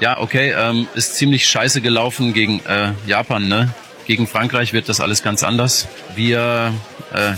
[0.00, 3.72] Ja, okay, ähm, ist ziemlich scheiße gelaufen gegen äh, Japan, ne?
[4.06, 5.86] Gegen Frankreich wird das alles ganz anders.
[6.16, 6.74] Wir,
[7.12, 7.32] äh,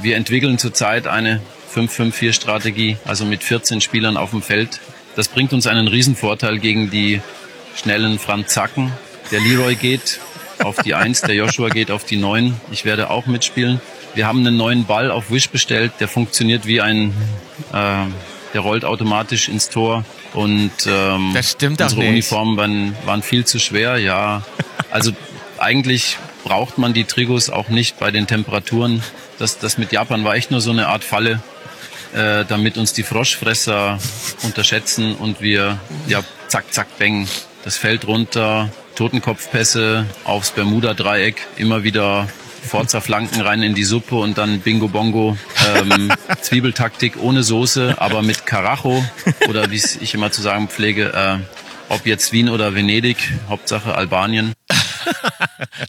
[0.00, 1.42] wir entwickeln zurzeit eine
[1.74, 4.80] 5-5-4-Strategie, also mit 14 Spielern auf dem Feld.
[5.16, 7.20] Das bringt uns einen Riesenvorteil gegen die
[7.74, 8.92] schnellen Franzacken.
[9.32, 10.20] Der Leroy geht
[10.60, 12.60] auf die 1, der Joshua geht auf die 9.
[12.70, 13.80] Ich werde auch mitspielen.
[14.14, 17.12] Wir haben einen neuen Ball auf Wish bestellt, der funktioniert wie ein,
[17.72, 18.04] äh,
[18.54, 20.04] der rollt automatisch ins Tor.
[20.34, 22.10] Und ähm, Das stimmt unsere nicht.
[22.10, 24.42] Uniformen waren, waren viel zu schwer, ja.
[24.90, 25.12] Also
[25.58, 29.02] eigentlich braucht man die Trigos auch nicht bei den Temperaturen.
[29.38, 31.42] Das, das mit Japan war echt nur so eine Art Falle,
[32.14, 33.98] äh, damit uns die Froschfresser
[34.42, 37.28] unterschätzen und wir ja zack, zack, bang,
[37.64, 42.28] das Feld runter, Totenkopfpässe aufs Bermuda-Dreieck, immer wieder
[42.62, 45.36] Forza-Flanken rein in die Suppe und dann Bingo Bongo,
[45.76, 49.04] ähm, Zwiebeltaktik ohne Soße, aber mit Carajo
[49.48, 51.38] oder wie ich immer zu sagen pflege, äh,
[51.88, 53.16] ob jetzt Wien oder Venedig,
[53.48, 54.52] Hauptsache Albanien.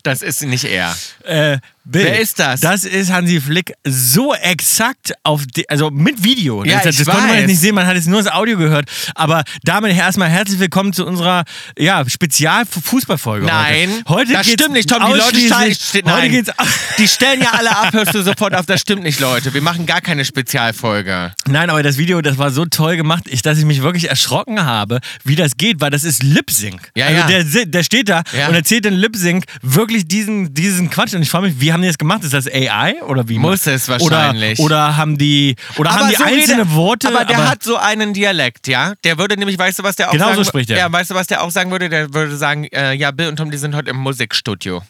[0.04, 0.96] Das ist nicht er.
[1.24, 2.60] Äh, Bill, Wer ist das?
[2.62, 6.64] Das ist Hansi Flick so exakt auf, die, also mit Video.
[6.64, 8.88] Ja, das das konnte man jetzt nicht sehen, man hat jetzt nur das Audio gehört.
[9.16, 11.46] Aber damit erstmal herzlich willkommen zu unserer
[11.78, 13.46] ja, Spezial-Fußballfolge.
[13.46, 14.10] Nein, heute.
[14.10, 15.00] heute das stimmt nicht, Tom.
[15.06, 16.52] Die Leute stellen, Heute geht's
[16.98, 18.66] Die stellen ja alle ab, hörst du sofort auf.
[18.66, 19.54] Das stimmt nicht, Leute.
[19.54, 21.34] Wir machen gar keine Spezialfolge.
[21.48, 25.00] Nein, aber das Video, das war so toll gemacht, dass ich mich wirklich erschrocken habe,
[25.24, 26.92] wie das geht, weil das ist Lip Sync.
[26.96, 27.44] Ja, also ja.
[27.44, 28.50] Der, der steht da Ja.
[28.50, 31.14] und erzählt in Lip Sync wirklich diesen, diesen Quatsch.
[31.14, 32.24] Und ich frage mich, wie haben die das gemacht?
[32.24, 33.38] Ist das AI oder wie?
[33.40, 34.60] Muss es wahrscheinlich.
[34.60, 37.08] Oder, oder haben die, oder haben die so einzelne redet- Worte?
[37.08, 38.94] Aber der hat so einen Dialekt, ja.
[39.04, 40.78] Der würde nämlich, weißt du, was der auch Genau sagen so spricht er.
[40.78, 41.90] Ja, weißt du, was der auch sagen würde?
[41.90, 44.82] Der würde sagen, äh, ja, Bill und Tom, die sind heute im Musikstudio.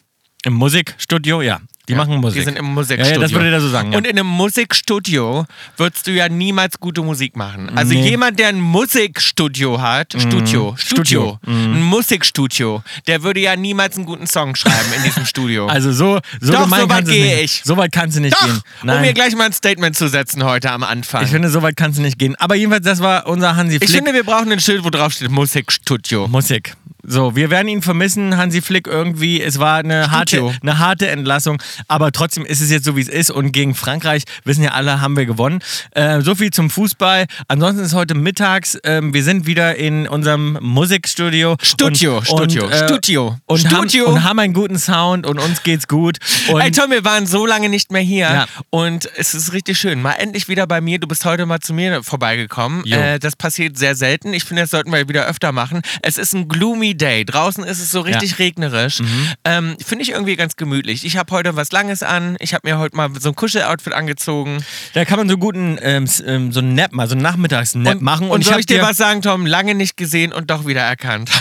[0.44, 1.60] Im Musikstudio, ja.
[1.90, 2.40] Die machen Musik.
[2.40, 3.12] Die sind im ja, Musikstudio.
[3.12, 3.92] ja, das würde der so sagen.
[3.92, 3.98] Ja.
[3.98, 5.46] Und in einem Musikstudio
[5.76, 7.70] würdest du ja niemals gute Musik machen.
[7.76, 8.08] Also Nee.
[8.08, 11.38] jemand, der ein Musikstudio hat, Studio, Studio, Studio.
[11.46, 11.74] Mhm.
[11.74, 15.66] ein Musikstudio, der würde ja niemals einen guten Song schreiben in diesem Studio.
[15.68, 17.62] also so, so Doch, gemein so weit gehe ich.
[17.64, 18.60] So weit kannst du nicht Doch, gehen.
[18.82, 19.14] um mir Nein.
[19.14, 21.24] gleich mal ein Statement zu setzen heute am Anfang.
[21.24, 22.36] Ich finde, so weit kannst du nicht gehen.
[22.36, 23.88] Aber jedenfalls, das war unser Hansi Flick.
[23.88, 26.28] Ich finde, wir brauchen ein Schild, wo drauf steht Musikstudio.
[26.28, 26.74] Musik.
[27.02, 29.40] So, wir werden ihn vermissen, Hansi Flick irgendwie.
[29.40, 33.08] Es war eine harte, eine harte Entlassung, aber trotzdem ist es jetzt so, wie es
[33.08, 33.30] ist.
[33.30, 35.60] Und gegen Frankreich, wissen ja alle, haben wir gewonnen.
[35.92, 37.26] Äh, so viel zum Fußball.
[37.48, 41.56] Ansonsten ist heute mittags, ähm, wir sind wieder in unserem Musikstudio.
[41.62, 44.06] Studio, und, Studio, und, äh, Studio, Und, Studio.
[44.06, 46.18] Haben, und haben einen guten Sound und uns geht's gut.
[46.52, 48.46] Und Ey Tom, wir waren so lange nicht mehr hier Ja.
[48.70, 50.02] und es ist richtig schön.
[50.02, 50.98] Mal endlich wieder bei mir.
[50.98, 52.84] Du bist heute mal zu mir vorbeigekommen.
[52.86, 54.32] Äh, das passiert sehr selten.
[54.32, 55.82] Ich finde, das sollten wir wieder öfter machen.
[56.02, 57.24] Es ist ein gloomy Day.
[57.24, 58.36] Draußen ist es so richtig Ja.
[58.38, 59.02] regnerisch.
[59.44, 61.04] Ähm, finde ich irgendwie ganz gemütlich.
[61.04, 62.36] Ich habe heute was Langes an.
[62.40, 64.64] Ich habe mir heute mal so ein Kuscheloutfit angezogen.
[64.94, 68.02] da kann man so guten, ähm, ähm, so einen Nap, mal so einen Nachmittagsnap Und,
[68.02, 68.30] machen.
[68.30, 69.46] und, soll hab ich dir was sagen, Tom?
[69.46, 71.30] Lange nicht gesehen und doch wieder erkannt.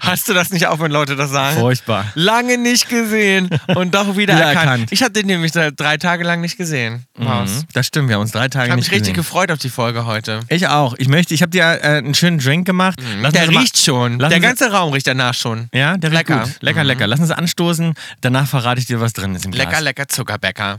[0.00, 1.56] Hast du das nicht auch, wenn Leute das sagen?
[1.60, 2.06] Furchtbar.
[2.16, 4.66] Lange nicht gesehen und doch wieder, Wieder erkannt.
[4.66, 4.88] erkannt.
[4.92, 7.04] Ich hatte den nämlich drei Tage lang nicht gesehen.
[7.16, 9.24] Mhm, Das stimmt, wir haben uns drei Tage Ich habe nicht mich richtig gesehen.
[9.24, 10.40] gefreut auf die Folge heute.
[10.48, 10.94] Ich auch.
[10.98, 12.98] Ich möchte, ich habe dir äh, einen schönen Drink gemacht.
[13.20, 14.18] Lass Der riecht schon.
[14.18, 15.68] lassen Der ganze Raum riecht danach schon.
[15.72, 16.42] Ja, der riecht Lecker.
[16.44, 16.56] gut.
[16.62, 17.06] Lecker, lecker.
[17.06, 17.94] Lass uns anstoßen.
[18.22, 19.66] Danach verrate ich dir, was drin ist Glas.
[19.66, 20.78] Lecker, lecker Zuckerbäcker.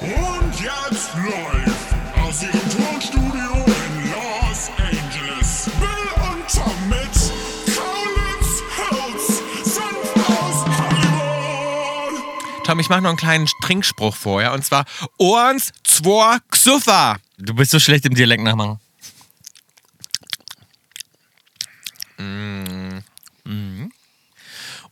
[0.00, 5.70] Und jetzt live aus ihrem Tonstudio in Los Angeles.
[5.78, 7.14] Bill und Tom mit
[7.76, 9.26] Kaulitz Hills
[9.64, 12.64] sind aus Hollywood.
[12.64, 14.52] Tom, ich mache noch einen kleinen Trinkspruch vorher.
[14.52, 14.84] Und zwar
[15.18, 17.16] Ohrens, Zwar, Xuffer.
[17.38, 18.78] Du bist so schlecht im Dialekt nachmachen.
[22.20, 23.92] Mhm.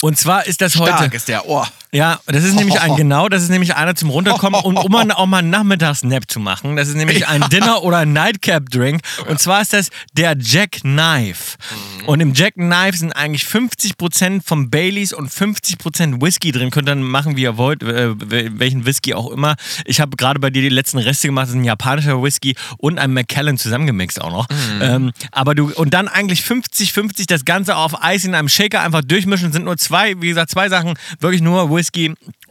[0.00, 0.92] Und zwar ist das heute.
[0.92, 1.68] Stark ist der Ohr.
[1.90, 5.26] Ja, das ist nämlich ein genau, das ist nämlich einer zum Runterkommen und um auch
[5.26, 6.76] mal einen Nachmittagsnap zu machen.
[6.76, 9.00] Das ist nämlich ein Dinner- oder ein Nightcap-Drink.
[9.26, 11.56] Und zwar ist das der Jack Knife.
[12.04, 16.70] Und im Jack Knife sind eigentlich 50% vom Baileys und 50% Whisky drin.
[16.70, 19.56] Könnt ihr dann machen, wie ihr wollt, äh, welchen Whisky auch immer.
[19.86, 21.44] Ich habe gerade bei dir die letzten Reste gemacht.
[21.44, 24.46] Das ist ein japanischer Whisky und ein Macallan zusammengemixt auch noch.
[24.82, 29.02] Ähm, aber du, und dann eigentlich 50-50 das Ganze auf Eis in einem Shaker einfach
[29.02, 29.52] durchmischen.
[29.52, 30.94] Sind nur zwei, wie gesagt, zwei Sachen.
[31.20, 31.77] Wirklich nur Whisky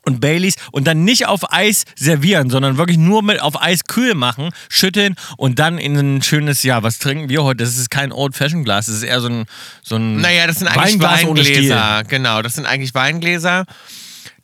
[0.04, 4.16] und Baileys und dann nicht auf Eis servieren, sondern wirklich nur mit auf Eis kühl
[4.16, 7.64] machen, schütteln und dann in ein schönes, ja, was trinken wir heute?
[7.64, 9.46] Das ist kein Old-Fashioned-Glas, das ist eher so ein,
[9.84, 11.26] so ein Naja, das sind eigentlich Weinglas.
[11.26, 12.04] Weingläser.
[12.08, 13.66] Genau, das sind eigentlich Weingläser.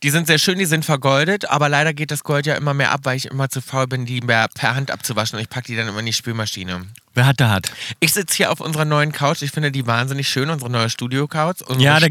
[0.04, 2.92] Die sind sehr schön, die sind vergoldet, aber leider geht das Gold ja immer mehr
[2.92, 5.68] ab, weil ich immer zu faul bin, die mehr per Hand abzuwaschen und ich packe
[5.68, 6.82] die dann immer in die Spülmaschine.
[7.16, 7.70] Wer hat, der hat.
[8.00, 9.42] Ich sitze hier auf unserer neuen Couch.
[9.42, 11.60] Ich finde die wahnsinnig schön, unsere neue Studio-Couch.
[11.78, 12.08] Ja, da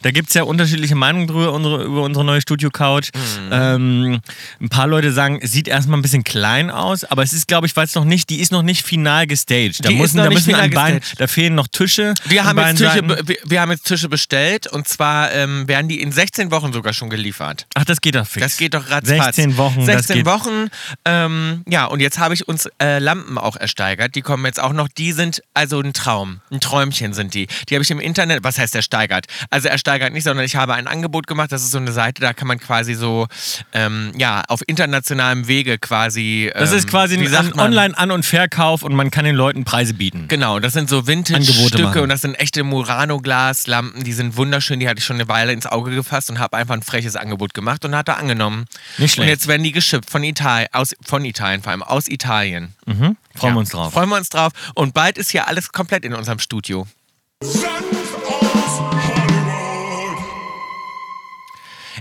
[0.00, 3.10] da gibt's ja unterschiedliche Meinungen drüber, unsere, über unsere neue Studio-Couch.
[3.50, 4.20] Ähm,
[4.58, 7.66] ein paar Leute sagen, es sieht erstmal ein bisschen klein aus, aber es ist, glaube
[7.66, 9.84] ich, weil es noch nicht, die ist noch nicht final gestaged.
[9.84, 11.20] Da Die müssen, da müssen an gestaged.
[11.20, 12.14] da fehlen noch Tische.
[12.24, 16.00] Wir haben, jetzt Tische, wir, wir haben jetzt Tische bestellt und zwar ähm, werden die
[16.00, 17.27] in 16 Wochen sogar schon geliefert.
[17.74, 18.44] Ach, das geht doch fix.
[18.44, 19.36] Das geht doch ratzfatz.
[19.36, 20.26] 16 Wochen, das 16 geht.
[20.26, 20.68] Wochen.
[21.04, 24.14] Ähm, ja, und jetzt habe ich uns äh, Lampen auch ersteigert.
[24.14, 24.88] Die kommen jetzt auch noch.
[24.88, 26.40] Die sind also ein Traum.
[26.50, 27.46] Ein Träumchen sind die.
[27.68, 29.26] Die habe ich im Internet, was heißt ersteigert?
[29.50, 31.52] Also ersteigert nicht, sondern ich habe ein Angebot gemacht.
[31.52, 33.26] Das ist so eine Seite, da kann man quasi so,
[33.72, 36.50] ähm, ja, auf internationalem Wege quasi.
[36.54, 37.58] Ähm, Das ist quasi wie ein?
[37.58, 40.26] Online-An- und Verkauf und man kann den Leuten Preise bieten.
[40.28, 44.98] Genau, das sind so Vintage-Stücke und das sind echte Murano-Glaslampen, die sind wunderschön, die hatte
[44.98, 47.94] ich schon eine Weile ins Auge gefasst und habe einfach ein freches Angebot gemacht und
[47.94, 48.66] hat er angenommen.
[48.98, 49.26] Nicht schlecht.
[49.26, 52.74] Und jetzt werden die geschippt von Italien, aus, von Italien vor allem, aus Italien.
[52.86, 53.92] Freuen Ja, wir uns drauf.
[53.92, 54.52] Freuen wir uns drauf.
[54.74, 56.86] Und bald ist hier alles komplett in unserem Studio.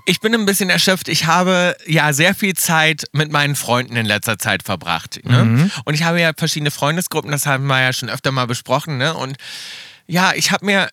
[0.09, 1.09] Ich bin ein bisschen erschöpft.
[1.09, 5.19] Ich habe ja sehr viel Zeit mit meinen Freunden in letzter Zeit verbracht.
[5.25, 5.44] Ne?
[5.44, 5.71] Mhm.
[5.83, 8.98] Und ich habe ja verschiedene Freundesgruppen, das haben wir ja schon öfter mal besprochen.
[8.98, 9.13] Ne?
[9.13, 9.36] Und
[10.07, 10.89] ja, ich habe mir.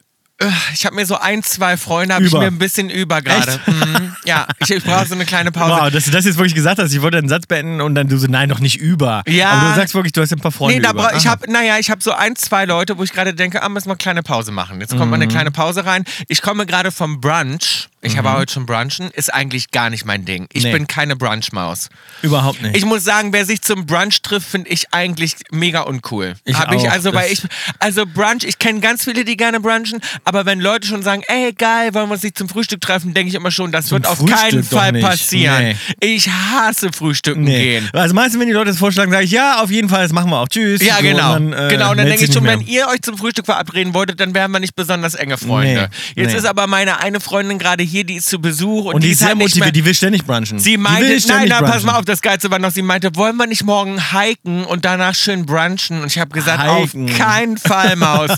[0.75, 3.61] Ich habe mir so ein, zwei Freunde, habe ich mir ein bisschen über gerade.
[3.67, 4.17] Mhm.
[4.25, 5.81] Ja, ich, ich brauche so eine kleine Pause.
[5.81, 6.93] Wow, dass du das jetzt wirklich gesagt hast.
[6.93, 9.23] Ich wollte einen Satz beenden und dann du so, nein, noch nicht über.
[9.29, 9.51] Ja.
[9.51, 11.15] Aber du sagst wirklich, du hast ein paar Freunde Nee, da über.
[11.15, 13.87] ich habe, naja, ich habe so ein, zwei Leute, wo ich gerade denke, ah, müssen
[13.87, 14.81] wir eine kleine Pause machen.
[14.81, 15.23] Jetzt kommt mal Mhm.
[15.23, 16.05] eine kleine Pause rein.
[16.29, 17.89] Ich komme gerade vom Brunch.
[18.05, 19.11] Ich habe heute schon brunchen.
[19.13, 20.47] Ist eigentlich gar nicht mein Ding.
[20.53, 20.69] Ich Mhm.
[20.71, 20.73] Nee.
[20.79, 21.89] bin keine Brunchmaus.
[22.23, 22.77] Überhaupt nicht.
[22.77, 26.35] Ich muss sagen, wer sich zum Brunch trifft, finde ich eigentlich mega uncool.
[26.45, 26.93] Ich Hab ich auch.
[26.93, 27.43] also, weil ich
[27.79, 31.53] also Brunch, ich kenne ganz viele, die gerne brunchen, aber wenn Leute schon sagen, ey
[31.53, 34.07] geil, wollen wir uns nicht zum Frühstück treffen, denke ich immer schon, das Zum wird
[34.07, 35.07] auf Frühstück keinen Fall nicht.
[35.07, 35.63] passieren.
[35.63, 35.77] Nee.
[36.01, 37.63] Ich hasse Frühstücken nee.
[37.63, 37.91] gehen.
[37.93, 40.13] Also meinst du, wenn die Leute das vorschlagen, sage ich, ja, auf jeden Fall, das
[40.13, 40.49] machen wir auch.
[40.49, 40.83] Tschüss.
[40.83, 41.35] Ja, So, genau.
[41.37, 43.95] Und dann, äh, genau, und dann denke ich schon, wenn ihr euch zum Frühstück verabreden
[43.95, 45.91] wolltet, dann wären wir nicht besonders enge Freunde.
[46.15, 49.11] Jetzt ist aber meine eine Freundin gerade hier, die ist zu Besuch und, Und die
[49.11, 50.59] ist sehr halt mehr, motiviert, die will ständig brunchen.
[50.59, 53.37] Sie die meinte, nein, nein, pass mal auf, das Geilste war noch, sie meinte, wollen
[53.37, 56.01] wir nicht morgen hiken und danach schön brunchen?
[56.01, 57.11] Und ich habe gesagt, Hiken.
[57.11, 58.31] auf keinen Fall, Maus.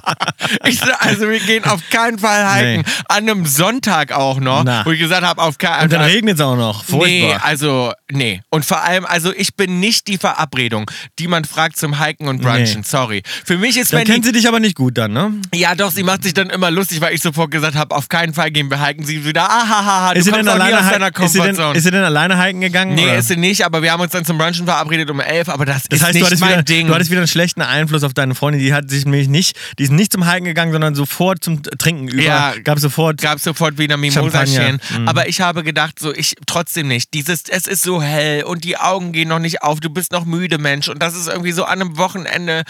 [0.64, 2.82] ich, so, also wir gehen auf keinen Fall hiken.
[2.86, 3.04] Nee.
[3.08, 4.86] An einem Sonntag auch noch, Na.
[4.86, 6.84] wo ich gesagt habe, auf keinen Und dann regnet es auch noch.
[6.84, 7.08] Furchtbar.
[7.08, 8.40] Nee, also, nee.
[8.50, 12.40] Und vor allem, also ich bin nicht die Verabredung, die man fragt zum Hiken und
[12.40, 12.80] Brunchen.
[12.80, 12.86] Nee.
[12.86, 13.22] Sorry.
[13.44, 15.32] Für mich ist, da wenn kennt die, sie dich aber nicht gut dann, ne?
[15.54, 18.34] Ja, doch, sie macht sich dann immer lustig, weil ich sofort gesagt habe, auf keinen
[18.34, 18.93] Fall gehen wir hiken.
[19.02, 21.76] Sie wieder, ahaha, du Ist sie, denn aus alleine, deiner hi- ist, sie denn, Komfortzone.
[21.78, 22.94] ist sie denn alleine hiken gegangen?
[22.94, 23.16] Nee, oder?
[23.16, 25.84] ist sie nicht, aber wir haben uns dann zum Brunchen verabredet um elf, aber das,
[25.88, 26.86] Das ist heißt, nicht du mein wieder, Ding.
[26.86, 28.60] du hattest wieder einen schlechten Einfluss auf deine Freundin.
[28.60, 32.08] Die hat sich nämlich nicht, die ist nicht zum Hiken gegangen, sondern sofort zum Trinken
[32.08, 32.22] über.
[32.22, 33.20] Ja, gab sofort.
[33.20, 33.96] gab sofort wieder.
[34.10, 34.78] Champagner.
[34.98, 35.08] Mhm.
[35.08, 37.14] Aber ich habe gedacht, so ich trotzdem nicht.
[37.14, 39.80] Dieses, es ist so hell und die Augen gehen noch nicht auf.
[39.80, 40.88] Du bist noch müde, Mensch.
[40.88, 42.62] Und das ist irgendwie so an einem Wochenende,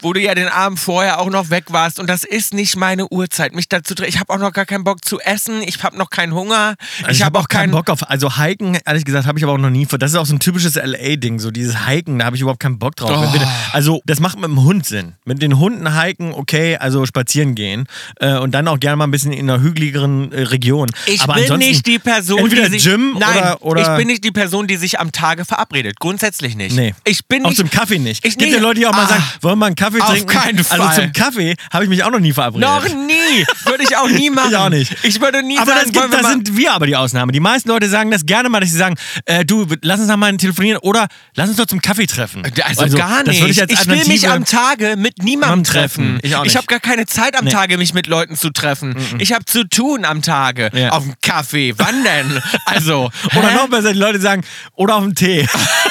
[0.00, 1.98] wo du ja den Abend vorher auch noch weg warst.
[2.00, 3.94] Und das ist nicht meine Uhrzeit, mich dazu.
[3.94, 5.61] tre- Ich habe auch noch gar keinen Bock zu essen.
[5.66, 6.74] Ich habe noch keinen Hunger.
[7.02, 8.08] Also ich habe auch keinen Bock auf.
[8.08, 9.86] Also Hiken, ehrlich gesagt, habe ich aber auch noch nie.
[9.86, 12.60] vor- Das ist auch so ein typisches LA-Ding, so dieses Hiken, da habe ich überhaupt
[12.60, 13.10] keinen Bock drauf.
[13.34, 13.40] Oh.
[13.72, 15.14] Also, das macht mit dem Hund Sinn.
[15.24, 17.86] Mit den Hunden hiken, okay, also spazieren gehen.
[18.20, 20.90] Äh, und dann auch gerne mal ein bisschen in einer hügeligeren äh, Region.
[21.06, 24.06] Ich aber bin nicht die Person, entweder die sich, Gym Nein, oder, oder ich bin
[24.08, 25.98] nicht die Person, die sich am Tage verabredet.
[26.00, 26.74] Grundsätzlich nicht.
[26.76, 26.94] Nee.
[27.04, 28.24] Ich bin auch zum Kaffee nicht.
[28.24, 28.56] Ich Es gibt nee.
[28.56, 29.08] ja Leute, die auch mal Ah.
[29.08, 30.26] sagen, wollen wir mal einen Kaffee Auf trinken?
[30.28, 30.94] keinen Also Fall.
[30.96, 32.68] zum Kaffee habe ich mich auch noch nie verabredet.
[32.68, 33.44] Noch nie.
[33.64, 34.42] Würde ich auch nie machen.
[34.52, 34.96] Ich auch nicht.
[35.04, 37.32] Ich würde nie aber sagen, das gibt, da sind wir aber die Ausnahme.
[37.32, 40.16] Die meisten Leute sagen das gerne mal, dass sie sagen, äh, du, lass uns noch
[40.16, 42.42] mal telefonieren oder lass uns doch zum Kaffee treffen.
[42.64, 43.58] Also, gar Das nicht.
[43.60, 46.18] ich, ich will mich am Tage mit niemandem treffen.
[46.22, 46.56] Ich nicht.
[46.56, 47.50] habe gar keine Zeit am Nee.
[47.50, 48.94] Tage, mich mit Leuten zu treffen.
[49.18, 50.70] Ich habe zu tun am Tage.
[50.74, 50.90] Ja.
[50.90, 51.74] Auf dem Kaffee.
[51.76, 52.40] Wann denn?
[52.64, 53.10] Also.
[53.36, 54.42] Oder noch besser, die Leute sagen,
[54.74, 55.46] oder auf dem Tee.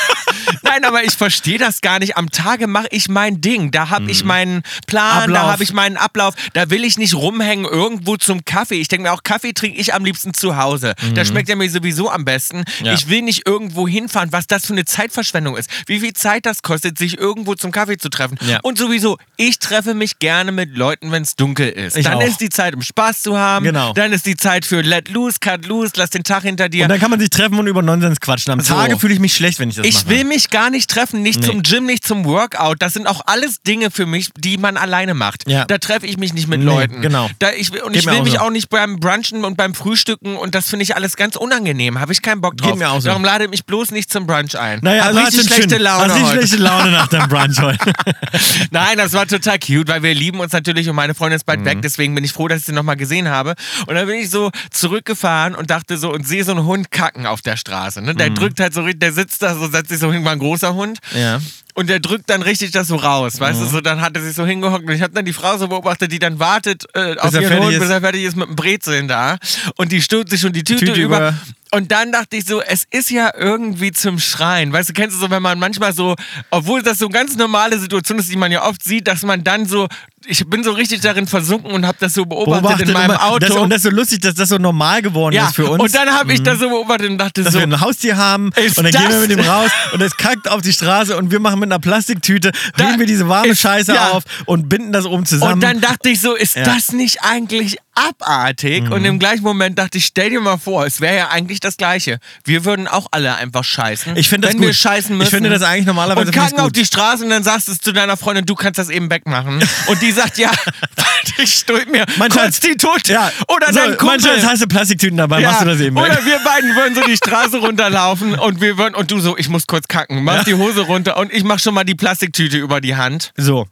[0.64, 2.18] Nein, aber ich verstehe das gar nicht.
[2.18, 3.72] Am Tage mache ich mein Ding.
[3.72, 5.36] Da habe ich meinen Plan, da Mhm.
[5.36, 5.52] Ablauf.
[5.54, 6.34] habe ich meinen Ablauf.
[6.54, 8.76] Da will ich nicht rumhängen irgendwo zum Kaffee.
[8.82, 10.94] Ich denke mir auch, Kaffee trinke ich am liebsten zu Hause.
[11.14, 12.60] Da schmeckt er mir sowieso am besten.
[12.80, 12.86] Mhm.
[12.86, 12.94] Ja.
[12.94, 15.70] Ich will nicht irgendwo hinfahren, was das für eine Zeitverschwendung ist.
[15.88, 18.38] Wie viel Zeit das kostet, sich irgendwo zum Kaffee zu treffen.
[18.48, 18.60] Ja.
[18.64, 21.98] Und sowieso, ich treffe mich gerne mit Leuten, wenn es dunkel ist.
[21.98, 22.24] Ich Dann auch.
[22.24, 23.66] ist die Zeit, um Spaß zu haben.
[23.66, 23.94] Genau.
[23.94, 26.84] Dann ist die Zeit für Let Loose, Cut Loose, lass den Tag hinter dir.
[26.84, 28.52] Und dann kann man sich treffen und über Nonsens quatschen.
[28.54, 28.74] Am So.
[28.74, 30.10] Tage fühle ich mich schlecht, wenn ich das Ich mache.
[30.10, 31.48] will mich gar gar nicht treffen, nicht Nee.
[31.48, 32.84] zum Gym, nicht zum Workout.
[32.84, 35.50] Das sind auch alles Dinge für mich, die man alleine macht.
[35.50, 35.66] Ja.
[35.66, 37.02] Da treffe ich mich nicht mit Nee, Leuten.
[37.02, 37.32] genau.
[37.40, 38.40] Da ich, und Geht ich will auch mich so.
[38.42, 42.00] auch nicht beim Brunchen und beim Frühstücken und das finde ich alles ganz unangenehm.
[42.00, 42.70] Habe ich keinen Bock drauf.
[42.70, 43.08] Geht mir auch so.
[43.08, 44.82] Darum lade mich bloß nicht zum Brunch ein.
[44.84, 47.92] Naja, also hast richtig schlechte schön- Laune Hast schlechte Laune nach deinem Brunch heute?
[48.70, 51.62] Nein, das war total cute, weil wir lieben uns natürlich und meine Freundin ist bald
[51.62, 51.66] Mhm.
[51.66, 53.56] weg, deswegen bin ich froh, dass ich sie nochmal gesehen habe.
[53.88, 57.26] Und dann bin ich so zurückgefahren und dachte so und sehe so einen Hund kacken
[57.26, 58.02] auf der Straße.
[58.04, 58.14] Ne?
[58.14, 60.74] Der drückt halt so, der sitzt da so, setzt sich so hin, war ein großer
[60.74, 61.00] Hund.
[61.14, 61.42] Ja.
[61.76, 61.82] Mhm.
[61.82, 64.36] Und der drückt dann richtig das so raus, weißt du, so dann hat er sich
[64.36, 67.34] so hingehockt und ich habe dann die Frau so beobachtet, die dann wartet äh, auf
[67.34, 69.38] ihren Hund, bis er fertig ist mit dem Brezeln da
[69.78, 71.18] und die stülpt sich schon die Tüte, Tüte über.
[71.18, 71.34] über.
[71.74, 74.74] Und dann dachte ich so, es ist ja irgendwie zum Schreien.
[74.74, 76.18] Weißt du, kennst du so, wenn man manchmal so,
[76.50, 79.42] obwohl das so eine ganz normale Situation ist, die man ja oft sieht, dass man
[79.46, 79.88] dann so,
[80.26, 83.24] ich bin so richtig darin versunken und habe das so beobachtet, Beobachtet in meinem immer-
[83.24, 83.40] Auto.
[83.40, 85.76] Das, und das ist so lustig, dass das so normal geworden ja, ist für uns.
[85.76, 85.80] Mhm.
[85.80, 88.48] und dann habe ich das so beobachtet und dachte dass so, wir ein Haustier haben
[88.48, 91.40] und dann gehen wir mit dem raus und es kackt auf die Straße und wir
[91.40, 94.10] machen mit einer Plastiktüte, hängen wir diese warme ist- Scheiße ja.
[94.10, 95.54] auf und binden das oben zusammen.
[95.54, 96.64] Und dann dachte ich so, ist Ja.
[96.64, 98.90] das nicht eigentlich abartig?
[98.90, 101.78] Und im gleichen Moment dachte ich, stell dir mal vor, es wäre ja eigentlich das
[101.78, 102.20] Gleiche.
[102.44, 104.16] Wir würden auch alle einfach scheißen.
[104.18, 104.76] Ich finde das wenn wir gut.
[104.78, 105.30] scheißen Ich müssen.
[105.32, 107.92] finde das eigentlich normalerweise Und kacken auf die Straße und dann sagst du es zu
[107.92, 109.62] deiner Freundin, du kannst das eben wegmachen.
[109.88, 110.52] Und die sagt, ja,
[111.38, 113.08] ich stülp mir Mein kurz die tot.
[113.08, 114.20] ja, Oder so, dein Kumpel.
[114.22, 115.96] Manchmal hast du Plastiktüten dabei, machst du das eben.
[115.96, 116.04] weg.
[116.06, 119.50] Oder wir beiden würden so die Straße runterlaufen und wir würden, und du so, ich
[119.50, 122.82] muss kurz kacken, machst die Hose runter und ich mach schon mal die Plastiktüte über
[122.82, 123.34] die Hand.
[123.36, 123.68] So.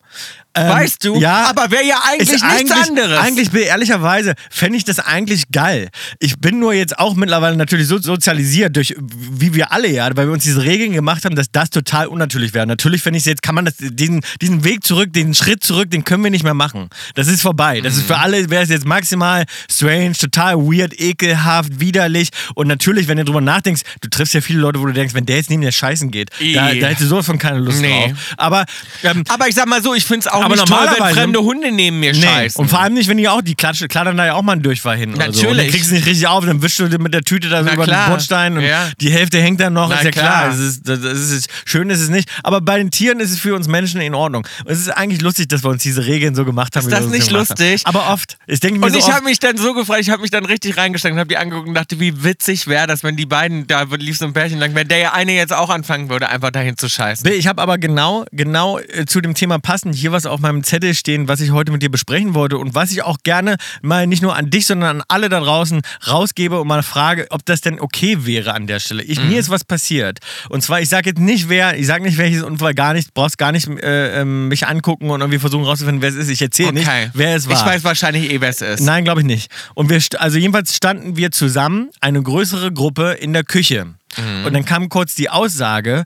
[0.55, 1.15] Ähm, Weißt du?
[1.19, 1.47] Ja.
[1.49, 3.19] Aber wäre ja eigentlich nichts eigentlich, anderes.
[3.19, 5.89] Eigentlich, ehrlicherweise, fände ich das eigentlich geil.
[6.19, 10.25] Ich bin nur jetzt auch mittlerweile natürlich so sozialisiert, durch, wie wir alle ja, weil
[10.27, 12.65] wir uns diese Regeln gemacht haben, dass das total unnatürlich wäre.
[12.65, 16.03] Natürlich fände ich jetzt, kann man das, diesen, diesen Weg zurück, den Schritt zurück, den
[16.03, 16.89] können wir nicht mehr machen.
[17.13, 17.79] Das ist vorbei.
[17.81, 22.29] Das ist für alle, wäre es jetzt maximal strange, total weird, ekelhaft, widerlich.
[22.55, 25.27] Und natürlich, wenn du drüber nachdenkst, du triffst ja viele Leute, wo du denkst, wenn
[25.27, 28.07] der jetzt neben dir scheißen geht, da, da hättest du sowas von keine Lust Nee.
[28.09, 28.33] drauf.
[28.37, 28.65] Aber
[29.03, 31.71] ähm, Aber ich sag mal so, ich find's auch Aber nicht toll, wenn fremde Hunde
[31.71, 32.21] neben mir Nee.
[32.21, 32.59] scheißen.
[32.61, 34.61] Und vor allem nicht, wenn die auch, die klatschen, klattern da ja auch mal einen
[34.63, 35.13] Durchfall hin.
[35.13, 35.27] Oder so.
[35.27, 35.71] Und dann Natürlich.
[35.73, 38.05] kriegst du nicht richtig auf, dann wischst du mit der Tüte da so über klar.
[38.05, 38.89] den Bordstein und Ja.
[39.01, 40.25] die Hälfte hängt dann noch, Na ist ja klar.
[40.25, 40.47] klar.
[40.49, 42.29] Das ist, das ist, schön ist es nicht.
[42.43, 44.47] Aber bei den Tieren ist es für uns Menschen in Ordnung.
[44.63, 46.85] Und es ist eigentlich lustig, dass wir uns diese Regeln so gemacht haben.
[46.87, 47.83] Ist das nicht lustig?
[47.85, 47.95] Haben.
[47.95, 48.37] Aber oft.
[48.47, 50.45] Ich denke mir Und so ich habe mich dann so gefreut, ich habe mich dann
[50.45, 53.67] richtig reingesteckt und habe die angeguckt und dachte, wie witzig wäre das, wenn die beiden,
[53.67, 56.51] da lief so ein Pärchen lang, wenn der ja eine jetzt auch anfangen würde, einfach
[56.51, 57.29] dahin zu scheißen.
[57.31, 60.93] Ich habe aber genau, genau äh, zu dem Thema passend hier was auf meinem Zettel
[60.93, 64.21] stehen, was ich heute mit dir besprechen wollte und was ich auch gerne mal nicht
[64.21, 67.79] nur an dich, sondern an alle da draußen rausgebe und mal frage, ob das denn
[67.79, 69.03] okay wäre an der Stelle.
[69.03, 69.29] Ich, Mhm.
[69.29, 70.19] Mir ist was passiert.
[70.49, 73.37] Und zwar, ich sage jetzt nicht wer, ich sage nicht welches Unfall, gar nicht, brauchst
[73.37, 76.29] gar nicht äh, ähm, mich angucken und irgendwie versuchen rauszufinden, wer es ist.
[76.29, 77.57] Ich erzähle nicht, wer es war.
[77.57, 78.81] Ich weiß wahrscheinlich eh, wer es ist.
[78.81, 79.51] Nein, glaube ich nicht.
[79.75, 83.85] Und wir, also jedenfalls standen wir zusammen, eine größere Gruppe in der Küche.
[84.17, 84.45] Mhm.
[84.45, 86.03] Und dann kam kurz die Aussage,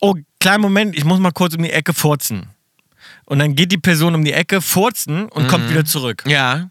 [0.00, 2.50] oh, kleinen Moment, ich muss mal kurz um die Ecke furzen.
[3.26, 6.22] Und dann geht die Person um die Ecke, furzen und kommt wieder zurück.
[6.26, 6.68] Ja.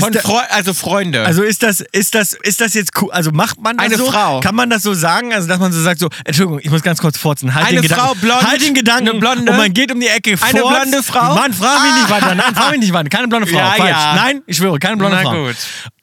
[0.00, 1.24] Von der- Freu also Freunde.
[1.24, 3.08] Also ist das, ist das, ist das jetzt cool?
[3.12, 4.10] Also macht man das Eine so?
[4.10, 4.40] Frau.
[4.40, 5.32] Kann man das so sagen?
[5.32, 7.54] Also dass man so sagt, so, Entschuldigung, ich muss ganz kurz furzen.
[7.54, 9.52] Halt Eine den Gedanken, Frau, blond, halt den Gedanken eine Blonde.
[9.52, 10.74] und man geht um die Ecke, Eine furzt.
[10.80, 11.34] blonde Frau?
[11.36, 12.34] Mann, frag mich nicht weiter.
[12.34, 13.08] Nein, frag mich nicht weiter.
[13.10, 13.58] Keine blonde Frau.
[13.58, 13.90] Ja, Falsch.
[13.90, 14.14] ja.
[14.16, 15.44] Nein, ich schwöre, keine blonde Na Frau.
[15.44, 15.56] gut.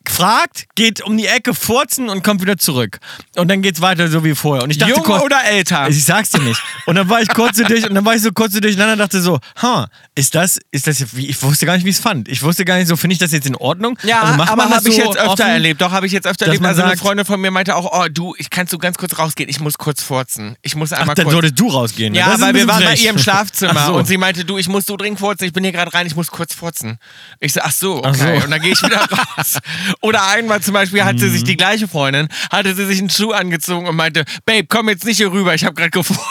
[0.09, 2.99] Fragt, geht um die Ecke, furzen und kommt wieder zurück.
[3.35, 4.63] Und dann geht's weiter so wie vorher.
[4.63, 5.87] Und ich dachte Jung kurz, oder älter?
[5.89, 6.61] ich sag's dir nicht.
[6.85, 8.93] Und dann war ich kurz so durch und dann war ich so kurz so durcheinander
[8.93, 11.95] und dachte so, ha, ist das, ist das, wie, ich wusste gar nicht, wie ich
[11.95, 12.27] es fand.
[12.27, 13.97] Ich wusste gar nicht so, finde ich das jetzt in Ordnung?
[14.03, 15.41] Ja, Also aber habe ich so jetzt öfter offen?
[15.47, 15.81] erlebt.
[15.81, 16.63] Doch, habe ich jetzt öfter erlebt.
[16.65, 19.17] Also eine sagt- Freundin von mir meinte auch, oh du, ich kannst du ganz kurz
[19.17, 19.49] rausgehen.
[19.49, 20.55] Ich muss kurz furzen.
[20.61, 21.33] Ich muss einmal Ach, dann kurz.
[21.33, 22.13] solltest du rausgehen.
[22.13, 23.93] Ja, ist ein weil wir waren bei ihr im Schlafzimmer so.
[23.95, 26.15] und sie meinte, du, ich muss so dringend furzen, ich bin hier gerade rein, ich
[26.15, 26.99] muss kurz furzen.
[27.39, 28.09] Ich so, ach so, okay.
[28.11, 28.45] Ach so.
[28.45, 28.97] Und dann gehe ich wieder
[29.37, 29.57] raus.
[30.01, 33.31] Oder einmal zum Beispiel hat sie sich, die gleiche Freundin, hatte sie sich einen Schuh
[33.31, 36.21] angezogen und meinte, Babe, komm jetzt nicht hier rüber, ich habe gerade gefurzt.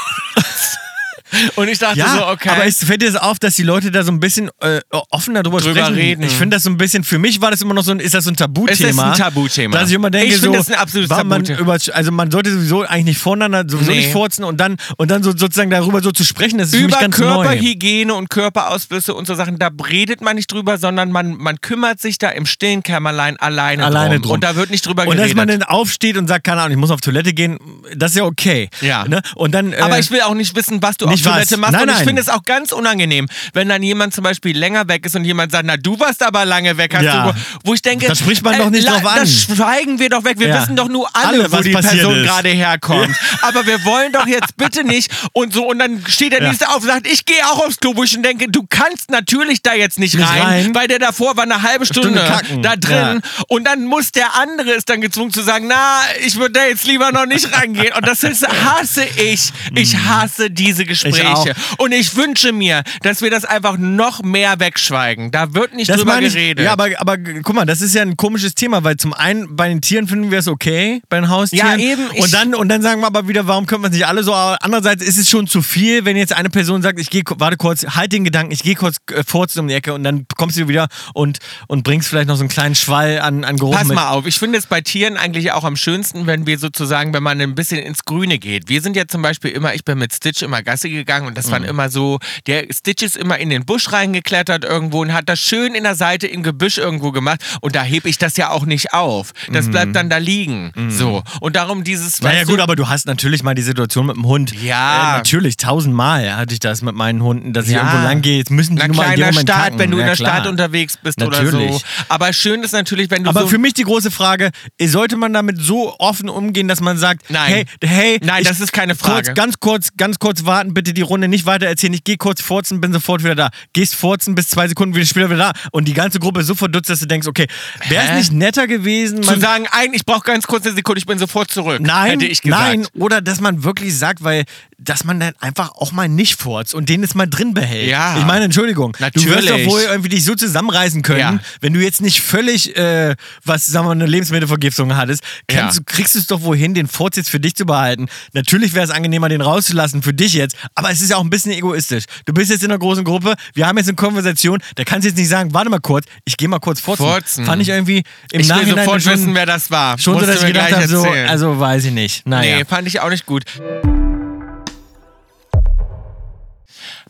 [1.57, 2.49] Und ich dachte Ja, so, okay.
[2.51, 5.43] aber es fällt dir das auf, dass die Leute da so ein bisschen äh, offener
[5.43, 5.95] drüber, Drüber sprechen.
[5.95, 6.23] reden.
[6.23, 8.15] Ich finde das so ein bisschen, für mich war das immer noch so ein, ist
[8.15, 8.89] das so ein Tabuthema.
[8.89, 9.79] Ist ein Tabuthema.
[9.79, 11.59] Dass ich immer denke, Ich so, das ist ein absolutes Tabuthema.
[11.59, 13.99] über, also man sollte sowieso eigentlich nicht voneinander sowieso Nee.
[13.99, 16.83] nicht furzen und dann, und dann so, sozusagen darüber so zu sprechen, das ist für
[16.83, 17.27] mich über ganz neu.
[17.27, 22.01] Körperhygiene und Körperausflüsse und so Sachen, da redet man nicht drüber, sondern man, man kümmert
[22.01, 24.23] sich da im stillen Kämmerlein alleine, Alleine drum.
[24.23, 24.33] drum.
[24.35, 25.31] Und da wird nicht drüber Und geredet.
[25.31, 27.59] dass man dann aufsteht und sagt, keine Ahnung, ich muss auf Toilette gehen,
[27.97, 28.69] das ist ja okay.
[28.81, 29.07] Ja.
[29.09, 29.21] Ne?
[29.35, 31.73] Und dann, äh, aber ich will auch nicht wissen, was du auf Toilette machst.
[31.73, 32.07] Nein, und ich nein.
[32.07, 35.53] finde es auch ganz unangenehm, wenn dann jemand zum Beispiel länger weg ist und jemand
[35.53, 36.95] sagt, na du warst aber lange weg.
[36.95, 37.33] Hast Ja.
[37.33, 39.21] du, wo ich denke, Da spricht man doch nicht drauf an.
[39.21, 40.39] Das schweigen wir doch weg.
[40.39, 40.63] Wir Ja.
[40.63, 43.17] wissen doch nur alle, Alle, wo was die Person gerade herkommt.
[43.43, 46.49] aber wir wollen doch jetzt bitte nicht und so und dann steht der Ja.
[46.49, 49.63] nächste auf und sagt, ich gehe auch aufs Klo, wo ich denke, du kannst natürlich
[49.63, 50.75] da jetzt nicht, Nicht rein, rein.
[50.75, 54.71] weil der davor war eine halbe Stunde, Stunde da drin und dann muss der andere
[54.73, 58.07] ist dann gezwungen zu sagen, na, ich würde da jetzt lieber noch nicht reingehen und
[58.07, 59.53] das ist, hasse ich.
[59.75, 61.47] Ich hasse diese Gespräche auch.
[61.79, 65.31] und ich wünsche mir, dass wir das einfach noch mehr wegschweigen.
[65.31, 66.65] Da wird nicht Das drüber ich, geredet.
[66.65, 69.69] ja, aber, aber guck mal, das ist ja ein komisches Thema, weil zum einen bei
[69.69, 71.79] den Tieren finden wir es okay, bei den Haustieren.
[71.79, 73.95] Ja, eben, ich- Und dann, und dann sagen wir aber wieder, warum können wir es
[73.95, 74.35] nicht alle so?
[74.35, 77.57] Aber andererseits ist es schon zu viel, wenn jetzt eine Person sagt, ich gehe, warte
[77.57, 80.57] kurz, halt den Gedanken, ich gehe kurz äh, furzen um die Ecke und dann kommst
[80.59, 81.39] du wieder und,
[81.69, 83.95] und bringst vielleicht noch so einen kleinen Schwall an, an Geruch Pass mit.
[83.97, 87.23] mal auf, ich finde es bei Tieren eigentlich auch am schönsten, wenn wir sozusagen, wenn
[87.23, 88.69] man ein bisschen ins Grüne geht.
[88.69, 91.47] Wir sind ja zum Beispiel immer, ich bin mit Stitch immer Gassi gegangen und das
[91.49, 91.53] Mhm.
[91.53, 95.41] waren immer so, der Stitch ist immer in den Busch reingeklettert irgendwo und hat das
[95.41, 98.65] schön in der Seite im Gebüsch irgendwo gemacht und da hebe ich das ja auch
[98.67, 99.33] nicht auf.
[99.53, 100.73] Das bleibt dann da liegen.
[100.89, 101.23] So.
[101.41, 102.21] Und darum dieses.
[102.21, 102.29] Mhm.
[102.29, 104.53] Naja gut, aber du hast natürlich mal die Situation mit dem Hund.
[104.63, 105.15] Ja.
[105.15, 107.79] Äh, natürlich, tausendmal hatte ich das mit meinen Hunden, dass ich Ja.
[107.81, 108.39] irgendwo lang gehe.
[108.39, 109.79] Jetzt müssen die in nur mal in dem Moment Stadt, kacken.
[109.79, 110.37] wenn du in Ja, der klar.
[110.37, 111.57] Stadt unterwegs bist oder so.
[111.59, 111.85] Natürlich.
[112.09, 114.51] Aber schön ist natürlich, wenn du Aber so für mich die große Frage,
[114.83, 117.53] sollte man damit so offen umgehen, dass man sagt, Nein.
[117.53, 119.27] hey, hey, Nein, ich- das ist keine Frage.
[119.27, 121.95] Kurz, ganz kurz, ganz kurz warten, bitte die Runde nicht weiter erzählen.
[121.95, 123.51] Ich gehe kurz furzen, bin sofort wieder da.
[123.73, 125.53] Gehst furzen, bis zwei Sekunden wieder später wieder da.
[125.71, 127.47] Und die ganze Gruppe ist so verdutzt, dass du denkst, okay,
[127.89, 129.23] wäre es nicht netter gewesen?
[129.23, 131.81] zu sagen, ein, ich brauche ganz kurz eine Sekunde, ich bin sofort zurück.
[131.81, 134.45] Nein, nein, oder dass man wirklich sagt, weil,
[134.85, 137.89] dass man dann einfach auch mal nicht furzt und den jetzt mal drin behält.
[137.89, 138.19] Ja.
[138.19, 139.51] Ich meine, Entschuldigung, du wirst Natürlich.
[139.67, 141.39] doch wohl irgendwie dich so zusammenreißen können, Ja.
[141.61, 145.83] wenn du jetzt nicht völlig, äh, was, sagen wir, eine Lebensmittelvergiftung hattest, kannst, Ja.
[145.87, 148.09] du- kriegst du es doch wohl hin, den Furz jetzt für dich zu behalten.
[148.33, 151.31] Natürlich wäre es angenehmer, den rauszulassen, für dich jetzt, aber es ist ja auch ein
[151.31, 152.05] bisschen egoistisch.
[152.27, 155.09] Du bist jetzt in einer großen Gruppe, wir haben jetzt eine Konversation, da kannst du
[155.11, 157.07] jetzt nicht sagen, warte mal kurz, ich gehe mal kurz furzen.
[157.07, 157.45] Furzen.
[157.47, 159.99] Fand ich irgendwie im ich will Nachhinein sofort schon, wissen, wer das war.
[159.99, 162.27] schon so, dass ich gedacht gleich habe, so, also weiß ich nicht.
[162.27, 162.59] Naja.
[162.59, 163.45] Nee, fand ich auch nicht gut.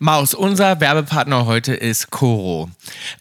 [0.02, 2.68] Maus, unser Werbepartner heute ist Coro.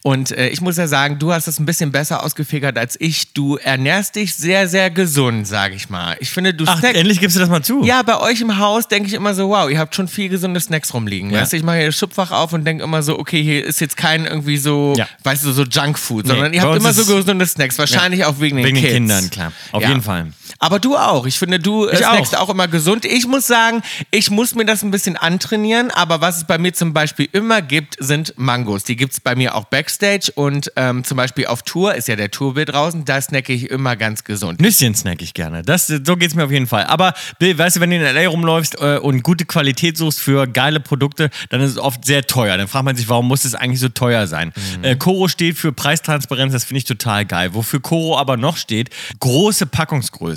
[0.02, 3.34] Und äh, ich muss ja sagen, du hast es ein bisschen besser ausgefigert als ich.
[3.34, 6.18] Du ernährst dich sehr, sehr gesund, sage ich mal.
[6.20, 7.84] Ich finde, du Ach, snack- endlich gibst du das mal zu.
[7.84, 10.60] Ja, bei euch im Haus denke ich immer so, wow, ihr habt schon viel gesunde
[10.60, 11.30] Snacks rumliegen.
[11.30, 11.42] Ja.
[11.42, 13.80] Weißt du, ich mache hier das Schubfach auf und denke immer so, okay, hier ist
[13.80, 15.08] jetzt kein irgendwie so, Ja.
[15.24, 17.78] weißt du, so Junkfood, Nee, sondern ihr habt immer so gesunde Snacks.
[17.78, 18.94] Wahrscheinlich auch wegen den Wegen den Kids.
[18.96, 19.52] Kindern, klar.
[19.72, 19.90] Auf Ja.
[19.90, 20.32] jeden Fall.
[20.60, 21.26] Aber du auch.
[21.26, 22.42] Ich finde, du äh, Ich snackst auch.
[22.42, 22.50] auch.
[22.50, 23.06] immer gesund.
[23.06, 23.82] Ich muss sagen,
[24.12, 27.62] ich muss mir das ein bisschen antrainieren, aber was es bei mir zum Beispiel immer
[27.62, 28.84] gibt, sind Mangos.
[28.84, 32.16] Die gibt es bei mir auch Backstage und ähm, zum Beispiel auf Tour, ist ja
[32.16, 34.60] der Tourbild draußen, da snacke ich immer ganz gesund.
[34.60, 35.62] Nüsschen snack ich gerne.
[35.64, 36.86] Das, so geht's mir auf jeden Fall.
[36.86, 38.28] Aber Bill, weißt du, wenn du in L.A.
[38.30, 42.58] rumläufst äh, und gute Qualität suchst für geile Produkte, dann ist es oft sehr teuer.
[42.58, 44.54] Dann fragt man sich, warum muss es eigentlich so teuer sein?
[44.78, 44.84] Mhm.
[44.84, 47.54] Äh, Coro steht für Preistransparenz, das finde ich total geil.
[47.54, 48.90] Wofür Coro aber noch steht,
[49.20, 49.66] große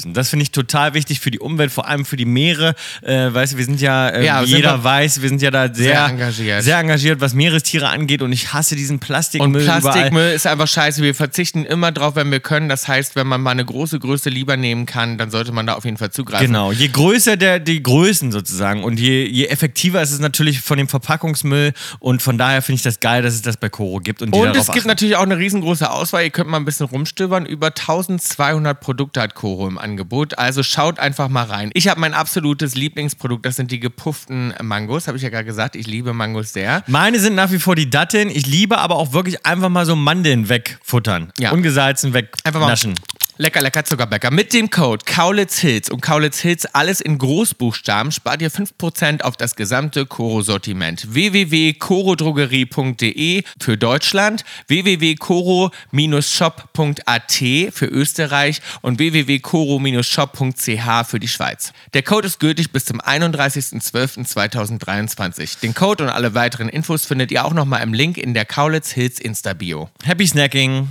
[0.04, 0.14] Packungsgrößen.
[0.14, 2.74] Das finde ich total wichtig für die Umwelt, vor allem für die Meere.
[3.02, 5.66] Äh, weißt du, wir sind ja, äh, Ja, jeder wir- weiß, wir sind ja da
[5.66, 6.62] sehr, Sehr engagiert.
[6.62, 9.80] sehr engagiert, was Meerestiere angeht und ich hasse diesen Und Plastikmüll überall.
[9.80, 11.02] Plastikmüll ist einfach scheiße.
[11.02, 12.68] Wir verzichten immer drauf, wenn wir können.
[12.68, 15.74] Das heißt, wenn man mal eine große Größe lieber nehmen kann, dann sollte man da
[15.74, 16.46] auf jeden Fall zugreifen.
[16.46, 20.78] Genau, je größer der, die Größen sozusagen und je, je effektiver ist es natürlich von
[20.78, 24.22] dem Verpackungsmüll und von daher finde ich das geil, dass es das bei Coro gibt.
[24.22, 24.88] Und, Und es gibt achten.
[24.88, 26.24] natürlich auch eine riesengroße Auswahl.
[26.24, 27.46] Ihr könnt mal ein bisschen rumstöbern.
[27.46, 29.93] Über 1200 Produkte hat Coro im Angebot.
[30.38, 31.70] Also schaut einfach mal rein.
[31.74, 33.44] Ich habe mein absolutes Lieblingsprodukt.
[33.46, 35.06] Das sind die gepufften Mangos.
[35.06, 35.76] Habe ich ja gerade gesagt.
[35.76, 36.82] Ich liebe Mangos sehr.
[36.86, 38.28] Meine sind nach wie vor die Datteln.
[38.30, 41.32] Ich liebe aber auch wirklich einfach mal so Mandeln wegfuttern.
[41.38, 41.52] Ja.
[41.52, 42.94] Ungesalzen Einfach mal wegnaschen.
[43.36, 44.30] Lecker, lecker Zuckerbäcker.
[44.30, 49.36] Mit dem Code Kaulitz Hills und Kaulitz Hills alles in Großbuchstaben spart ihr 5% auf
[49.36, 51.12] das gesamte Koro-Sortiment.
[51.12, 61.72] www.korodrogerie.de für Deutschland, www.koro-shop.at für Österreich und www.koro-shop.ch für die Schweiz.
[61.92, 65.58] Der Code ist gültig bis zum 31.12.2023.
[65.60, 68.92] Den Code und alle weiteren Infos findet ihr auch nochmal im Link in der Kaulitz
[68.92, 69.90] Hills Insta-Bio.
[70.04, 70.86] Happy Snacking.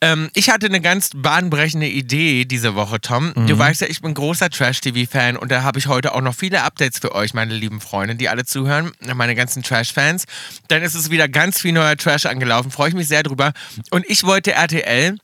[0.00, 3.32] Ähm, ich hatte eine ganz bahnbrechende Idee diese Woche, Tom.
[3.34, 3.46] Mhm.
[3.46, 6.62] Du weißt ja, ich bin großer Trash-TV-Fan und da habe ich heute auch noch viele
[6.62, 10.24] Updates für euch, meine lieben Freunde, die alle zuhören, meine ganzen Trash-Fans.
[10.68, 13.52] Dann ist es wieder ganz viel neuer Trash angelaufen, freue ich mich sehr drüber.
[13.90, 15.16] Und ich wollte RTL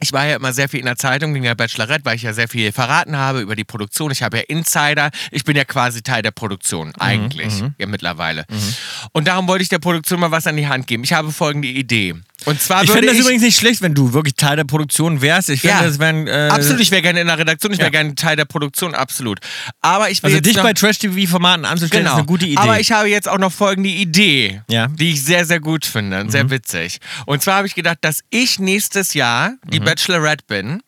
[0.00, 2.32] ich war ja immer sehr viel in der Zeitung wegen der Bachelorette, weil ich ja
[2.32, 4.10] sehr viel verraten habe über die Produktion.
[4.10, 5.10] Ich habe ja Insider.
[5.30, 8.44] Ich bin ja quasi Teil der Produktion, eigentlich, ja mittlerweile.
[9.12, 11.02] Und darum wollte ich der Produktion mal was an die Hand geben.
[11.04, 12.14] Ich habe folgende Idee.
[12.44, 15.20] Und zwar Ich finde das ich übrigens nicht schlecht, wenn du wirklich Teil der Produktion
[15.20, 15.48] wärst.
[15.50, 15.82] Ich finde, Ja.
[15.82, 16.26] das wären.
[16.28, 17.90] Äh, absolut, ich wäre gerne in der Redaktion, ich wäre Ja.
[18.00, 19.40] gerne Teil der Produktion, absolut.
[19.80, 22.14] Aber ich will Also dich noch, bei Trash-TV-Formaten anzustellen, Genau.
[22.14, 22.56] ist eine gute Idee.
[22.58, 24.86] Aber ich habe jetzt auch noch folgende Idee, Ja.
[24.88, 26.98] die ich sehr, sehr gut finde und sehr witzig.
[27.26, 30.80] Und zwar habe ich gedacht, dass ich nächstes Jahr die Bachelorette bin.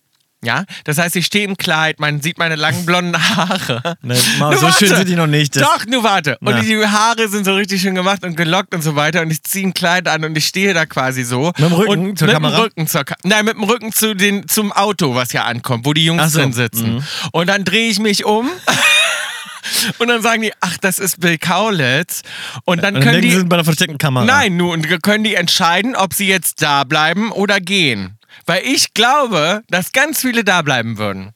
[0.43, 3.97] Ja, das heißt, ich stehe im Kleid, man sieht meine langen blonden Haare.
[4.01, 4.97] Ne, Nur so schön warte.
[4.97, 5.55] sind die noch nicht.
[5.61, 6.39] Doch, nur warte.
[6.41, 6.61] Und Na.
[6.63, 9.21] die Haare sind so richtig schön gemacht und gelockt und so weiter.
[9.21, 11.53] Und ich ziehe ein Kleid an und ich stehe da quasi so.
[11.59, 12.57] Mit dem Rücken und zur mit Kamera?
[12.57, 15.85] Dem Rücken zur Ka Nein, mit dem Rücken zu den, zum Auto, was ja ankommt,
[15.85, 17.05] wo die Jungs so, drin sitzen.
[17.33, 18.49] Und dann drehe ich mich um.
[19.99, 22.23] Und dann sagen die, ach, das ist Bill Kaulitz.
[22.65, 23.39] Und dann Und dann können denken sie die.
[23.41, 24.25] sind bei der versteckten Kamera.
[24.25, 28.17] Nein, nun können die entscheiden, ob sie jetzt da bleiben oder gehen.
[28.51, 31.35] Weil ich glaube, dass ganz viele da bleiben würden.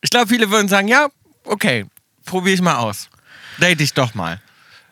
[0.00, 1.06] Ich glaube, viele würden sagen, ja,
[1.44, 1.86] okay,
[2.24, 3.08] probiere ich mal aus.
[3.58, 4.40] Date ich doch mal.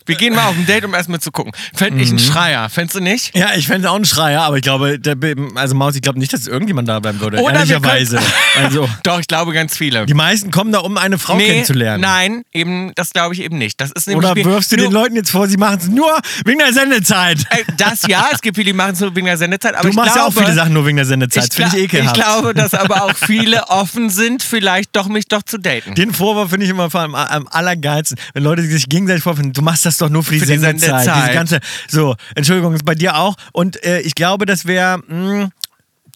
[0.06, 1.52] Wir gehen mal auf ein Date, um erstmal zu gucken.
[1.74, 2.02] Fände Mhm.
[2.02, 3.36] ich einen Schreier, fändest du nicht?
[3.36, 5.16] Ja, ich fände auch einen Schreier, aber ich glaube, der,
[5.54, 7.38] also Maus, ich glaube nicht, dass irgendjemand da bleiben würde.
[7.40, 8.18] Oder ehrlicherweise.
[8.56, 10.06] Also, Doch, ich glaube ganz viele.
[10.06, 12.00] die meisten kommen da, um eine Frau kennenzulernen.
[12.00, 13.80] Nein, eben, das glaube ich eben nicht.
[13.80, 16.60] Das ist nämlich Oder wirfst du den Leuten jetzt vor, sie machen es nur wegen
[16.60, 17.40] der Sendezeit.
[17.50, 19.74] Äh, Das ja, es gibt viele, die machen es nur wegen der Sendezeit.
[19.74, 21.52] Aber Du ich machst glaube, ja auch viele Sachen nur wegen der Sendezeit.
[21.52, 22.16] Finde ich ekelhaft.
[22.16, 25.96] Ich glaube, dass aber auch viele offen sind, vielleicht doch mich doch zu daten.
[25.96, 29.62] Den Vorwurf finde ich immer vor allem am allergeilsten, wenn Leute sich gegenseitig vorfinden, du
[29.62, 31.04] machst das doch nur für die Für die Sendezeit.
[31.04, 31.22] Sendezeit.
[31.24, 33.36] Diese ganze, so, Entschuldigung, ist bei dir auch.
[33.52, 35.02] Und äh, ich glaube, das wäre,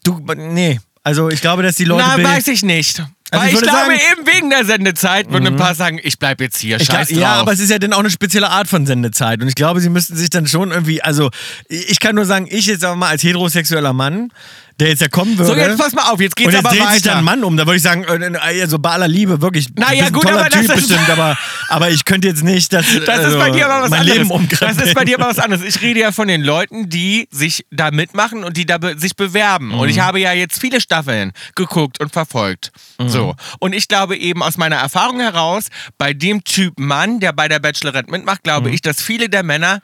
[0.05, 2.05] du, nee, also ich glaube, dass die Leute...
[2.07, 3.03] Na, weiß ich nicht.
[3.31, 6.19] Also Weil ich ich, glaube, sagen- eben wegen der Sendezeit würden ein paar sagen, ich
[6.19, 7.19] bleib jetzt hier, scheiß glaub, drauf.
[7.19, 9.43] ja, aber es ist ja dann auch eine spezielle Art von Sendezeit.
[9.43, 11.31] Und ich glaube, sie müssten sich dann schon irgendwie, also
[11.69, 14.33] ich kann nur sagen, ich jetzt aber mal als heterosexueller Mann,
[14.81, 15.51] der jetzt ja kommen würde.
[15.51, 16.93] so, jetzt pass mal auf, jetzt geht's und jetzt aber dreht weiter.
[16.95, 19.67] sich dann ein Mann um, da würde ich sagen, äh, also bei aller Liebe, wirklich.
[19.77, 21.37] Na du ja, bist ein gut, toller aber das Typ ist- bestimmt, aber,
[21.69, 24.19] aber ich könnte jetzt nicht, dass, Das also, ist bei dir aber was mein anderes.
[24.19, 24.77] Leben umkrempeln.
[24.79, 25.65] das ist bei dir aber was anderes.
[25.65, 29.17] Ich rede ja von den Leuten, die sich da mitmachen und die da be sich
[29.17, 29.73] bewerben.
[29.73, 29.89] Und Mhm.
[29.91, 32.71] ich habe ja jetzt viele Staffeln geguckt und verfolgt.
[32.99, 33.09] Mhm.
[33.09, 33.35] So.
[33.59, 37.59] Und ich glaube eben aus meiner Erfahrung heraus, bei dem Typ Mann, der bei der
[37.59, 39.81] Bachelorette mitmacht, glaube ich, dass viele der Männer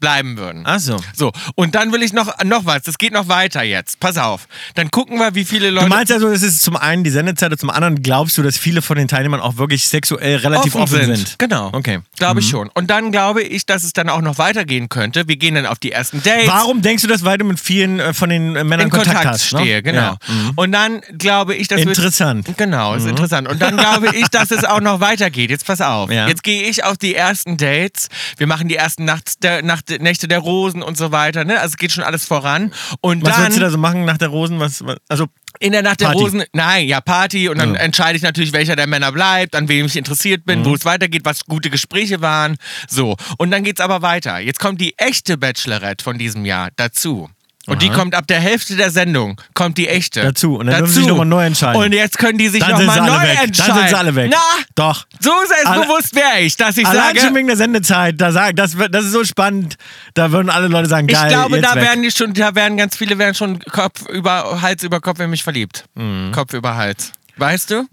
[0.00, 0.60] bleiben würden.
[0.60, 0.66] Mhm.
[0.66, 0.96] Ach so.
[1.14, 2.82] So, und dann will ich noch, noch was.
[2.82, 4.00] Das geht noch weiter jetzt.
[4.00, 4.46] Pass auf.
[4.74, 5.88] Dann gucken wir, wie viele Leute.
[5.88, 8.56] Du meinst also, es ist zum einen die Sendezeit und zum anderen glaubst du, dass
[8.56, 11.38] viele von den Teilnehmern auch wirklich sexuell relativ offen, sind.
[11.38, 11.70] Genau.
[11.72, 12.00] Okay.
[12.16, 12.68] Glaube ich schon.
[12.74, 15.28] Und dann glaube ich, dass es dann auch noch weitergehen könnte.
[15.28, 16.48] Wir gehen dann auf die ersten Dates.
[16.48, 19.24] Warum denkst du das, weil du mit vielen äh, von den äh, Männern in Kontakt,
[19.24, 19.52] hast?
[19.52, 19.60] ne?
[19.60, 20.00] stehe, genau.
[20.00, 20.18] Ja.
[20.28, 20.52] Mhm.
[20.56, 22.46] Und dann glaube ich, dass Interessant.
[22.46, 23.48] Wir, genau, ist interessant.
[23.48, 25.50] Und dann glaube ich, dass es auch noch weitergeht.
[25.50, 26.10] Jetzt pass auf.
[26.10, 26.28] Ja.
[26.28, 28.08] Jetzt gehe ich auf die ersten Dates.
[28.36, 31.44] Wir machen die ersten Nachts der, Nacht, Nächte der Rosen und so weiter.
[31.44, 31.54] Ne?
[31.60, 32.72] Also es geht schon alles voran.
[33.00, 34.60] Und Was dann willst du da so machen nach der Rosen?
[34.60, 35.26] Was, was, also,
[35.58, 36.20] in der Nacht der Party.
[36.22, 37.48] Rosen, nein, ja, Party.
[37.48, 37.80] Und dann Ja.
[37.80, 40.64] entscheide ich natürlich, welcher der Männer bleibt, an wem ich interessiert bin, Mhm.
[40.66, 42.56] wo es weitergeht, was gute Gespräche waren.
[42.88, 43.16] So.
[43.38, 44.38] Und dann geht's aber weiter.
[44.38, 47.30] Jetzt kommt die echte Bachelorette von diesem Jahr dazu.
[47.66, 50.22] Und die kommt ab der Hälfte der Sendung, kommt die echte.
[50.22, 50.56] Dazu.
[50.56, 51.82] Und dann dürfen sie sich noch mal neu entscheiden.
[51.82, 53.34] Und jetzt können die sich Dann nochmal neu weg.
[53.36, 53.74] Dann entscheiden.
[53.74, 54.30] sind sie alle weg.
[54.32, 54.38] Na,
[54.74, 55.06] Doch.
[55.20, 58.76] so selbstbewusst wäre ich, dass ich Allein schon sage, wegen der Sendezeit, da sag, das,
[58.90, 59.76] das ist so spannend,
[60.14, 61.82] da würden alle Leute sagen, geil, ich glaube, da weg.
[61.82, 65.30] werden die schon, da werden ganz viele werden schon Kopf über Hals über Kopf in
[65.30, 65.84] mich verliebt.
[65.94, 66.32] Mhm.
[66.32, 67.12] Kopf über Hals.
[67.38, 67.86] Weißt du?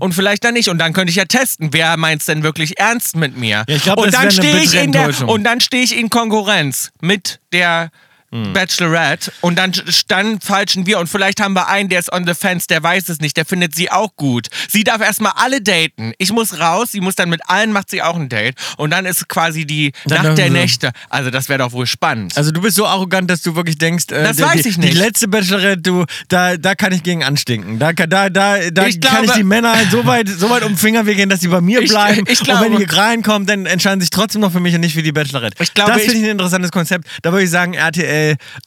[0.00, 0.68] Und vielleicht dann nicht.
[0.68, 3.64] Und dann könnte ich ja testen, wer meint es denn wirklich ernst mit mir.
[3.68, 7.38] Ja, ich glaub, und das dann ich der und dann stehe ich in Konkurrenz mit
[7.52, 7.90] der
[8.30, 8.52] Mhm.
[8.52, 9.72] Bachelorette und dann,
[10.08, 13.08] dann falschen wir und vielleicht haben wir einen, der ist on the fence, der weiß
[13.08, 14.48] es nicht, der findet sie auch gut.
[14.68, 16.12] Sie darf erstmal alle daten.
[16.18, 19.06] Ich muss raus, sie muss dann mit allen, macht sie auch ein Date und dann
[19.06, 20.90] ist quasi die Dann Nacht der Nächte.
[21.08, 22.36] Also das wäre doch wohl spannend.
[22.36, 24.92] Also du bist so arrogant, dass du wirklich denkst, äh, Das die, weiß ich nicht.
[24.92, 27.78] die letzte Bachelorette, du, da, da kann ich gegen anstinken.
[27.78, 30.64] Da, kann- da, da, da Ich kann ich glaube- die Männer so weit, so weit
[30.64, 32.24] um den Finger wickeln, dass sie bei mir Ich- bleiben.
[32.28, 34.82] ich und wenn glaube- die reinkommen, dann entscheiden sie sich trotzdem noch für mich und
[34.82, 35.56] nicht für die Bachelorette.
[35.62, 37.08] Ich glaube, das ich- finde ich ein interessantes Konzept.
[37.22, 38.17] Da würde ich sagen, RTL,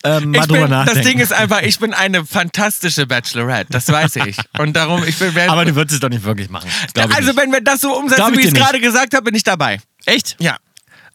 [0.04, 1.00] ähm, mal drüber nachdenken.
[1.00, 4.38] das Ding ist einfach, ich bin eine fantastische Bachelorette, das weiß ich.
[4.58, 5.38] Und darum, ich bin.
[5.50, 6.70] Aber du würdest es doch nicht wirklich machen.
[7.16, 9.80] Also, wenn wir das so umsetzen, wie ich es gerade gesagt habe, bin ich dabei.
[10.06, 10.36] Echt?
[10.40, 10.58] Ja.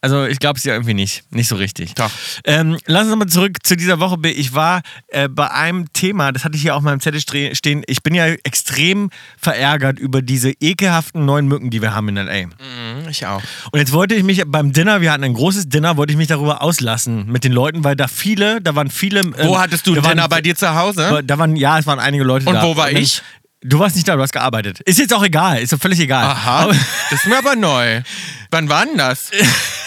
[0.07, 1.23] Also ich glaube es ja irgendwie nicht.
[1.31, 1.93] Nicht so richtig.
[1.95, 2.09] Doch.
[2.45, 4.15] Ähm, lass uns nochmal zurück zu dieser Woche.
[4.29, 7.83] Ich war äh, bei einem Thema, das hatte ich hier auf meinem Zettel stre- stehen.
[7.87, 13.09] Ich bin ja extrem verärgert über diese ekelhaften neuen Mücken, die wir haben in L.A.
[13.09, 13.41] Ich auch.
[13.71, 16.27] Und jetzt wollte ich mich beim Dinner, wir hatten ein großes Dinner, wollte ich mich
[16.27, 19.25] darüber auslassen mit den Leuten, weil da viele, da waren viele.
[19.37, 21.21] Wo ähm, hattest du da ein waren- Dinner bei dir zu Hause?
[21.25, 22.63] Da waren, ja, es waren einige Leute Und da.
[22.63, 23.21] wo war dann- ich?
[23.61, 24.81] Du warst nicht da, du hast gearbeitet.
[24.81, 26.23] Ist jetzt auch egal, ist doch völlig egal.
[26.25, 26.73] Aha, Aber-
[27.09, 28.01] das ist mir aber neu.
[28.51, 29.31] Wann war denn das?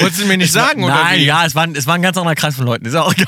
[0.00, 1.24] Wolltest du mir nicht sagen, oder Nein, wie?
[1.24, 2.84] ja, es war, ein- es war ein ganz anderer Kreis von Leuten.
[2.86, 3.26] Ist auch egal.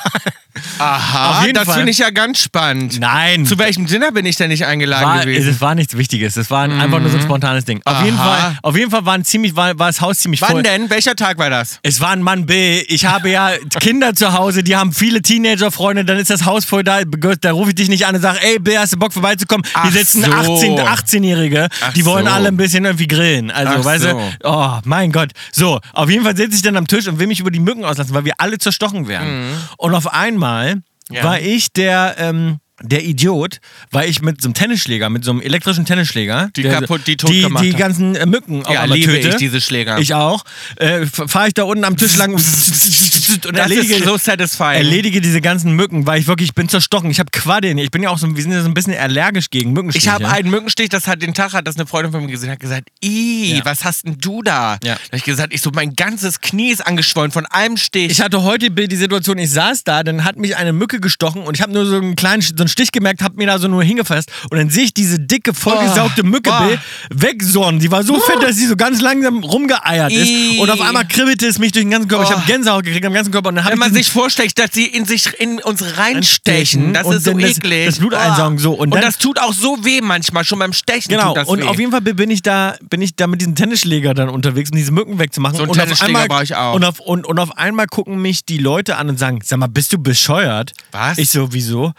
[0.78, 2.98] Aha, Auf jeden das finde ich ja ganz spannend.
[2.98, 3.46] Nein.
[3.46, 5.48] Zu welchem Dinner bin ich denn nicht eingeladen War, gewesen?
[5.48, 6.36] es war nichts Wichtiges.
[6.36, 7.80] Es war einfach nur so ein spontanes Ding.
[7.84, 8.04] Auf Aha.
[8.04, 10.56] jeden Fall, auf jeden Fall war, ein ziemlich, war, war das Haus ziemlich voll.
[10.56, 10.90] Wann denn?
[10.90, 11.78] Welcher Tag war das?
[11.82, 12.80] Es war ein Mann B.
[12.88, 16.82] Ich habe ja Kinder zu Hause, die haben viele Teenager-Freunde, dann ist das Haus voll
[16.82, 17.02] da.
[17.04, 19.64] Da rufe ich dich nicht an und sage, ey, B, hast du Bock vorbeizukommen?
[19.74, 20.32] Ach Hier sitzen so.
[20.32, 22.32] 18, 18-Jährige, Ach die wollen so.
[22.32, 23.50] alle ein bisschen irgendwie grillen.
[23.50, 24.08] Also, Ach weißt so.
[24.10, 25.30] du, oh, mein Gott.
[25.52, 27.84] So, auf jeden Fall sitze ich dann am Tisch und will mich über die Mücken
[27.84, 29.52] auslassen, weil wir alle zerstochen werden.
[29.78, 30.82] Und auf einmal Mhm.
[31.16, 31.24] Ja.
[31.24, 35.40] war ich der, ähm, der Idiot, weil ich mit so einem Tennisschläger, mit so einem
[35.40, 39.12] elektrischen Tennisschläger, Die der, kaputt- die tot die, die ganzen äh, Mücken auf Ja, liebe
[39.12, 39.28] töte.
[39.30, 39.98] ich diese Schläger.
[39.98, 40.44] Ich auch.
[40.76, 44.16] Äh, fahre ich da unten am Tisch lang und erledige, so
[44.64, 47.10] erledige diese ganzen Mücken, weil ich wirklich, ich bin zerstochen.
[47.10, 47.78] Ich habe Quaddeln.
[47.78, 50.06] Ich bin ja auch so, wir sind ja so ein bisschen allergisch gegen Mückenstiche.
[50.06, 52.50] Ich habe einen Mückenstich, das hat den Tag, hat das eine Freundin von mir gesehen,
[52.50, 53.64] hat gesagt, Ih, Ja.
[53.64, 54.78] was hast denn du da?
[54.82, 54.94] Ja.
[54.94, 58.10] Da hab ich gesagt, ich so, mein ganzes Knie ist angeschwollen von einem Stich.
[58.10, 61.54] Ich hatte heute die Situation, ich saß da, dann hat mich eine Mücke gestochen und
[61.56, 63.82] ich habe nur so einen kleinen so einen Stich gemerkt, habe mir da so nur
[63.84, 66.78] hingefasst und dann sehe ich diese dicke, vollgesaugte Oh, Mücke boah.
[67.12, 67.80] wegsonnen.
[67.80, 70.58] Die war so fett, dass sie so ganz langsam rumgeeiert ist Ih.
[70.60, 72.24] und auf einmal kribbelte es mich durch den ganzen Körper.
[72.24, 72.34] Ich Oh.
[72.36, 75.04] habe Gänsehaut gekriegt am ganzen Körper und dann Wenn man sich vorstellt, dass sie in
[75.04, 77.86] sich in uns reinstechen, das und ist so das- eklig.
[77.86, 78.72] das Blut einsaugen, so.
[78.72, 81.64] Und Und, dann- das tut auch so weh manchmal, schon beim Stechen Genau, und weh.
[81.64, 84.76] auf jeden Fall bin ich da, bin ich da mit diesem Tennisschläger dann unterwegs, um
[84.76, 85.56] diese Mücken wegzumachen.
[85.56, 86.74] So einen und Tennisschläger auf einmal, brauch ich auch.
[86.74, 89.66] Und auf, und, und auf einmal gucken mich die Leute an und sagen, sag mal,
[89.68, 90.72] bist du bescheuert?
[90.92, 91.18] Was?
[91.18, 91.92] Ich so, wieso?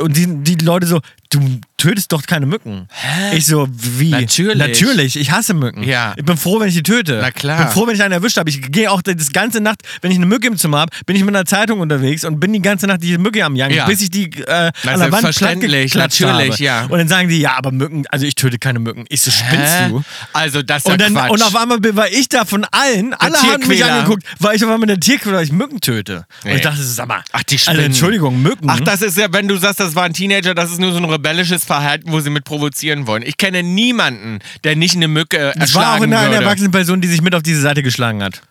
[0.00, 2.88] Und die, die Leute so, du tötest doch keine Mücken.
[2.90, 3.36] Hä?
[3.36, 4.10] Ich so, wie?
[4.10, 4.56] Natürlich.
[4.56, 5.82] Natürlich, ich hasse Mücken.
[5.82, 6.14] Ja.
[6.16, 7.18] Ich bin froh, wenn ich die töte.
[7.20, 7.58] Na klar.
[7.60, 8.48] Ich bin froh, wenn ich einen erwischt habe.
[8.50, 11.22] Ich gehe auch das ganze Nacht, wenn ich eine Mücke im Zimmer habe, bin ich
[11.24, 13.86] mit einer Zeitung unterwegs und bin die ganze Nacht diese Mücke am Jagen, Ja.
[13.86, 16.54] bis ich die äh, Na, an der Wand natürlich, habe.
[16.58, 16.84] ja.
[16.86, 19.04] Und dann sagen die, ja, aber Mücken, also ich töte keine Mücken.
[19.08, 19.88] Ich so, spinnst Hä?
[19.90, 20.02] du?
[20.32, 21.30] Also das ist ja Und, dann, Quatsch.
[21.30, 24.70] und auf einmal war ich da von allen, alle haben mich angeguckt, weil ich auf
[24.70, 26.26] einmal der Tierquäler, weil ich Mücken töte.
[26.42, 26.56] Und Nee.
[26.56, 27.84] ich dachte, sag mal, Ach, die also spinnen.
[27.86, 28.68] Entschuldigung, Mücken.
[28.70, 30.98] Ach, das ist ja, wenn du sagst, das war ein Teenager, das ist nur so
[30.98, 33.22] ein rebellisches Verhalten, wo sie mit provozieren wollen.
[33.22, 36.44] Ich kenne niemanden, der nicht eine Mücke das war auch erschlagen eine, eine würde.
[36.44, 38.42] erwachsene Person, die sich mit auf diese Seite geschlagen hat.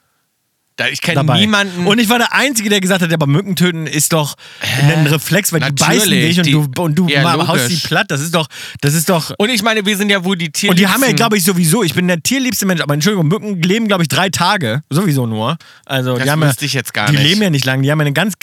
[0.78, 1.88] Da- Ich kenne niemanden.
[1.88, 4.36] Und ich war der Einzige, der gesagt hat, aber Mücken töten ist doch
[4.90, 7.78] ein Reflex, weil die Natürlich, beißen dich und die- du, und du Ja, haust die
[7.78, 8.08] platt.
[8.12, 8.48] Das ist doch,
[8.82, 9.32] das ist doch.
[9.38, 10.72] Und ich meine, wir sind ja wohl die Tiere.
[10.72, 13.62] Und die haben ja, glaube ich, sowieso, ich bin der tierliebste Mensch, aber Entschuldigung, Mücken
[13.62, 14.82] leben, glaube ich, drei Tage.
[14.90, 15.56] Sowieso nur.
[15.86, 17.24] Also, Das die haben ja, ich jetzt gar die nicht.
[17.24, 18.34] leben ja nicht lang, die haben ja ein ganz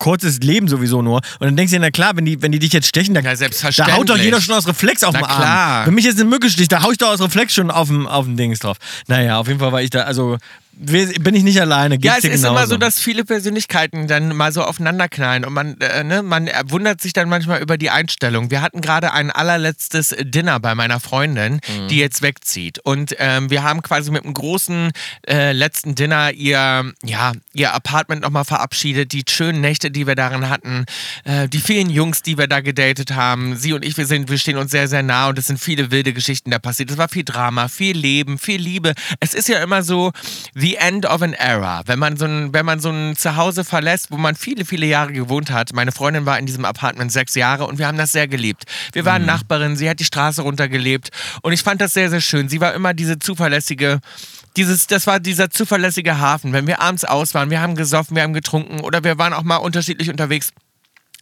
[0.00, 1.16] kurzes Leben sowieso nur.
[1.38, 3.20] Und dann denkst du dir, na klar, wenn die, wenn die dich jetzt stechen, da,
[3.20, 5.40] Ja, da haut doch jeder schon aus Reflex auf Na den Arm.
[5.40, 5.86] klar.
[5.86, 8.08] Wenn mich jetzt eine Mücke sticht, da hau ich doch aus Reflex schon auf dem,
[8.08, 8.76] auf dem Dings drauf.
[9.06, 10.36] Naja, auf jeden Fall war ich da, also
[10.78, 11.94] bin ich nicht alleine.
[11.94, 12.70] Ja, Geht's es dir ist immer genauso?
[12.72, 17.12] so, dass viele Persönlichkeiten dann mal so aufeinanderknallen und man, äh, ne, man wundert sich
[17.12, 18.50] dann manchmal über die Einstellung.
[18.50, 21.88] Wir hatten gerade ein allerletztes Dinner bei meiner Freundin, Mhm.
[21.88, 24.90] die jetzt wegzieht und ähm, wir haben quasi mit einem großen
[25.26, 30.48] äh, letzten Dinner ihr, ja, ihr Apartment nochmal verabschiedet, die schönen Nächte, die wir darin
[30.50, 30.84] hatten,
[31.24, 33.56] äh, die vielen Jungs, die wir da gedatet haben.
[33.56, 35.90] Sie und ich, wir sind, wir stehen uns sehr, sehr nah und es sind viele
[35.90, 36.90] wilde Geschichten da passiert.
[36.90, 38.92] Es war viel Drama, viel Leben, viel Liebe.
[39.20, 40.12] Es ist ja immer so
[40.66, 41.82] the end of an era.
[41.86, 45.12] Wenn man so ein, wenn man so ein Zuhause verlässt, wo man viele, viele Jahre
[45.12, 45.72] gewohnt hat.
[45.72, 48.64] Meine Freundin war in diesem Apartment sechs Jahre und wir haben das sehr geliebt.
[48.92, 51.10] Wir waren Nachbarin, sie hat die Straße runtergelebt
[51.42, 52.48] und ich fand das sehr, sehr schön.
[52.48, 54.00] Sie war immer diese zuverlässige,
[54.56, 56.52] dieses, das war dieser zuverlässige Hafen.
[56.52, 59.44] Wenn wir abends aus waren, wir haben gesoffen, wir haben getrunken oder wir waren auch
[59.44, 60.50] mal unterschiedlich unterwegs.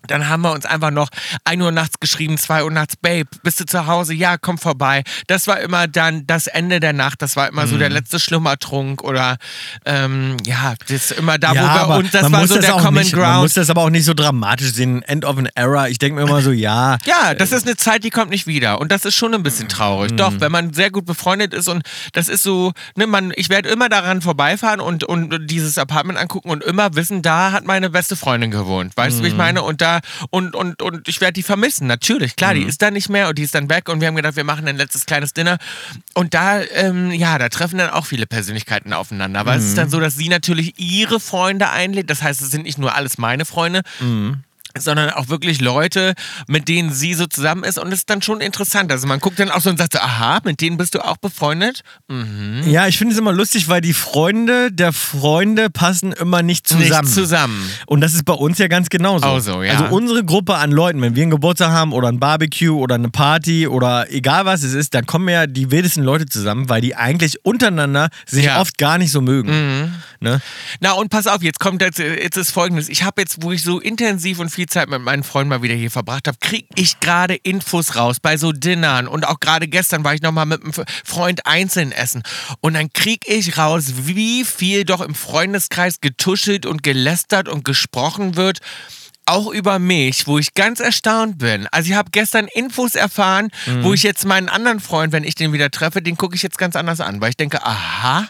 [0.09, 1.09] Dann haben wir uns einfach noch
[1.45, 4.15] 1 Uhr nachts geschrieben, 2 Uhr nachts, Babe, bist du zu Hause?
[4.15, 5.03] Ja, komm vorbei.
[5.27, 7.79] Das war immer dann das Ende der Nacht, das war immer so Mhm.
[7.81, 9.37] der letzte Schlummertrunk oder
[9.85, 12.83] ähm, ja, das ist immer da, wo wir und das man war so der auch
[12.83, 13.43] Common nicht, Man Ground.
[13.43, 15.03] muss das aber auch nicht so dramatisch sehen.
[15.03, 15.89] End of an Era.
[15.89, 16.99] Ich denke mir immer so, ja.
[17.07, 18.81] Ja, das ist eine Zeit, die kommt nicht wieder.
[18.81, 20.13] Und das ist schon ein bisschen traurig.
[20.13, 20.17] Mhm.
[20.17, 23.69] Doch, wenn man sehr gut befreundet ist und das ist so, ne, man, ich werde
[23.69, 28.17] immer daran vorbeifahren und, und dieses Apartment angucken und immer wissen, da hat meine beste
[28.17, 28.97] Freundin gewohnt.
[28.97, 29.39] Weißt du, wie ich Mhm.
[29.39, 29.63] meine?
[29.63, 29.94] Und da,
[30.31, 31.87] und, und, und ich werde die vermissen.
[31.87, 32.61] Natürlich, klar, Mhm.
[32.61, 34.45] die ist da nicht mehr und die ist dann weg und wir haben gedacht, wir
[34.45, 35.59] machen ein letztes kleines Dinner.
[36.15, 39.41] Und da, ähm, ja, da treffen dann auch viele Persönlichkeiten aufeinander.
[39.41, 39.77] Aber es ist Mhm.
[39.77, 42.09] dann so, dass sie natürlich ihre Freunde einlädt.
[42.11, 43.83] Das heißt, es sind nicht nur alles meine Freunde
[44.77, 46.15] sondern auch wirklich Leute,
[46.49, 48.91] mit denen sie so zusammen ist und es ist dann schon interessant.
[48.91, 51.17] Also man guckt dann auch so und sagt so, aha, mit denen bist du auch
[51.17, 51.83] befreundet?
[52.67, 57.05] Ja, ich finde es immer lustig, weil die Freunde der Freunde passen immer nicht zusammen.
[57.07, 57.71] Nicht zusammen.
[57.87, 59.27] Und das ist bei uns ja ganz genauso.
[59.27, 59.73] Auch so, ja.
[59.73, 63.11] Also unsere Gruppe an Leuten, wenn wir einen Geburtstag haben oder ein Barbecue oder eine
[63.11, 66.97] Party oder egal was es ist, dann kommen ja die wildesten Leute zusammen, weil die
[66.97, 68.55] eigentlich untereinander sich Ja.
[68.57, 68.61] Mhm.
[68.61, 69.93] oft gar nicht so mögen.
[70.21, 70.41] Ne?
[70.81, 72.89] Na und pass auf, jetzt kommt jetzt, jetzt ist folgendes.
[72.89, 75.63] Ich habe jetzt, wo ich so intensiv und viel viel Zeit mit meinen Freunden mal
[75.63, 79.69] wieder hier verbracht habe, kriege ich gerade Infos raus bei so Dinnern und auch gerade
[79.69, 80.73] gestern war ich nochmal mit einem
[81.05, 82.23] Freund einzeln essen.
[82.61, 88.37] Und dann kriege ich raus, wie viel doch im Freundeskreis getuschelt und gelästert und gesprochen
[88.37, 88.61] wird
[89.27, 91.67] auch über mich, wo ich ganz erstaunt bin.
[91.71, 93.83] Also ich habe gestern Infos erfahren, Mhm.
[93.85, 96.59] wo ich jetzt meinen anderen Freund, wenn ich den wieder treffe, den gucke ich jetzt
[96.59, 98.29] ganz anders an, weil ich denke, aha,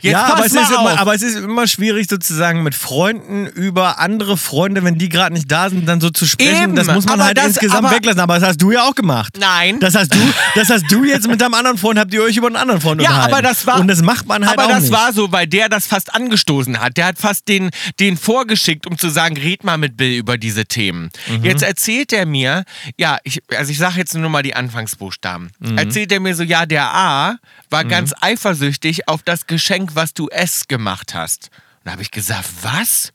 [0.00, 0.70] jetzt ja, aber es, ist auf.
[0.80, 5.32] immer, aber es ist immer schwierig sozusagen mit Freunden über andere Freunde, wenn die gerade
[5.34, 6.62] nicht da sind, dann so zu sprechen.
[6.62, 8.20] Eben, das muss man aber halt das- insgesamt aber- weglassen.
[8.20, 9.36] Aber das hast du ja auch gemacht.
[9.38, 9.78] Nein.
[9.80, 10.18] Das hast du,
[10.54, 13.00] das hast du jetzt mit deinem anderen Freund, habt ihr euch über einen anderen Freund
[13.00, 13.34] Ja, unterhalten.
[13.34, 13.78] aber das war.
[13.80, 14.92] Und das macht man halt aber auch das nicht.
[14.92, 16.96] war so, weil der das fast angestoßen hat.
[16.96, 20.64] Der hat fast den, den vorgeschickt, um zu sagen, red mal mit Bill über diese
[20.64, 21.10] Themen.
[21.28, 21.44] Mhm.
[21.44, 22.64] Jetzt erzählt er mir,
[22.96, 25.50] ja, ich, also ich sage jetzt nur mal die Anfangsbuchstaben.
[25.58, 25.78] Mhm.
[25.78, 27.36] Erzählt er mir so, ja, der A
[27.70, 31.50] war ganz eifersüchtig auf das Geschenk, was du S gemacht hast.
[31.78, 33.12] Und da habe ich gesagt, was?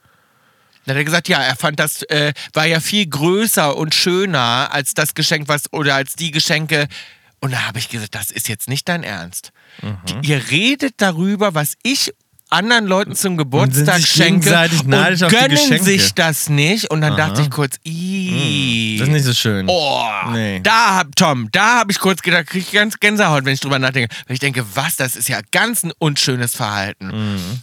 [0.86, 4.69] Dann hat er gesagt, ja, er fand das äh, war ja viel größer und schöner
[4.71, 6.88] als das Geschenk, was oder als die Geschenke.
[7.39, 9.51] Und da habe ich gesagt, das ist jetzt nicht dein Ernst.
[10.08, 12.12] Die, ihr redet darüber, was ich
[12.49, 16.89] anderen Leuten zum Geburtstag sich schenke und gönnen sich das nicht.
[16.91, 18.97] Und dann dachte ich kurz, ih.
[18.99, 19.65] Das ist nicht so schön.
[19.69, 20.60] Oh, Nee.
[20.63, 23.79] da hab Tom, da habe ich kurz gedacht, kriege ich ganz Gänsehaut, wenn ich drüber
[23.79, 24.13] nachdenke.
[24.27, 27.12] Weil ich denke, was, das ist ja ganz ein unschönes Verhalten.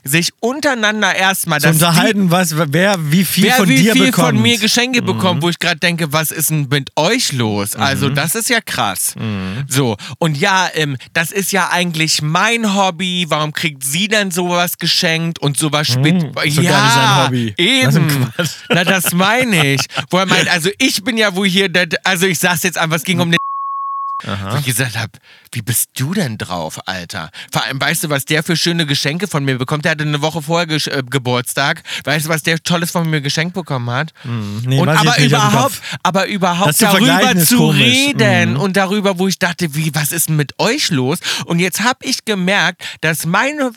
[0.04, 1.62] Sich untereinander erstmal Mhm.
[1.62, 4.28] Das unterhalten, was, wer wie viel wer von wie dir viel bekommt.
[4.28, 5.06] von mir Geschenke Mhm.
[5.06, 7.76] bekommt, wo ich gerade denke, was ist denn mit euch los?
[7.76, 9.14] Also das ist ja krass.
[9.16, 9.64] Mhm.
[9.68, 13.26] So und ja, ähm, das ist ja eigentlich mein Hobby.
[13.28, 16.22] Warum kriegt sie denn sowas geschenkt und sowas spät?
[16.44, 18.32] Ist doch ja, eben.
[18.34, 18.50] Quatsch.
[18.68, 19.80] Na, das meine ich.
[20.10, 22.96] Wo er meint, also ich bin ja wo hier, der, also ich sag's jetzt einfach,
[22.96, 23.38] es ging um den
[24.50, 25.12] wo ich gesagt habe,
[25.52, 27.30] wie bist du denn drauf, Alter?
[27.52, 29.84] Vor allem, weißt du, was der für schöne Geschenke von mir bekommt?
[29.84, 31.82] Der hatte eine Woche vorher Gesch äh, Geburtstag.
[32.04, 34.14] Weißt du, was der Tolles von mir geschenkt bekommen hat?
[34.64, 37.82] Nee, und aber überhaupt, aber überhaupt Das zu darüber zu komisch.
[37.82, 38.60] reden Mhm.
[38.60, 41.18] und darüber, wo ich dachte, wie, was ist denn mit euch los?
[41.44, 43.72] Und jetzt habe ich gemerkt, dass meine,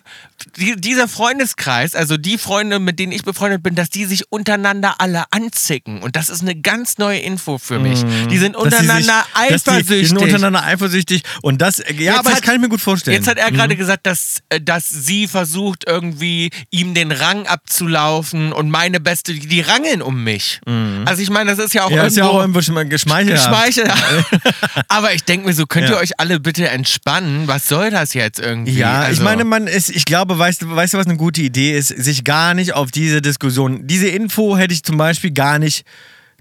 [0.55, 4.95] die, dieser Freundeskreis, also die Freunde, mit denen ich befreundet bin, dass die sich untereinander
[4.99, 6.01] alle anzicken.
[6.01, 8.03] Und das ist eine ganz neue Info für mich.
[8.03, 8.29] Die sind Mhm.
[8.29, 9.99] Die sich- untereinander dass die, eifersüchtig.
[9.99, 12.81] Die sind untereinander eifersüchtig und das, ja, Jetzt aber das hat- kann ich mir gut
[12.81, 13.17] vorstellen.
[13.17, 18.53] Jetzt hat er gerade gesagt, dass, äh, dass sie versucht, irgendwie ihm den Rang abzulaufen
[18.53, 20.59] und meine Beste, die rangeln um mich.
[21.05, 21.95] Also ich meine, das ist ja auch Mhm.
[21.95, 23.35] ja, ist ja irgendwo auch irgendwo schon mal geschmeichelt.
[23.37, 23.91] geschmeichelt.
[24.87, 26.01] Aber ich denke mir so, könnt ihr Ja.
[26.01, 27.47] euch alle bitte entspannen?
[27.47, 28.73] Was soll das jetzt irgendwie?
[28.73, 31.41] Ja, ich Also- meine, man ist, ich glaube, weißt du, weißt du, was eine gute
[31.41, 35.59] Idee ist, sich gar nicht auf diese Diskussion, diese Info hätte ich zum Beispiel gar
[35.59, 35.85] nicht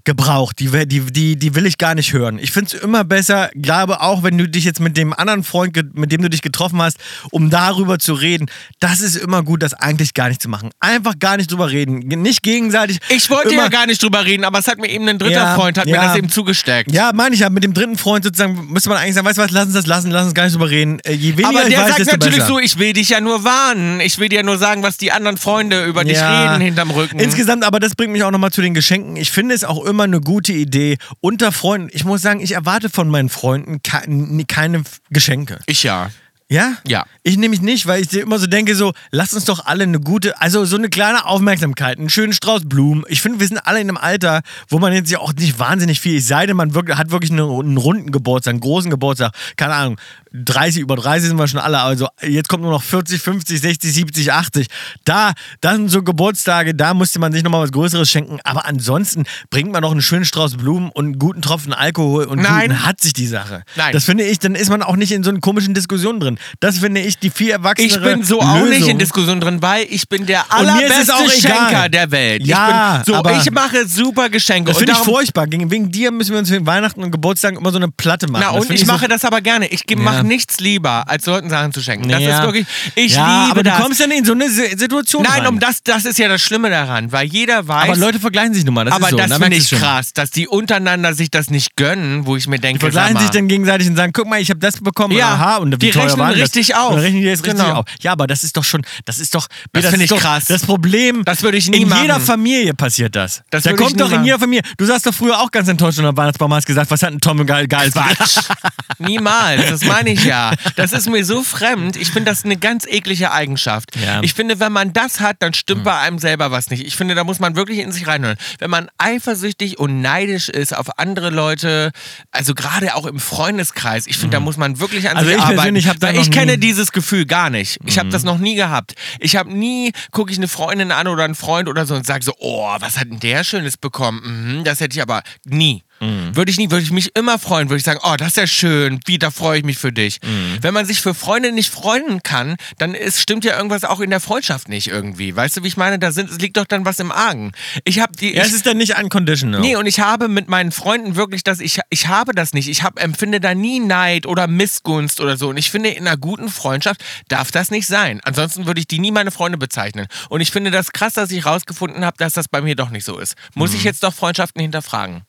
[0.07, 0.59] gebraucht.
[0.59, 2.39] Die, die, die, die will ich gar nicht hören.
[2.39, 5.77] Ich finde es immer besser, glaube auch, wenn du dich jetzt mit dem anderen Freund,
[5.95, 6.97] mit dem du dich getroffen hast,
[7.29, 8.47] um darüber zu reden,
[8.79, 10.69] das ist immer gut, das eigentlich gar nicht zu machen.
[10.79, 11.99] Einfach gar nicht drüber reden.
[11.99, 12.99] Nicht gegenseitig.
[13.09, 15.33] ich wollte immer, ja gar nicht drüber reden, aber es hat mir eben ein dritter
[15.33, 16.07] Ja, Freund, hat mir ja.
[16.07, 16.89] das eben zugesteckt.
[16.93, 19.41] Ja, meine ich ja, mit dem dritten Freund sozusagen müsste man eigentlich sagen, weißt du
[19.41, 21.01] was, lass uns das lassen, lass uns gar nicht drüber reden.
[21.01, 22.47] Äh, je weniger Aber der weiß, sagt natürlich besser.
[22.47, 23.99] so, ich will dich ja nur warnen.
[23.99, 26.51] Ich will dir nur sagen, was die anderen Freunde über dich Ja.
[26.51, 27.19] reden hinterm Rücken.
[27.19, 29.17] Insgesamt, aber das bringt mich auch nochmal zu den Geschenken.
[29.17, 31.89] Ich finde es auch immer eine gute Idee unter Freunden.
[31.91, 34.01] Ich muss sagen, ich erwarte von meinen Freunden ke
[34.47, 35.59] keine Geschenke.
[35.65, 36.09] ich ja.
[36.49, 36.77] Ja?
[36.87, 37.05] Ja.
[37.23, 39.99] Ich nämlich nicht, weil ich dir immer so denke, so, lass uns doch alle eine
[39.99, 43.03] gute, also so eine kleine Aufmerksamkeit, einen schönen Strauß Blumen.
[43.09, 45.99] Ich finde, wir sind alle in einem Alter, wo man jetzt ja auch nicht wahnsinnig
[45.99, 49.33] viel, es sei denn, man wirklich, hat wirklich einen, einen runden Geburtstag, einen großen Geburtstag,
[49.57, 49.97] keine Ahnung,
[50.45, 53.93] 30, über 30 sind wir schon alle, also jetzt kommt nur noch 40, 50, 60,
[53.93, 54.67] 70, 80.
[55.05, 59.25] Da, das sind so Geburtstage, da musste man sich nochmal was Größeres schenken, aber ansonsten
[59.49, 62.69] bringt man doch einen schönen Strauß Blumen und einen guten Tropfen Alkohol und Nein.
[62.69, 63.63] guten hat sich die Sache.
[63.75, 63.93] Nein.
[63.93, 66.37] Das finde ich, dann ist man auch nicht in so einer komischen Diskussion drin.
[66.59, 68.69] Das finde ich die viel erwachsenere Ich bin so auch Lösung.
[68.69, 71.29] nicht in Diskussion drin, weil ich bin der allerbeste auch egal.
[71.67, 72.45] Schenker der Welt.
[72.45, 74.69] Ja, ich bin, so, aber- ich mache super Geschenke.
[74.71, 75.45] Das finde ich furchtbar.
[75.49, 78.43] Wegen dir müssen wir uns für Weihnachten und Geburtstag immer so eine Platte machen.
[78.45, 79.67] Na, und ich so- mache das aber gerne.
[79.67, 80.26] Ich Ja.
[80.27, 82.09] Nichts lieber, als Leuten Sachen zu schenken.
[82.09, 82.37] Das Ja.
[82.39, 83.77] ist wirklich, ich ja, liebe aber das.
[83.77, 85.47] du kommst ja nicht in so eine Si- Situation Nein, rein.
[85.47, 87.89] um das, das ist ja das Schlimme daran, weil jeder weiß.
[87.89, 88.85] Aber Leute vergleichen sich nun mal.
[88.85, 89.17] Das aber ist so.
[89.17, 92.59] das da finde ich krass, dass die untereinander sich das nicht gönnen, wo ich mir
[92.59, 95.15] denke, Die vergleichen sich dann gegenseitig und sagen, guck mal, ich habe das bekommen.
[95.15, 96.77] Ja, Aha, und wie die teuer rechnen richtig das?
[96.77, 96.89] auf.
[96.89, 97.79] Und dann rechnen die jetzt richtig Genau.
[97.79, 97.85] auf.
[98.01, 100.45] Ja, aber das ist doch schon, das ist doch, Das ist finde ich doch krass.
[100.45, 102.01] Das Problem, Das würde ich nie in machen.
[102.03, 103.41] jeder Familie passiert das.
[103.49, 104.25] Das da kommt doch in machen.
[104.25, 104.63] jeder Familie.
[104.77, 107.19] Du saßt doch früher auch ganz enttäuscht unter dem Weihnachtsbaum, hast gesagt, was hat ein
[107.19, 108.37] Tom geil, geil Quatsch.
[108.99, 110.51] Niemals, das meine ich ich ja.
[110.75, 111.95] Das ist mir so fremd.
[111.95, 113.95] Ich finde das eine ganz eklige Eigenschaft.
[113.95, 114.21] Ja.
[114.21, 116.85] Ich finde, wenn man das hat, dann stimmt bei einem selber was nicht.
[116.85, 118.37] Ich finde, da muss man wirklich in sich reinhören.
[118.59, 121.91] Wenn man eifersüchtig und neidisch ist auf andere Leute,
[122.31, 125.41] also gerade auch im Freundeskreis, ich finde, da muss man wirklich an Also sich ich
[125.41, 125.57] arbeiten.
[125.57, 127.79] persönlich hab da ich kenne dieses Gefühl gar nicht.
[127.85, 128.93] Ich habe das noch nie gehabt.
[129.19, 132.23] Ich habe nie, gucke ich eine Freundin an oder einen Freund oder so und sage
[132.23, 134.57] so, oh, was hat denn der Schönes bekommen?
[134.57, 135.83] Mhm, das hätte ich aber nie.
[135.99, 138.47] Würde ich nie, würde ich mich immer freuen, würde ich sagen, oh, das ist ja
[138.47, 140.19] schön, wie, da freue ich mich für dich.
[140.61, 144.09] Wenn man sich für Freunde nicht freuen kann, dann ist, stimmt ja irgendwas auch in
[144.11, 145.35] der Freundschaft nicht irgendwie.
[145.35, 145.97] Weißt du, wie ich meine?
[145.99, 147.51] Da sind, es liegt doch dann was im Argen.
[147.83, 149.59] Ich habe die, Ja, ich, es ist dann nicht unconditional.
[149.61, 152.67] Nee, und ich habe mit meinen Freunden wirklich das, ich, ich habe das nicht.
[152.67, 155.49] Ich hab, empfinde da nie Neid oder Missgunst oder so.
[155.49, 158.19] Und ich finde, in einer guten Freundschaft darf das nicht sein.
[158.23, 160.05] Ansonsten würde ich die nie meine Freunde bezeichnen.
[160.29, 163.05] Und ich finde das krass, dass ich rausgefunden habe, dass das bei mir doch nicht
[163.05, 163.35] so ist.
[163.55, 163.77] Muss Mhm.
[163.77, 165.23] ich jetzt doch Freundschaften hinterfragen?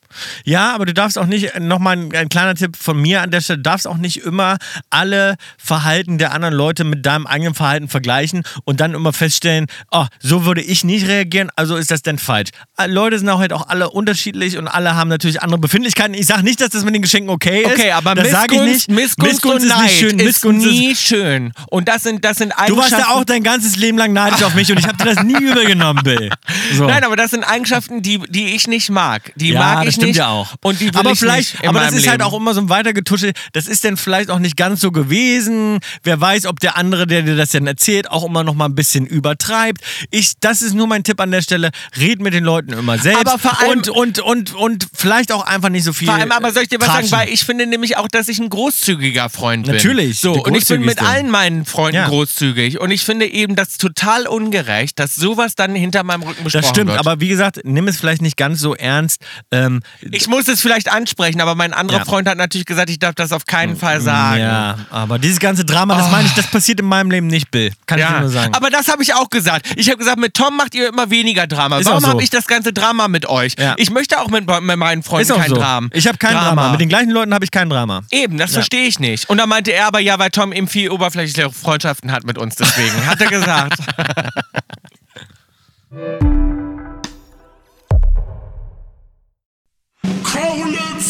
[0.45, 3.41] Ja, aber du darfst auch nicht, nochmal ein, ein kleiner Tipp von mir an der
[3.41, 4.57] Stelle, du darfst auch nicht immer
[4.91, 10.07] alle Verhalten der anderen Leute mit deinem eigenen Verhalten vergleichen und dann immer feststellen, oh,
[10.21, 12.51] so würde ich nicht reagieren, also ist das denn falsch.
[12.77, 16.15] Äh, Leute sind auch halt auch alle unterschiedlich und alle haben natürlich andere Befindlichkeiten.
[16.15, 17.73] Ich sage nicht, dass das mit den Geschenken okay ist.
[17.73, 19.19] Okay, aber das sage ich Missgunst, nicht.
[19.19, 20.19] Missgunst, und ist nicht schön.
[20.19, 21.53] ist Missgunst ist nie schön.
[21.71, 22.93] Und das sind, das sind Du Eigenschaften...
[22.93, 25.23] warst ja auch dein ganzes Leben lang neidisch auf mich und ich habe dir das
[25.23, 26.31] nie übergenommen, Bill.
[26.75, 26.87] So.
[26.87, 29.33] Nein, aber das sind Eigenschaften, die, die ich nicht mag.
[29.37, 30.17] Die ja, mag ich das stimmt nicht.
[30.19, 30.48] ja auch.
[30.63, 32.31] Und die will aber ich vielleicht, nicht in aber das ist halt Leben.
[32.31, 33.37] auch immer so ein weitergetuschelt.
[33.53, 35.81] Das ist dann vielleicht auch nicht ganz so gewesen.
[36.03, 38.75] Wer weiß, ob der andere, der dir das dann erzählt, auch immer noch mal ein
[38.75, 39.81] bisschen übertreibt.
[40.11, 41.71] Ich, das ist nur mein Tipp an der Stelle.
[41.99, 43.27] Red mit den Leuten immer selbst.
[43.27, 46.09] Aber vor allem- und, und, und, und vielleicht auch einfach nicht so viel.
[46.09, 47.11] Vor allem, aber soll ich dir was sagen?
[47.11, 49.75] Weil ich finde nämlich auch, dass ich ein großzügiger Freund bin.
[49.77, 52.09] Natürlich, So, und ich bin mit allen meinen Freunden Ja.
[52.09, 52.81] großzügig.
[52.81, 56.71] Und ich finde eben das total ungerecht, dass sowas dann hinter meinem Rücken besprochen das
[56.71, 56.99] stimmt, wird.
[57.01, 59.21] aber wie gesagt, nimm es vielleicht nicht ganz so ernst.
[59.51, 62.05] Ähm, ich muss es vielleicht ansprechen, aber mein anderer Ja.
[62.05, 64.41] Freund hat natürlich gesagt, ich darf das auf keinen Fall sagen.
[64.41, 67.73] ja, aber dieses ganze Drama, das meine ich, das passiert in meinem Leben nicht, Bill.
[67.87, 68.55] Kann ich dir Ja, nur sagen.
[68.55, 69.67] aber das habe ich auch gesagt.
[69.77, 71.79] Ich habe gesagt, mit Tom macht ihr immer weniger Drama.
[71.79, 72.09] Ist Warum so.
[72.09, 73.55] habe ich das ganze Drama mit euch?
[73.59, 73.75] Ja.
[73.79, 75.57] Ich möchte auch mit, mit meinen Freunden kein so.
[75.57, 75.89] Drama.
[75.95, 76.71] Ich habe kein Drama.
[76.73, 78.03] Mit den gleichen Leuten habe ich kein Drama.
[78.11, 79.29] Eben, das verstehe ich nicht.
[79.31, 82.57] Und dann meinte er aber, ja, weil Tom eben viel oberflächliche Freundschaften hat mit uns,
[82.57, 83.07] deswegen.
[83.07, 83.79] Hat er gesagt.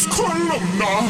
[0.09, 1.03] Kolumna.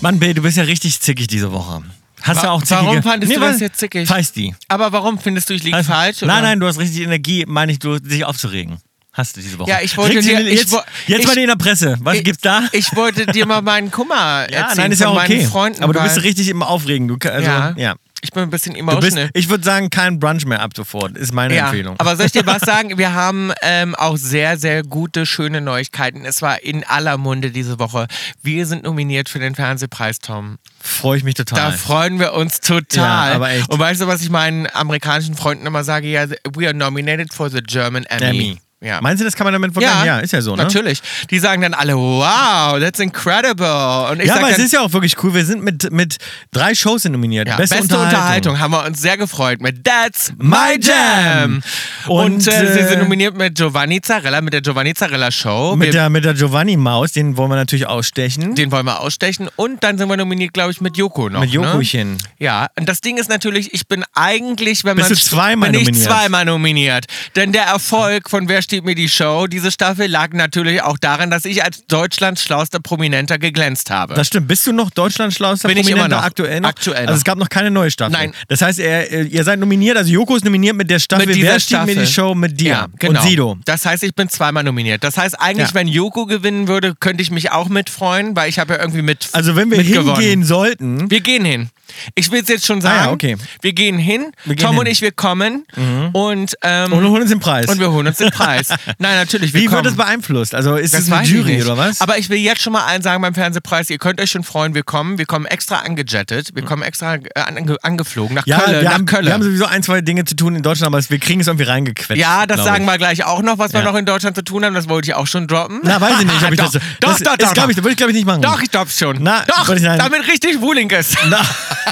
[0.00, 1.82] Mann, Bill, du bist ja richtig zickig diese Woche.
[2.22, 2.86] Hast du Wa- auch zickige...
[2.86, 4.08] warum fandest du was- das jetzt zickig?
[4.08, 4.54] Feisty.
[4.68, 6.18] aber warum findest du, ich liege Hast- falsch?
[6.22, 6.32] Oder?
[6.32, 8.78] Nein, nein, du hast richtig Energie, meine ich, du, dich aufzuregen.
[9.12, 9.70] Hast du diese Woche.
[9.70, 11.96] Ja, ich wollte dir- ich Jetzt, wo- jetzt ich- mal in der Presse.
[12.00, 12.62] Was Ich- gibt's da?
[12.72, 15.36] Ich wollte dir mal meinen Kummer erzählen ja, nein, ist ja okay.
[15.36, 15.82] meinen Freunden.
[15.84, 17.06] Aber du bist richtig im Aufregen.
[17.06, 17.94] Du, also, ja, ja.
[18.24, 19.30] Ich bin ein bisschen Du bist, emotional.
[19.34, 21.14] ich würde sagen, kein Brunch mehr ab sofort.
[21.18, 21.94] Ist meine ja, Empfehlung.
[21.98, 22.96] aber soll ich dir was sagen?
[22.96, 26.24] Wir haben ähm, auch sehr, sehr gute, schöne Neuigkeiten.
[26.24, 28.06] Es war in aller Munde diese Woche.
[28.42, 30.56] Wir sind nominiert für den Fernsehpreis, Tom.
[30.80, 31.72] Freue ich mich Da total.
[31.72, 33.30] freuen wir uns total.
[33.30, 33.68] Ja, aber echt.
[33.70, 36.08] Und weißt du, was ich meinen amerikanischen Freunden immer sage?
[36.08, 38.24] Ja, we are nominated for the German Emmy.
[38.24, 38.60] Emmy.
[38.84, 39.00] Ja.
[39.00, 40.04] Meinst du, das kann man damit vergleichen?
[40.06, 40.62] Ja, ist ja so, ne?
[40.64, 41.00] Natürlich.
[41.30, 44.10] Die sagen dann alle, wow, that's incredible.
[44.10, 45.32] Und ich Ja, aber es dann, ist ja auch wirklich cool.
[45.34, 46.18] Wir sind mit, mit
[46.52, 47.48] drei Shows nominiert.
[47.48, 48.58] ja, beste, beste, Unterhaltung.
[48.60, 51.62] haben wir uns sehr gefreut mit That's My Jam.
[52.06, 55.76] Und, Und, äh, sie äh, sind nominiert mit Giovanni Zarella, mit der Giovanni Zarella Show.
[55.76, 58.54] Mit Wir- der, mit der Giovanni-Maus, den wollen wir natürlich ausstechen.
[58.54, 59.48] den wollen wir ausstechen.
[59.56, 61.40] Und dann sind wir nominiert, glaube ich, mit Joko noch.
[61.40, 62.12] Mit Jokochen.
[62.12, 62.18] Ne?
[62.38, 65.18] Ja, und das Ding ist natürlich, ich bin eigentlich, wenn Bist man.
[65.18, 66.10] du zweimal bin ich nominiert?
[66.12, 67.04] zweimal nominiert.
[67.36, 71.30] Denn der Erfolg von Wer steht mir die Show, diese Staffel, lag natürlich auch daran,
[71.30, 74.14] dass ich als Deutschlands schlauster Prominenter geglänzt habe.
[74.14, 74.48] Das stimmt.
[74.48, 76.24] Bist du noch Deutschlands schlauster Bin ich Prominenter immer noch.
[76.26, 76.68] aktuell noch?
[76.68, 78.12] Aktuell Also es gab noch keine neue Staffel.
[78.12, 78.32] Nein.
[78.48, 81.40] Das heißt, er, äh, ihr seid nominiert, also Joko ist nominiert mit der Staffel mit
[81.40, 83.20] Wer steht mir die Show mit dir Ja, genau.
[83.20, 83.56] und Sido.
[83.64, 85.04] Das heißt, ich bin zweimal nominiert.
[85.04, 85.74] Das heißt, eigentlich, Ja.
[85.74, 89.28] wenn Joko gewinnen würde, könnte ich mich auch mitfreuen, weil ich habe ja irgendwie mit
[89.32, 90.14] Also wenn wir mitgewonnen.
[90.16, 91.68] hingehen sollten, Wir gehen hin.
[92.14, 93.04] Ich will es jetzt schon Ah sagen.
[93.06, 93.36] ja, okay.
[93.60, 94.32] Wir gehen hin.
[94.44, 94.92] Wir gehen Tom und hin.
[94.92, 95.64] ich, wir kommen.
[96.12, 97.66] Und, ähm, und wir holen uns den Preis.
[97.66, 98.68] und wir holen uns den Preis.
[98.98, 99.52] Nein, natürlich.
[99.54, 99.76] Wir Wie kommen.
[99.76, 100.54] wird das beeinflusst?
[100.54, 102.00] Also ist Das es eine Jury oder was?
[102.00, 104.74] Aber ich will jetzt schon mal allen sagen beim Fernsehpreis, ihr könnt euch schon freuen,
[104.74, 105.18] wir kommen.
[105.18, 106.50] Wir kommen extra angejettet.
[106.54, 108.72] Wir kommen extra äh, ange angeflogen nach ja, Köln.
[108.76, 109.26] wir, nach haben, Köln.
[109.26, 111.64] wir haben sowieso ein, zwei Dinge zu tun in Deutschland, aber wir kriegen es irgendwie
[111.64, 112.20] reingequetscht.
[112.20, 112.90] ja, das sagen ich.
[112.90, 113.86] wir gleich auch noch, was wir Ja.
[113.86, 114.74] noch in Deutschland zu tun haben.
[114.74, 115.80] Das wollte ich auch schon droppen.
[115.82, 116.82] Na, weiß ich nicht, ob ich doch, das.
[117.00, 117.68] Doch, das, doch, das doch.
[117.68, 118.42] ich, das würde ich glaube ich nicht machen.
[118.42, 119.16] Doch, ich glaub's schon.
[119.20, 121.16] Na, doch, damit richtig Wuling ist.
[121.28, 121.40] Na.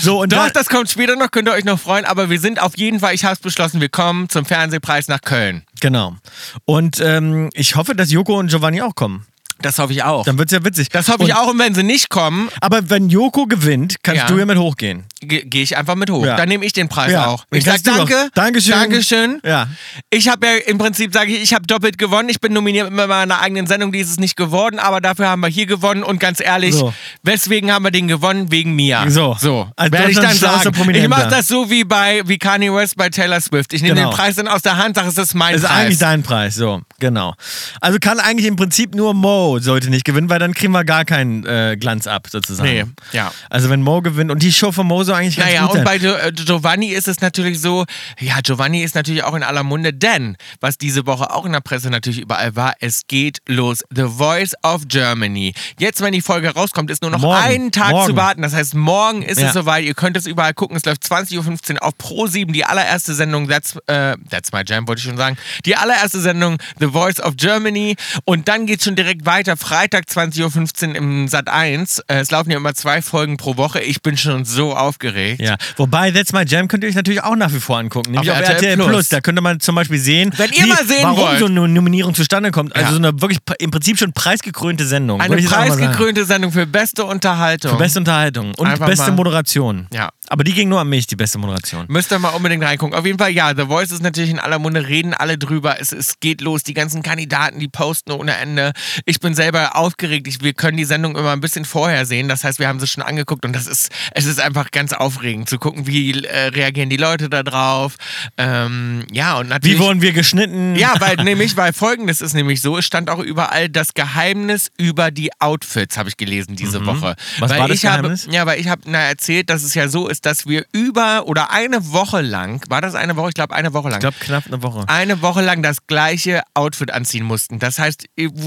[0.00, 2.04] so und Doch, da, das kommt später noch, könnt ihr euch noch freuen.
[2.04, 5.20] Aber wir sind auf jeden Fall, ich habe es beschlossen, wir kommen zum Fernsehpreis nach
[5.20, 5.62] Köln.
[5.80, 6.16] genau.
[6.64, 9.26] Und ähm, ich hoffe, dass Joko und Giovanni auch kommen.
[9.62, 10.24] Das hoffe ich auch.
[10.24, 10.88] Dann wird's ja witzig.
[10.90, 11.48] Das hoffe ich Und- auch.
[11.48, 14.26] Und wenn sie nicht kommen, Aber wenn Joko gewinnt, kannst Ja.
[14.28, 15.04] du ja mit hochgehen.
[15.20, 16.24] ge- gehe ich einfach mit hoch.
[16.26, 16.36] Ja.
[16.36, 17.26] Dann nehme ich den Preis Ja.
[17.26, 17.44] auch.
[17.52, 18.08] Ich sage kannst du doch.
[18.08, 18.30] danke.
[18.34, 18.72] Dankeschön.
[18.74, 19.40] Dankeschön.
[19.44, 19.68] Ja.
[20.10, 22.28] Ich habe ja im Prinzip, sage ich, ich habe doppelt gewonnen.
[22.28, 25.40] Ich bin nominiert mit meiner eigenen Sendung, die ist es nicht geworden, aber dafür haben
[25.40, 26.02] wir hier gewonnen.
[26.02, 26.92] Und ganz ehrlich, So.
[27.22, 28.50] weswegen haben wir den gewonnen?
[28.50, 29.04] Wegen mir.
[29.08, 29.36] So.
[29.38, 29.68] So.
[29.76, 30.94] Als Werde ich dann Deutschlands schlauster sagen.
[30.94, 33.72] Ich mache das so wie bei wie Kanye West bei Taylor Swift.
[33.72, 34.10] Ich nehme Genau.
[34.10, 35.78] den Preis dann aus der Hand, sage, es ist mein Das ist Preis.
[35.78, 37.34] eigentlich dein Preis, so, genau.
[37.80, 41.04] Also kann eigentlich im Prinzip nur Mo sollte nicht gewinnen, weil dann kriegen wir gar
[41.04, 42.68] keinen äh, Glanz ab, sozusagen.
[42.68, 43.32] Nee, ja.
[43.50, 45.76] Also wenn Mo gewinnt und die Show von Mo so eigentlich ganz Naja, gut und
[45.78, 45.84] sein.
[45.84, 47.84] bei Gio- äh, Giovanni ist es natürlich so,
[48.20, 51.60] ja, Giovanni ist natürlich auch in aller Munde, denn was diese Woche auch in der
[51.60, 53.82] Presse natürlich überall war, es geht los.
[53.94, 55.54] The Voice of Germany.
[55.78, 57.42] Jetzt, wenn die Folge rauskommt, ist nur noch Morgen.
[57.42, 58.10] einen Tag Morgen.
[58.10, 58.42] zu warten.
[58.42, 59.48] Das heißt, morgen ist Ja.
[59.48, 59.84] es soweit.
[59.84, 60.76] Ihr könnt es überall gucken.
[60.76, 65.00] Es läuft 20.15 Uhr auf Pro7, die allererste Sendung, That's, äh, That's My Jam, wollte
[65.00, 65.36] ich schon sagen.
[65.64, 67.96] Die allererste Sendung, The Voice of Germany.
[68.24, 69.41] Und dann geht es schon direkt weiter.
[69.56, 72.00] Freitag 20.15 Uhr im Sat 1.
[72.08, 73.80] Äh, es laufen ja immer zwei Folgen pro Woche.
[73.80, 75.40] Ich bin schon so aufgeregt.
[75.40, 78.12] Ja, wobei That's My Jam könnt ihr euch natürlich auch nach wie vor angucken.
[78.12, 78.88] Nämlich Auf auf, RTL Plus.
[78.88, 79.08] Plus.
[79.08, 81.38] Da könnte man zum Beispiel sehen, Wenn ihr wie, mal sehen warum wollt.
[81.38, 82.74] so eine Nominierung zustande kommt.
[82.74, 82.92] Also Ja.
[82.92, 85.20] so eine wirklich im Prinzip schon preisgekrönte Sendung.
[85.20, 87.70] Eine preisgekrönte Sendung für beste Unterhaltung.
[87.72, 89.86] Für beste Unterhaltung und Einfach beste mal- Moderation.
[89.92, 90.10] Ja.
[90.28, 91.84] Aber die ging nur an mich, die beste Moderation.
[91.88, 92.96] Müsst ihr mal unbedingt reingucken.
[92.98, 95.78] Auf jeden Fall, ja, The Voice ist natürlich in aller Munde, reden alle drüber.
[95.78, 98.72] Es, es geht los, die ganzen Kandidaten, die posten ohne Ende.
[99.04, 100.28] Ich bin selber aufgeregt.
[100.28, 102.28] Ich, wir können die Sendung immer ein bisschen vorher sehen.
[102.28, 105.48] Das heißt, wir haben sie schon angeguckt und das ist, es ist einfach ganz aufregend
[105.48, 107.96] zu gucken, wie äh, reagieren die Leute da drauf.
[108.36, 109.78] Ähm, ja, und natürlich.
[109.78, 110.76] Wie wurden wir geschnitten?
[110.76, 115.10] Ja, weil nämlich, weil folgendes ist nämlich so, es stand auch überall das Geheimnis über
[115.10, 117.10] die Outfits, habe ich gelesen diese Woche.
[117.10, 117.40] Mhm.
[117.40, 118.28] Was weil war das ich Geheimnis?
[118.30, 121.92] Ja, weil ich habe erzählt, dass es ja so ist, dass wir über oder eine
[121.92, 123.28] Woche lang, war das eine Woche?
[123.28, 123.98] Ich glaube eine Woche lang.
[123.98, 124.84] Ich glaube knapp eine Woche.
[124.88, 127.58] eine Woche lang das gleiche Outfit anziehen mussten.
[127.58, 128.06] Das heißt,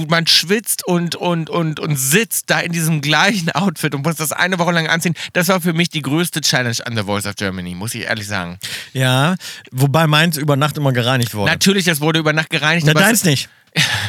[0.10, 4.32] man schwitzt und, und, und, und sitzt da in diesem gleichen Outfit und muss das
[4.32, 5.16] eine Woche lang anziehen.
[5.34, 8.28] Das war für mich die größte Challenge an The Voice of Germany, muss ich ehrlich
[8.28, 8.58] sagen.
[8.94, 9.36] Ja,
[9.72, 11.52] wobei meins über Nacht immer gereinigt wurde.
[11.52, 12.86] Natürlich, das wurde über Nacht gereinigt.
[12.88, 13.50] Na, deins nicht.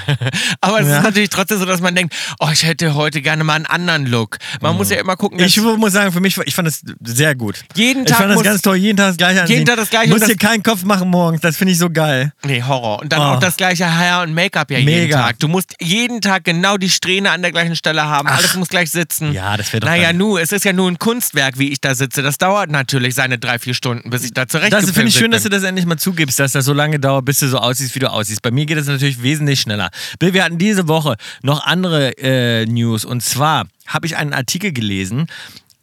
[0.60, 0.98] Aber es Ja.
[0.98, 4.06] ist natürlich trotzdem so, dass man denkt, oh, ich hätte heute gerne mal einen anderen
[4.06, 4.38] Look.
[4.60, 7.64] Man muss ja immer gucken, Ich muss sagen, für mich, ich fand es sehr gut.
[7.74, 9.54] Jeden ich Tag fand das muss- ganz toll, jeden Tag das gleiche anziehen.
[9.56, 11.78] Jeden Tag das Gleiche Du musst dir das- keinen Kopf machen morgens, das finde ich
[11.78, 12.32] so geil.
[12.44, 13.00] Nee, Horror.
[13.00, 13.34] Und dann Oh.
[13.34, 15.16] auch das gleiche Hair und Make-up ja jeden Mega.
[15.22, 15.38] Tag.
[15.38, 18.28] Du musst jeden Tag genau die Strähne an der gleichen Stelle haben.
[18.28, 19.32] Alles muss gleich sitzen.
[19.32, 21.94] Ja, das wär doch Naja, nu, es ist ja nur ein Kunstwerk, wie ich da
[21.94, 22.22] sitze.
[22.22, 25.30] Das dauert natürlich seine drei, vier Stunden, bis ich da zurecht Das finde ich schön,
[25.30, 25.58] dass du bin.
[25.60, 28.10] das endlich mal zugibst, dass das so lange dauert, bis du so aussiehst, wie du
[28.10, 28.42] aussiehst.
[28.42, 29.90] Bei mir geht es natürlich wesentlich schneller.
[30.18, 34.72] Bill, wir hatten diese Woche noch andere äh, News und zwar habe ich einen Artikel
[34.72, 35.26] gelesen.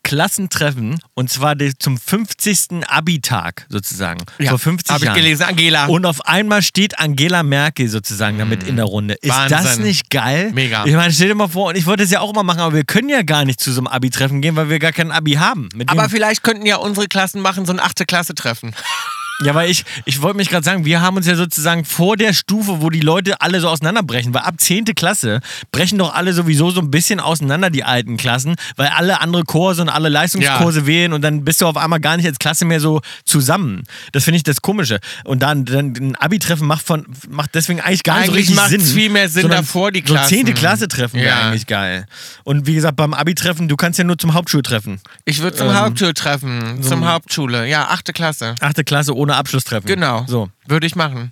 [0.04, 2.86] Klassentreffen und zwar zum 50.
[2.88, 4.22] Abi-Tag sozusagen.
[4.38, 5.16] Ja, vor 50 hab ich Jahren.
[5.16, 5.86] gelesen, Angela.
[5.86, 9.14] Und auf einmal steht Angela Merkel sozusagen damit in der Runde.
[9.16, 9.84] Ist das Wahnsinn.
[9.84, 10.52] nicht geil?
[10.54, 10.86] Mega.
[10.86, 12.76] Ich meine, stell dir mal vor, und ich wollte es ja auch mal machen, aber
[12.76, 15.34] wir können ja gar nicht zu so einem Abi-Treffen gehen, weil wir gar kein Abi
[15.34, 15.70] haben.
[15.88, 18.76] Aber vielleicht könnten ja unsere Klassen machen, so ein achte Klasse treffen.
[19.44, 22.34] Ja, weil ich, ich wollte mich gerade sagen, wir haben uns ja sozusagen vor der
[22.34, 24.86] Stufe, wo die Leute alle so auseinanderbrechen, weil ab 10.
[24.96, 25.40] Klasse
[25.72, 29.82] brechen doch alle sowieso so ein bisschen auseinander, die alten Klassen, weil alle andere Kurse
[29.82, 32.80] und alle Leistungskurse wählen und dann bist du auf einmal gar nicht als Klasse mehr
[32.80, 33.84] so zusammen.
[34.12, 35.00] Das finde ich das Komische.
[35.24, 38.86] Und dann, dann ein Abi-Treffen macht, von, macht deswegen eigentlich gar Eigentlich nicht so richtig
[38.86, 38.96] Sinn.
[38.96, 40.46] viel mehr Sinn davor, die So Klassen.
[40.46, 40.54] 10.
[40.54, 41.48] Klasse-Treffen wäre Ja.
[41.48, 42.06] eigentlich geil.
[42.44, 45.00] Und wie gesagt, beim Abi-Treffen, du kannst ja nur zum Hauptschultreffen.
[45.26, 47.68] Ich würde zum Hauptschultreffen, zum Hauptschule.
[47.68, 48.56] Ja, achte Klasse.
[48.60, 48.86] 8.
[48.86, 49.88] Klasse ohne Abschlusstreffen.
[49.88, 50.26] Genau.
[50.28, 50.50] So.
[50.68, 51.32] Würde ich machen.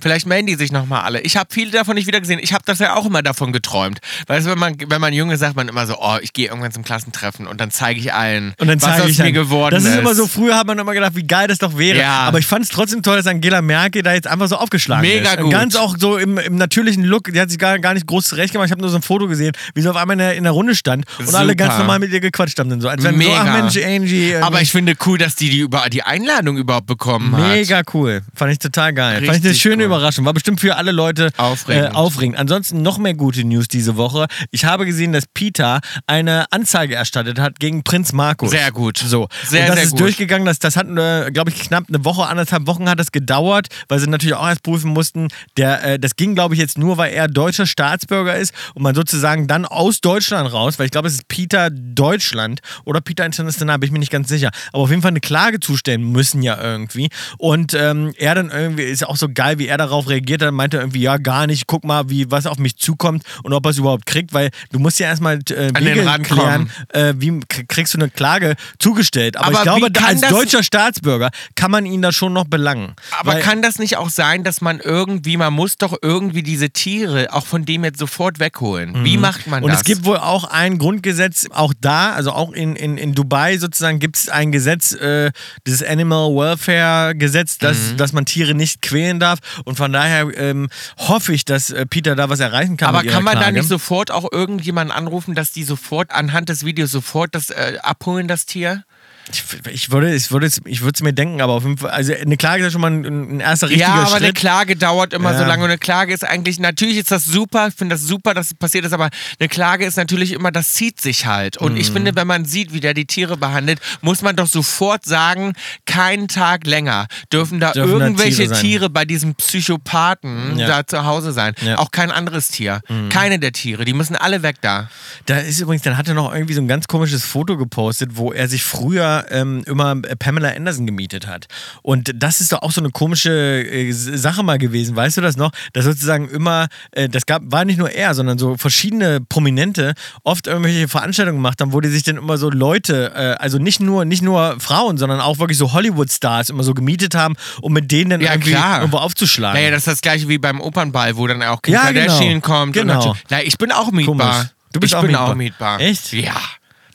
[0.00, 1.20] Vielleicht melden die sich nochmal alle.
[1.20, 2.38] Ich habe viele davon nicht wieder gesehen.
[2.42, 3.98] Ich habe das ja auch immer davon geträumt.
[4.26, 6.48] Weißt du, wenn man, wenn man jung ist, sagt man immer so, oh, ich gehe
[6.48, 9.24] irgendwann zum Klassentreffen und dann zeige ich allen, Und dann was zeige aus ich mir
[9.24, 9.32] dann.
[9.34, 9.90] geworden Das ist.
[9.90, 11.98] ist immer so, früher hat man immer gedacht, wie geil das doch wäre.
[11.98, 12.20] Ja.
[12.20, 15.32] Aber ich fand es trotzdem toll, dass Angela Merkel da jetzt einfach so aufgeschlagen Mega
[15.32, 15.40] ist.
[15.40, 15.50] gut.
[15.50, 17.24] Ganz auch so im, im natürlichen Look.
[17.32, 18.66] Die hat sich gar, gar nicht groß zurechtgemacht.
[18.66, 20.52] Ich habe nur so ein Foto gesehen, wie sie auf einmal in der, in der
[20.52, 21.38] Runde stand und Super.
[21.38, 22.80] alle ganz normal mit ihr gequatscht haben.
[22.80, 23.42] So, als wenn so, Mega.
[23.46, 24.32] ach Mensch, Angie.
[24.32, 27.48] äh, Aber ich finde cool, dass die die, über, die Einladung überhaupt bekommen hat.
[27.48, 28.22] Mega cool.
[28.34, 29.14] Fand ich total geil.
[29.14, 29.86] Fand ich eine Richtig schöne cool.
[29.86, 30.24] Überraschung.
[30.24, 31.86] War bestimmt für alle Leute Aufregend.
[31.86, 32.38] Äh, aufregend.
[32.38, 34.26] Ansonsten noch mehr gute News diese Woche.
[34.50, 38.50] Ich habe gesehen, dass Peter eine Anzeige erstattet hat gegen Prinz Markus.
[38.50, 38.98] Sehr gut.
[38.98, 39.28] So.
[39.46, 40.00] Sehr, Und das sehr ist gut.
[40.00, 40.46] durchgegangen.
[40.46, 43.98] Das, das hat, äh, glaube ich, knapp eine Woche, anderthalb Wochen hat das gedauert, weil
[43.98, 45.28] sie natürlich auch erst prüfen mussten.
[45.56, 48.94] Der, äh, das ging, glaube ich, jetzt nur, weil er deutscher Staatsbürger ist und man
[48.94, 53.78] sozusagen dann aus Deutschland raus, weil ich glaube, es ist Peter Deutschland oder Peter International,
[53.78, 54.50] bin ich mir nicht ganz sicher.
[54.72, 57.08] Aber auf jeden Fall eine Klage zustellen müssen ja irgendwie.
[57.38, 60.52] Und ähm, er dann dann irgendwie, ist auch so geil, wie er darauf reagiert hat,
[60.52, 63.70] meinte irgendwie, ja, gar nicht, guck mal, wie, was auf mich zukommt und ob er
[63.70, 67.94] es überhaupt kriegt, weil du musst ja erstmal äh, An Wege klären, äh, wie kriegst
[67.94, 69.36] du eine Klage zugestellt.
[69.36, 72.94] Aber, Aber ich glaube, als das- deutscher Staatsbürger kann man ihn da schon noch belangen.
[73.18, 77.32] Aber kann das nicht auch sein, dass man irgendwie, man muss doch irgendwie diese Tiere
[77.32, 79.04] auch von dem jetzt sofort wegholen?
[79.04, 79.64] Wie macht man Mhm.
[79.64, 79.80] Und das?
[79.80, 83.98] es gibt wohl auch ein Grundgesetz, auch da, also auch in, in, in Dubai sozusagen,
[84.00, 85.30] gibt es ein Gesetz, äh,
[85.66, 87.96] dieses Animal Welfare Gesetz, dass, Mhm.
[87.96, 89.38] dass man Tiere nicht quälen darf.
[89.64, 90.68] Und von daher ähm,
[90.98, 92.88] hoffe ich, dass äh, Peter da was erreichen kann.
[92.88, 93.58] aber kann man da Klage.
[93.58, 98.28] nicht sofort auch irgendjemanden anrufen, dass die sofort anhand des Videos sofort das äh, abholen,
[98.28, 98.84] das Tier?
[99.32, 101.90] Ich, ich würde ich würde es ich würde es mir denken, aber auf jeden Fall,
[101.90, 103.04] also eine Klage ist ja schon mal ein,
[103.36, 104.34] ein erster richtiger ja, aber eine Schritt.
[104.36, 105.38] Klage dauert immer Ja.
[105.38, 108.34] so lange und eine Klage ist eigentlich, natürlich ist das super, ich finde das super,
[108.34, 109.08] dass es passiert ist, aber
[109.40, 111.56] eine Klage ist natürlich immer, das zieht sich halt.
[111.56, 111.78] Und Mhm.
[111.80, 115.54] ich finde, wenn man sieht, wie der die Tiere behandelt, muss man doch sofort sagen,
[115.86, 118.92] keinen Tag länger dürfen da Dürfen da irgendwelche Tiere Tiere, sein.
[118.92, 120.66] bei diesem Psychopathen Ja.
[120.68, 121.54] da zu Hause sein.
[121.62, 121.72] Ja.
[121.72, 121.78] Mhm.
[121.78, 122.80] Auch kein anderes Tier.
[123.10, 124.88] Keine der Tiere, die müssen alle weg da.
[125.26, 128.32] Da ist übrigens, dann hat er noch irgendwie so ein ganz komisches Foto gepostet, wo
[128.32, 131.46] er sich früher ähm, immer äh, Pamela Anderson gemietet hat.
[131.82, 135.36] Und das ist doch auch so eine komische äh, Sache mal gewesen, weißt du das
[135.36, 135.50] noch?
[135.72, 140.46] Dass sozusagen immer, äh, das gab, war nicht nur er, sondern so verschiedene Prominente oft
[140.46, 144.04] irgendwelche Veranstaltungen gemacht haben, wo die sich dann immer so Leute, äh, also nicht nur,
[144.04, 148.10] nicht nur Frauen, sondern auch wirklich so Hollywood-Stars immer so gemietet haben, um mit denen
[148.10, 148.78] dann Ja, irgendwie klar.
[148.80, 149.58] irgendwo aufzuschlagen.
[149.60, 152.40] Naja, das ist das gleiche wie beim Opernball, wo dann auch Kim Ja, Kardashian genau.
[152.40, 152.72] kommt.
[152.72, 153.16] Genau.
[153.30, 154.16] Na, ich bin auch mietbar.
[154.32, 154.46] Komisch.
[154.72, 155.28] Du bist ich auch bin mietbar.
[155.30, 155.80] auch mietbar.
[155.80, 156.12] Echt?
[156.12, 156.34] Ja,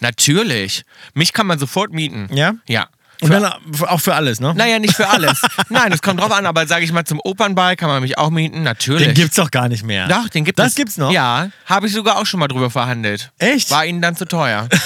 [0.02, 0.84] natürlich.
[1.14, 2.30] Mich kann man sofort mieten.
[2.34, 2.54] Ja?
[2.68, 2.88] Ja.
[3.22, 3.46] Und dann
[3.82, 4.54] auch für alles, ne?
[4.56, 5.42] Naja, nicht für alles.
[5.68, 8.30] Nein, es kommt drauf an, aber sage ich mal, zum Opernball kann man mich auch
[8.30, 9.08] mieten, natürlich.
[9.08, 10.08] Den gibt's doch gar nicht mehr.
[10.08, 10.76] Doch, den gibt das es.
[10.76, 11.12] gibt's noch?
[11.12, 13.32] Ja, habe ich sogar auch schon mal drüber verhandelt.
[13.38, 13.72] Echt?
[13.72, 14.70] War ihnen dann zu teuer.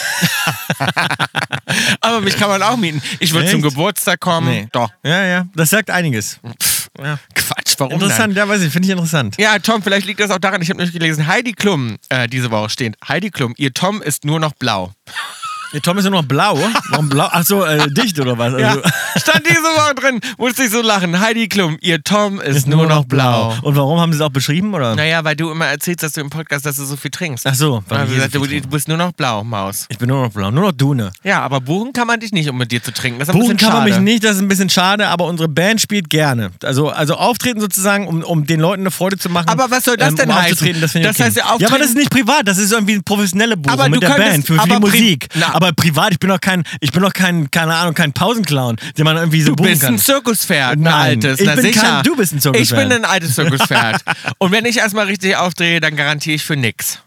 [2.01, 3.01] aber mich kann man auch mieten.
[3.20, 4.47] Ich würde zum Geburtstag kommen.
[4.47, 4.68] Nee.
[4.72, 4.89] Doch.
[5.03, 6.39] Ja, ja, das sagt einiges.
[7.00, 7.18] Ja.
[7.34, 8.48] Quatsch, warum Interessant, Dann?
[8.48, 9.36] ja, weiß ich, finde ich interessant.
[9.39, 12.52] Ja, Tom, vielleicht liegt das auch daran, ich habe nämlich gelesen, Heidi Klum, äh, diese
[12.52, 14.94] Woche steht, Heidi Klum, ihr Tom ist nur noch blau.
[15.74, 16.59] Der Tom ist nur noch blau.
[16.89, 17.28] Warum blau?
[17.32, 18.53] Ach so, äh, dicht oder was?
[18.59, 18.82] Ja, Also,
[19.17, 21.19] stand diese Woche drin, musste ich so lachen.
[21.19, 23.55] Heidi Klum, ihr Tom ist, nur, noch blau.
[23.63, 24.95] Und warum haben sie es auch beschrieben, oder?
[24.95, 27.47] Naja, weil du immer erzählst, dass du im Podcast, dass du so viel trinkst.
[27.47, 29.88] Ach so, weil so du, du bist nur noch blau, Maus.
[29.89, 31.11] Ich bin nur noch blau, nur noch Dune.
[31.24, 33.17] Ja, aber buchen kann man dich nicht, um mit dir zu trinken.
[33.17, 35.82] Das ist Buchen kann man mich nicht, das ist ein bisschen schade, aber unsere Band
[35.82, 36.51] spielt gerne.
[36.63, 39.49] Also, also auftreten sozusagen, um, um den Leuten eine Freude zu machen.
[39.49, 40.82] Aber was soll das ähm, denn um heißen?
[40.82, 41.24] Das, Das okay.
[41.24, 43.89] heißt ja, Ja, aber das ist nicht privat, das ist irgendwie eine professionelle Buchung Aber
[43.89, 45.30] mit der Band für, für die Musik.
[45.34, 45.55] Na.
[45.62, 49.05] aber privat, ich bin doch kein, ich bin doch kein, keine Ahnung, kein Pausenclown, den
[49.05, 49.93] man irgendwie so Du buchen bist kann.
[49.95, 50.93] ein Zirkuspferd, ein Nein,
[51.24, 51.39] altes.
[51.39, 51.82] ich Na bin sicher.
[51.82, 52.82] kein- du bist ein Zirkuspferd.
[52.82, 54.03] Ich bin ein altes Zirkuspferd.
[54.39, 56.99] Und wenn ich erstmal richtig aufdrehe, dann garantiere ich für nix.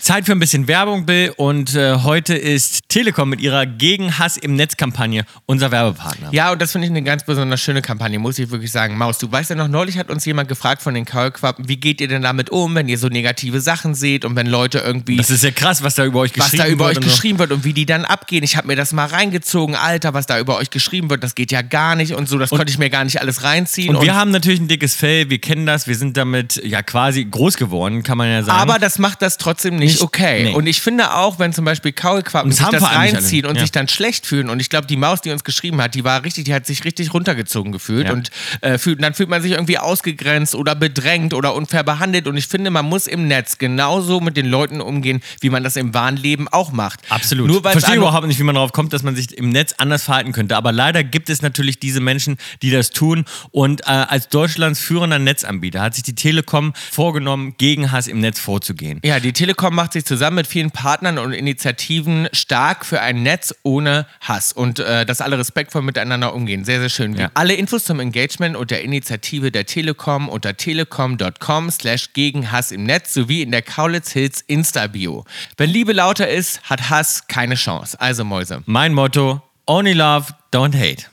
[0.00, 1.32] Zeit für ein bisschen Werbung, Bill.
[1.36, 6.28] Und äh, heute ist Telekom mit ihrer Gegen Hass im Netz-Kampagne unser Werbepartner.
[6.32, 8.96] Ja, und das finde ich eine ganz besonders schöne Kampagne, muss ich wirklich sagen.
[8.96, 12.00] Maus, du weißt ja noch, neulich hat uns jemand gefragt von den Kaulquappen, wie geht
[12.00, 15.30] ihr denn damit um, wenn ihr so negative Sachen seht und wenn Leute irgendwie Das
[15.30, 16.92] ist ja krass, was da über euch was geschrieben da über wird.
[16.92, 17.10] euch und so.
[17.10, 18.42] geschrieben wird und wie die dann abgehen.
[18.42, 21.52] Ich habe mir das mal reingezogen, Alter, was da über euch geschrieben wird, das geht
[21.52, 23.94] ja gar nicht und so, das konnte ich mir gar nicht alles reinziehen.
[23.94, 27.24] Und wir haben natürlich ein dickes Fell, wir kennen das, wir sind damit ja quasi
[27.24, 28.58] groß geworden, kann man ja sagen.
[28.58, 30.44] aber das macht das trotzdem nicht, Nicht- okay.
[30.44, 30.54] nee.
[30.54, 33.60] Und ich finde auch, wenn zum Beispiel Kaulquappen sich das reinziehen und Ja.
[33.62, 36.24] sich dann schlecht fühlen und ich glaube, die Maus, die uns geschrieben hat, die war
[36.24, 38.12] richtig, die hat sich richtig runtergezogen gefühlt Ja.
[38.12, 38.30] und
[38.60, 42.46] äh, fühlt, dann fühlt man sich irgendwie ausgegrenzt oder bedrängt oder unfair behandelt und ich
[42.46, 46.16] finde, man muss im Netz genauso mit den Leuten umgehen, wie man das im wahren
[46.16, 47.00] Leben auch macht.
[47.10, 47.46] Absolut.
[47.48, 50.02] Nur weil Verstehe überhaupt nicht, wie man darauf kommt, dass man sich im Netz anders
[50.04, 50.56] verhalten könnte.
[50.56, 53.24] Aber leider gibt es natürlich diese Menschen, die das tun.
[53.50, 58.38] Und äh, als Deutschlands führender Netzanbieter hat sich die Telekom vorgenommen, gegen Hass im Netz
[58.38, 59.00] vorzugehen.
[59.04, 63.54] Ja, die Telekom macht sich zusammen mit vielen Partnern und Initiativen stark für ein Netz
[63.62, 66.66] ohne Hass und äh, dass alle respektvoll miteinander umgehen.
[66.66, 67.16] Sehr, sehr schön.
[67.16, 67.30] Ja.
[67.32, 72.84] Alle Infos zum Engagement und der Initiative der Telekom unter telekom.com slash gegen Hass im
[72.84, 75.24] Netz sowie in der Kaulitz Hills Insta-Bio.
[75.56, 77.98] Wenn Liebe lauter ist, hat Hass keine Chance.
[77.98, 78.62] Also Mäuse.
[78.66, 81.06] Mein Motto: Only love, don't hate.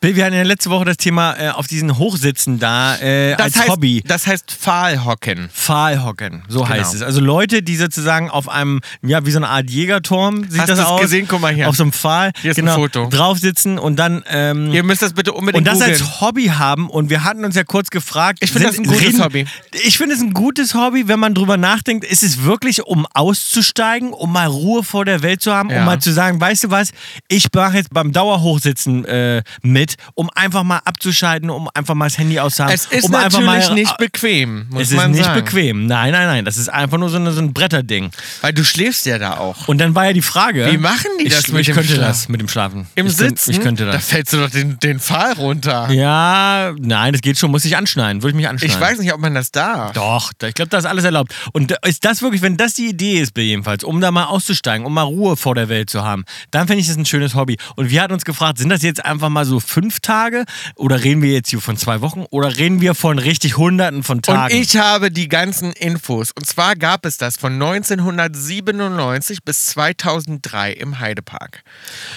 [0.00, 3.56] Bill, wir hatten ja letzte Woche das Thema äh, auf diesen Hochsitzen da äh, als
[3.58, 4.02] heißt, Hobby.
[4.06, 5.50] Das heißt Pfahlhocken.
[5.52, 6.70] Pfahlhocken, so Genau.
[6.70, 7.02] heißt es.
[7.02, 10.78] Also Leute, die sozusagen auf einem, ja, wie so eine Art Jägerturm, sieht Hast das
[10.84, 11.00] aus?
[11.00, 11.26] gesehen?
[11.28, 11.68] Guck mal hier.
[11.68, 13.08] Auf so einem Pfahl, Hier ist ein genau, Foto.
[13.10, 16.00] drauf sitzen und dann ähm, Ihr müsst das bitte unbedingt und das googeln.
[16.00, 18.38] als Hobby haben und wir hatten uns ja kurz gefragt.
[18.40, 19.46] Ich finde das ein gutes Hobby.
[19.82, 22.04] Ich finde es ein gutes Hobby, wenn man drüber nachdenkt.
[22.04, 25.80] Ist es wirklich, um auszusteigen, um mal Ruhe vor der Welt zu haben, Ja.
[25.80, 26.90] um mal zu sagen, weißt du was,
[27.28, 32.06] ich mache jetzt beim Dauerhochsitzen äh, mit Welt, um einfach mal abzuschalten, um einfach mal
[32.06, 32.74] das Handy auszuhaben.
[32.74, 35.44] Es ist um einfach natürlich mal, nicht bequem, muss Es ist man nicht sagen.
[35.44, 35.86] bequem.
[35.86, 36.44] Nein, nein, nein.
[36.44, 38.10] Das ist einfach nur so, eine, so ein Bretterding.
[38.40, 39.68] Weil du schläfst ja da auch.
[39.68, 40.70] Und dann war ja die Frage.
[40.70, 42.86] Wie machen die ich, das mit Ich dem könnte Schlaf- das mit dem Schlafen.
[42.94, 44.06] Im ich Sitzen, ich könnte da das.
[44.06, 45.90] fällst du doch den, den Pfahl runter.
[45.90, 47.50] Ja, nein, das geht schon.
[47.50, 48.22] Muss ich anschneiden.
[48.22, 48.74] Würde ich mich anschneiden.
[48.74, 49.92] Ich weiß nicht, ob man das darf.
[49.92, 51.34] Doch, ich glaube, das ist alles erlaubt.
[51.52, 54.92] Und ist das wirklich, wenn das die Idee ist, jedenfalls, um da mal auszusteigen, um
[54.92, 57.56] mal Ruhe vor der Welt zu haben, dann finde ich das ein schönes Hobby.
[57.76, 60.44] Und wir hatten uns gefragt, sind das jetzt einfach mal so fünf Tage
[60.76, 64.22] oder reden wir jetzt hier von zwei Wochen oder reden wir von richtig Hunderten von
[64.22, 64.54] Tagen?
[64.54, 66.32] Und ich habe die ganzen Infos.
[66.32, 71.62] Und zwar gab es das von 1997 bis 2003 im Heidepark.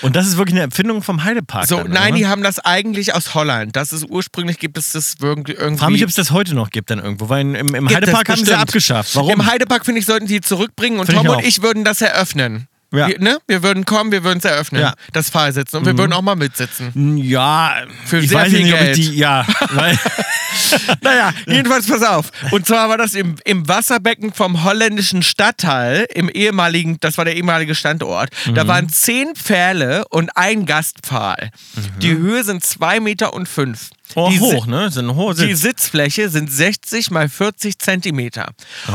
[0.02, 1.66] Und das ist wirklich eine Empfindung vom Heidepark.
[1.68, 2.18] So, dann, nein, oder?
[2.18, 3.76] die haben das eigentlich aus Holland.
[3.76, 5.54] Das ist ursprünglich gibt es das irgendwie.
[5.54, 8.30] Ich frage mich, ob es das heute noch gibt dann irgendwo, weil im, im Heidepark
[8.30, 9.16] haben sie abgeschafft.
[9.16, 9.32] Warum?
[9.32, 12.68] Im Heidepark, finde ich, sollten die zurückbringen und Find Tom und ich würden das eröffnen.
[12.94, 13.08] Ja.
[13.08, 13.38] Wir, ne?
[13.48, 14.90] wir würden kommen, wir würden es eröffnen, Ja.
[14.90, 15.12] Mhm.
[15.14, 15.78] das Fahrsitzen.
[15.80, 17.18] Und wir würden auch mal mitsitzen.
[17.18, 17.74] ja,
[18.06, 18.98] Für ich sehr weiß viel nicht, ob ich Geld.
[18.98, 19.98] die, ja, weil,
[21.02, 22.32] Naja, jedenfalls pass auf.
[22.52, 27.36] Und zwar war das im, im Wasserbecken vom holländischen Stadtteil, im ehemaligen, das war der
[27.36, 28.30] ehemalige Standort.
[28.46, 28.56] Mhm.
[28.56, 31.52] Da waren zehn Pfähle und ein Gastpfahl.
[32.00, 33.90] Die Höhe sind zwei Meter und fünf.
[34.16, 34.88] oh, die, hoch, ne?
[34.88, 35.62] Ist ein hoher Die Sitz.
[35.62, 38.52] Sitzfläche sind 60 mal 40 Zentimeter.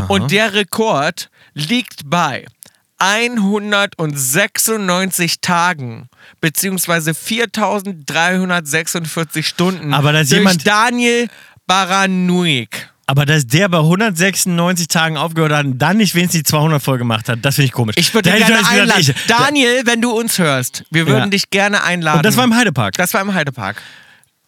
[0.08, 2.44] Und der Rekord liegt bei
[2.98, 6.08] 196 Tagen
[6.40, 11.28] beziehungsweise 4346 Stunden Aber da ist durch jemand- Daniel
[11.66, 12.90] Baranuik.
[13.08, 16.98] Aber dass der bei 196 Tagen aufgehört hat und dann nicht wenigstens die 200 voll
[16.98, 17.94] gemacht hat, das finde ich komisch.
[17.98, 19.00] Ich würde Da gerne ich gesagt, einladen.
[19.00, 21.26] ich- Daniel, wenn du uns hörst, wir würden Ja.
[21.26, 22.16] dich gerne einladen.
[22.18, 22.94] Und das war im Heidepark.
[22.96, 23.80] Das war im Heidepark.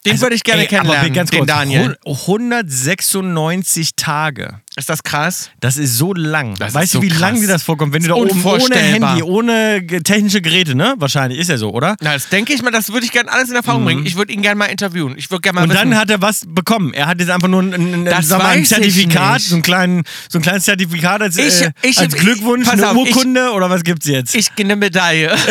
[0.06, 1.96] Den Also, würde ich gerne ey, kennenlernen, aber ganz den kurz, Daniel.
[2.06, 4.60] hu- 196 Tage.
[4.76, 5.50] Ist das krass?
[5.58, 6.54] Das ist so lang.
[6.54, 7.18] Das weißt du, so wie krass.
[7.20, 8.76] lang dir das vorkommt, wenn du da oben ohne.
[8.76, 10.94] Handy, ohne technische Geräte, ne?
[10.98, 11.96] Wahrscheinlich ist ja so, oder?
[12.00, 14.06] Na, das denke ich mal, das würde ich gerne alles in Erfahrung bringen.
[14.06, 15.14] Ich würde ihn gerne mal interviewen.
[15.18, 15.70] Ich würde gerne mal Mhm.
[15.70, 15.90] Und wissen.
[15.90, 16.94] dann hat er was bekommen.
[16.94, 18.14] Er hat jetzt einfach nur ein, ein, mal,
[18.46, 22.14] ein ich Zertifikat, so, einen kleinen, so ein kleines Zertifikat als, Ich- äh, ich- als
[22.14, 24.34] Glückwunsch, pass eine auf, ich- Urkunde oder was gibt's jetzt?
[24.36, 25.34] ich eine Medaille.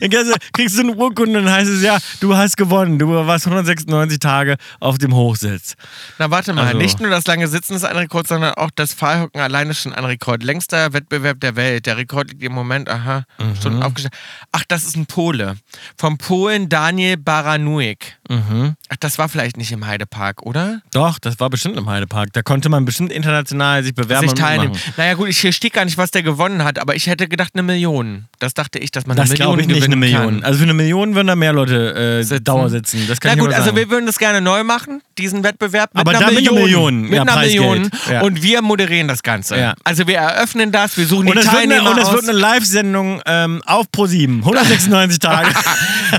[0.00, 2.98] Kriegst du- kriegst du eine Urkunde und dann heißt es ja, du hast gewonnen.
[2.98, 5.74] Du warst 196 Tage auf dem Hochsitz.
[6.18, 6.66] Na, warte mal.
[6.66, 9.82] Also- Nicht nur das lange Sitzen ist ein Rekord, sondern auch das Pfahlhocken alleine ist
[9.82, 10.42] schon ein Rekord.
[10.42, 11.86] Längster Wettbewerb der Welt.
[11.86, 13.56] Der Rekord liegt im Moment, aha, Mhm.
[13.56, 14.14] Stunden aufgestellt.
[14.52, 15.56] Ach, das ist ein Pole.
[15.96, 18.16] Vom Polen Daniel Baranuik.
[18.28, 18.76] Mhm.
[18.88, 20.80] Ach, das war vielleicht nicht im Heidepark, oder?
[20.92, 22.32] Doch, das war bestimmt im Heidepark.
[22.32, 24.76] Da konnte man bestimmt international sich bewerben Sich und teilnehmen.
[24.96, 27.50] Naja, gut, ich hier steht gar nicht, was der gewonnen hat, aber ich hätte gedacht,
[27.54, 28.26] eine Million.
[28.38, 30.40] Das dachte ich, dass man Das eine Million glaube ich nicht, eine Million.
[30.40, 30.44] Kann.
[30.44, 32.44] Also für eine Million würden da mehr Leute äh, Sitzen.
[32.44, 33.06] Dauer sitzen.
[33.08, 35.94] Das kann Na gut, also wir würden das gerne neu machen, diesen Wettbewerb.
[35.94, 37.00] Mit Aber einer dann mit einer Million.
[37.00, 37.60] Million, Mit ja, einer Preisgeld.
[37.62, 37.90] Million.
[38.10, 38.20] Ja.
[38.22, 39.56] Und wir moderieren das Ganze.
[39.58, 39.74] Ja.
[39.84, 42.38] Also wir eröffnen das, wir suchen und die wird eine, Teilnehmer und es wird eine
[42.38, 44.38] Live-Sendung ähm, auf Pro7.
[44.38, 45.48] 196 Tage.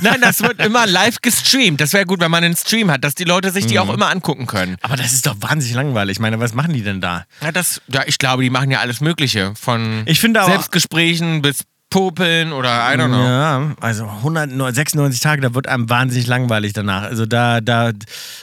[0.01, 1.79] Nein, das wird immer live gestreamt.
[1.81, 3.69] Das wäre gut, wenn man einen Stream hat, dass die Leute sich Mhm.
[3.69, 4.75] die auch immer angucken können.
[4.81, 6.13] Aber das ist doch wahnsinnig langweilig.
[6.17, 7.25] Ich meine, was machen die denn da?
[7.41, 9.53] Ja, das, ja, ich glaube, die machen ja alles Mögliche.
[9.59, 11.59] Von Ich finde aber- Selbstgesprächen bis
[11.93, 13.23] Popeln oder I don't know.
[13.23, 17.03] Ja, also 196 Tage, da wird einem wahnsinnig langweilig danach.
[17.03, 17.91] Also da, da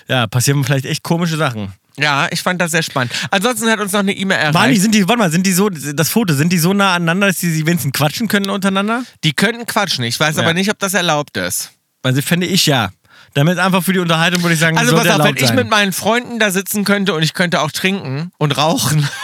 [0.07, 1.73] ja, passieren vielleicht echt komische Sachen.
[1.99, 3.13] Ja, ich fand das sehr spannend.
[3.33, 4.55] Ansonsten hat uns noch eine E-Mail erreicht.
[4.55, 6.95] Waren die, sind die, warte mal, sind die so, das Foto, sind die so nah
[6.95, 9.03] aneinander, dass die, sie wenigstens quatschen können untereinander?
[9.25, 10.05] Die könnten quatschen.
[10.05, 10.43] Ich weiß Ja.
[10.43, 11.73] aber nicht, ob das erlaubt ist.
[12.05, 12.91] Also fände ich ja.
[13.35, 15.57] Damit einfach für die Unterhaltung würde ich sagen, Also pass auf, wenn erlaubt ich sein.
[15.57, 19.09] mit meinen Freunden da sitzen könnte und ich könnte auch trinken und rauchen.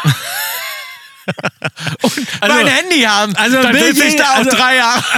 [2.02, 5.04] und Also- mein Handy haben, also dann sitze ich da auch also- drei Jahre.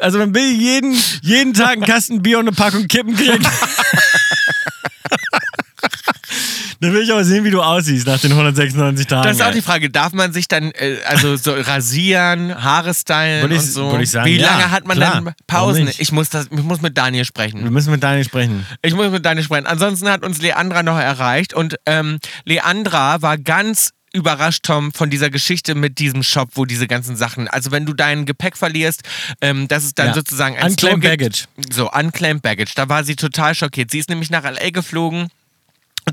[0.00, 3.46] Also wenn Bill jeden, jeden Tag einen Kasten Bier und eine Packung Kippen kriegt.
[6.80, 9.22] Dann will ich aber sehen, wie du aussiehst nach den 196 Tagen.
[9.24, 13.50] Das ist auch die Frage, darf man sich dann äh, also so rasieren, Haare stylen
[13.50, 13.90] und so?
[13.90, 15.14] würde ich sagen, Wie ja, lange hat man klar.
[15.22, 15.88] dann Pausen?
[15.98, 17.68] Ich muss, das, ich muss mit Daniel Wir sprechen.
[17.72, 18.66] müssen mit Daniel sprechen.
[18.82, 19.66] Ich muss mit Daniel sprechen.
[19.66, 25.28] Ansonsten hat uns Leandra noch erreicht und ähm, Leandra war ganz überrascht, Tom, von dieser
[25.30, 29.02] Geschichte mit diesem Shop, wo diese ganzen Sachen, also wenn du dein Gepäck verlierst,
[29.42, 30.14] ähm, das ist dann Ja.
[30.14, 31.02] sozusagen ein Unclaimed.
[31.02, 31.44] Baggage.
[31.70, 32.72] So, unclaimed baggage.
[32.74, 33.90] Da war sie total schockiert.
[33.90, 34.70] Sie ist nämlich nach L.A.
[34.70, 35.28] geflogen.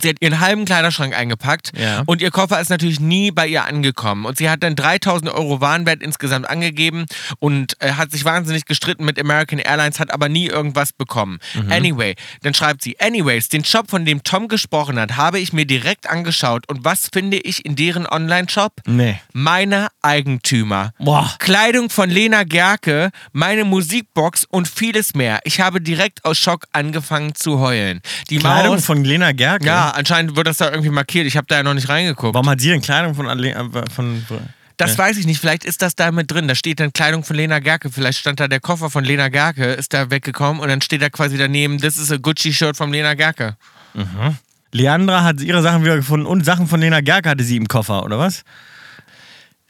[0.06, 2.04] Sie hat ihren halben Kleiderschrank eingepackt Ja.
[2.06, 4.26] und ihr Koffer ist natürlich nie bei ihr angekommen.
[4.26, 7.08] Und sie hat dann 3000 Euro Warenwert insgesamt angegeben
[7.40, 11.40] und äh, hat sich wahnsinnig gestritten mit American Airlines, hat aber nie irgendwas bekommen.
[11.56, 11.72] Mhm.
[11.72, 15.66] Anyway, dann schreibt sie, anyways, den Shop, von dem Tom gesprochen hat, habe ich mir
[15.66, 16.70] direkt angeschaut.
[16.70, 18.74] Und was finde ich in deren Online-Shop?
[18.86, 19.20] Nee.
[19.34, 20.92] Meine Eigentümer.
[21.00, 21.32] Boah.
[21.40, 25.40] Kleidung von Lena Gerke, meine Musikbox und vieles mehr.
[25.46, 28.02] Ich habe direkt aus Schock angefangen zu heulen.
[28.30, 29.66] Die Kleidung Maus, von Lena Gerke?
[29.66, 31.26] ja, anscheinend wird das da irgendwie markiert.
[31.26, 32.34] Ich habe da ja noch nicht reingeguckt.
[32.34, 34.26] Warum hat sie denn Kleidung von, Ale äh, von
[34.78, 35.40] Das weiß ich nicht.
[35.40, 36.48] Vielleicht ist das da mit drin.
[36.48, 37.90] Da steht dann Kleidung von Lena Gerke.
[37.90, 41.10] Vielleicht stand da der Koffer von Lena Gerke, ist da weggekommen und dann steht da
[41.10, 43.58] quasi daneben, this is a Gucci-Shirt von Lena Gerke.
[44.72, 48.04] Leandra hat ihre Sachen wieder gefunden und Sachen von Lena Gerke hatte sie im Koffer,
[48.04, 48.44] oder was?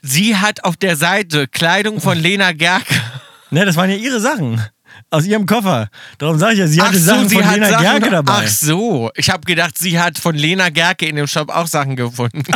[0.02, 2.94] Sie hat auf der Seite Kleidung von Lena Gerke.
[3.50, 4.60] Ne, das waren ja ihre Sachen.
[5.10, 5.88] Aus ihrem Koffer.
[6.18, 8.42] Darum sage ich ja, sie hatte Sachen sie von hat Lena Sachen- Gerke dabei.
[8.44, 11.94] Ach so, ich habe gedacht, sie hat von Lena Gerke in dem Shop auch Sachen
[11.96, 12.42] gefunden.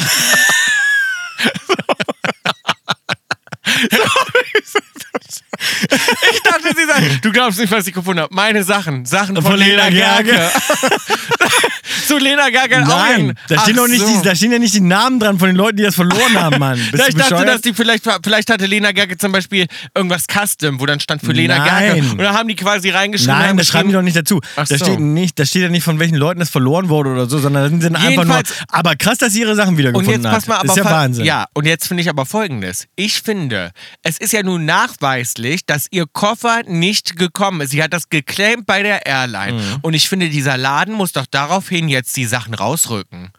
[6.33, 8.35] ich dachte, sie sagt, du glaubst nicht, was ich gefunden habe.
[8.35, 10.51] Meine Sachen, Sachen von, Von Lena, Lena Gerke.
[12.11, 14.07] so Lena auch Nein, da stehen, doch nicht so.
[14.07, 16.59] die, da stehen ja nicht die Namen dran von den Leuten, die das verloren haben,
[16.59, 16.79] Mann.
[16.93, 20.81] Bist ich du dachte, dass die vielleicht, vielleicht hatte Lena Gerke zum Beispiel irgendwas Custom,
[20.81, 21.95] wo dann stand für Lena Nein.
[21.95, 22.11] Gerke.
[22.13, 23.35] Und da haben die quasi reingeschrieben.
[23.35, 24.41] Nein, haben das schreiben die doch nicht dazu.
[24.57, 24.85] Ach da, so.
[24.85, 27.73] steht nicht, da steht ja nicht, von welchen Leuten das verloren wurde oder so, sondern
[27.73, 28.43] das sind einfach nur.
[28.69, 31.25] Aber krass, dass sie ihre Sachen Und wiedergefunden mal, aber Das ist ja Wahnsinn.
[31.25, 32.87] Ja, und jetzt finde ich aber folgendes.
[32.97, 33.71] Ich finde,
[34.03, 37.71] es ist ja nun nachweislich, dass ihr Koffer nicht gekommen ist.
[37.71, 39.53] Sie hat das geclaimed bei der Airline.
[39.53, 39.77] Mhm.
[39.83, 43.33] Und ich finde, dieser Laden muss doch daraufhin jetzt die Sachen rausrücken.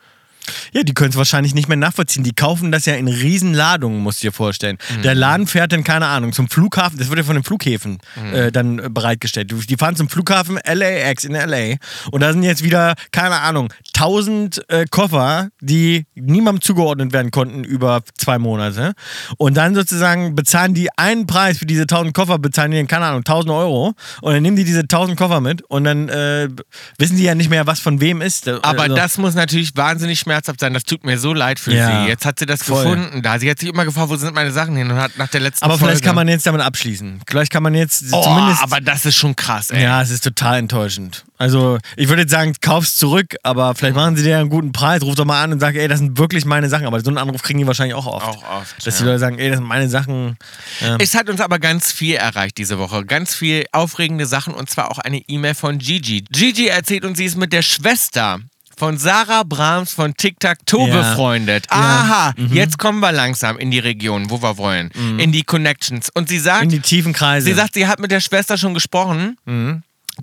[0.73, 2.23] Ja, die können es wahrscheinlich nicht mehr nachvollziehen.
[2.23, 4.77] Die kaufen das ja in Riesenladungen, musst du dir vorstellen.
[4.97, 5.01] Mhm.
[5.03, 8.33] Der Laden fährt dann, keine Ahnung, zum Flughafen, das wird ja von den Flughäfen Mhm.
[8.33, 9.53] äh, dann äh, bereitgestellt.
[9.69, 11.75] Die fahren zum Flughafen LAX in LA
[12.11, 17.63] und da sind jetzt wieder, keine Ahnung, 1000 äh, Koffer, die niemandem zugeordnet werden konnten
[17.63, 18.93] über zwei Monate.
[19.37, 23.05] Und dann sozusagen bezahlen die einen Preis für diese 1000 Koffer, bezahlen die, dann, keine
[23.05, 26.49] Ahnung, 1000 Euro und dann nehmen die diese 1000 Koffer mit und dann äh,
[26.97, 28.47] wissen die ja nicht mehr, was von wem ist.
[28.47, 30.73] Aber Also- das muss natürlich wahnsinnig schmerzhaft sein.
[30.73, 32.03] Das tut mir so leid für Ja.
[32.03, 32.09] sie.
[32.09, 32.83] Jetzt hat sie das Voll.
[32.83, 33.21] gefunden.
[33.21, 35.41] Da sie hat sich immer gefragt, wo sind meine Sachen hin und hat nach der
[35.41, 37.21] letzten Aber Folge vielleicht kann man jetzt damit abschließen.
[37.27, 38.63] Vielleicht kann man jetzt Oh, zumindest.
[38.63, 39.83] aber das ist schon krass, ey.
[39.83, 41.25] ja, es ist total enttäuschend.
[41.37, 45.01] Also, ich würde jetzt sagen, kauf's zurück, aber vielleicht machen sie dir einen guten Preis.
[45.01, 46.85] Ruf doch mal an und sag, ey, das sind wirklich meine Sachen.
[46.85, 48.27] Aber so einen Anruf kriegen die wahrscheinlich auch oft.
[48.27, 49.07] Auch oft, Dass die ja.
[49.07, 50.37] Leute sagen, ey, das sind meine Sachen.
[50.81, 50.97] Ja.
[50.99, 53.05] Es hat uns aber ganz viel erreicht diese Woche.
[53.05, 56.23] Ganz viel aufregende Sachen und zwar auch eine E-Mail von Gigi.
[56.31, 58.39] Gigi erzählt uns, sie ist mit der Schwester
[58.81, 60.95] von Sarah Brahms von Tic Tac Toe Ja.
[61.11, 61.67] befreundet.
[61.69, 61.77] Ja.
[61.77, 61.83] Mhm.
[61.83, 64.89] Aha, jetzt kommen wir langsam in die Region, wo wir wollen.
[65.19, 66.09] In die Connections.
[66.15, 67.45] Und sie sagt, In die tiefen Kreise.
[67.45, 69.37] sie sagt, sie hat mit der Schwester schon gesprochen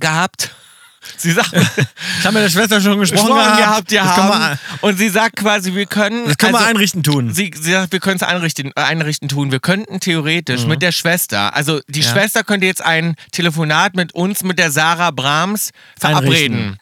[0.00, 0.50] gehabt.
[1.16, 3.56] Sie sagt, ich habe mit der Schwester schon gesprochen, gehabt.
[3.58, 4.28] gehabt, ja haben.
[4.28, 6.26] wir, Und sie sagt quasi, wir können.
[6.26, 7.32] das können wir also- einrichten tun.
[7.32, 9.50] Sie, sie sagt, wir können es einrichten, äh, einrichten tun.
[9.52, 12.04] Wir könnten theoretisch mit der Schwester, also die Mhm.
[12.04, 12.10] Ja.
[12.12, 16.56] Schwester könnte jetzt ein Telefonat mit uns, mit der Sarah Brahms verabreden.
[16.58, 16.78] Einrichten.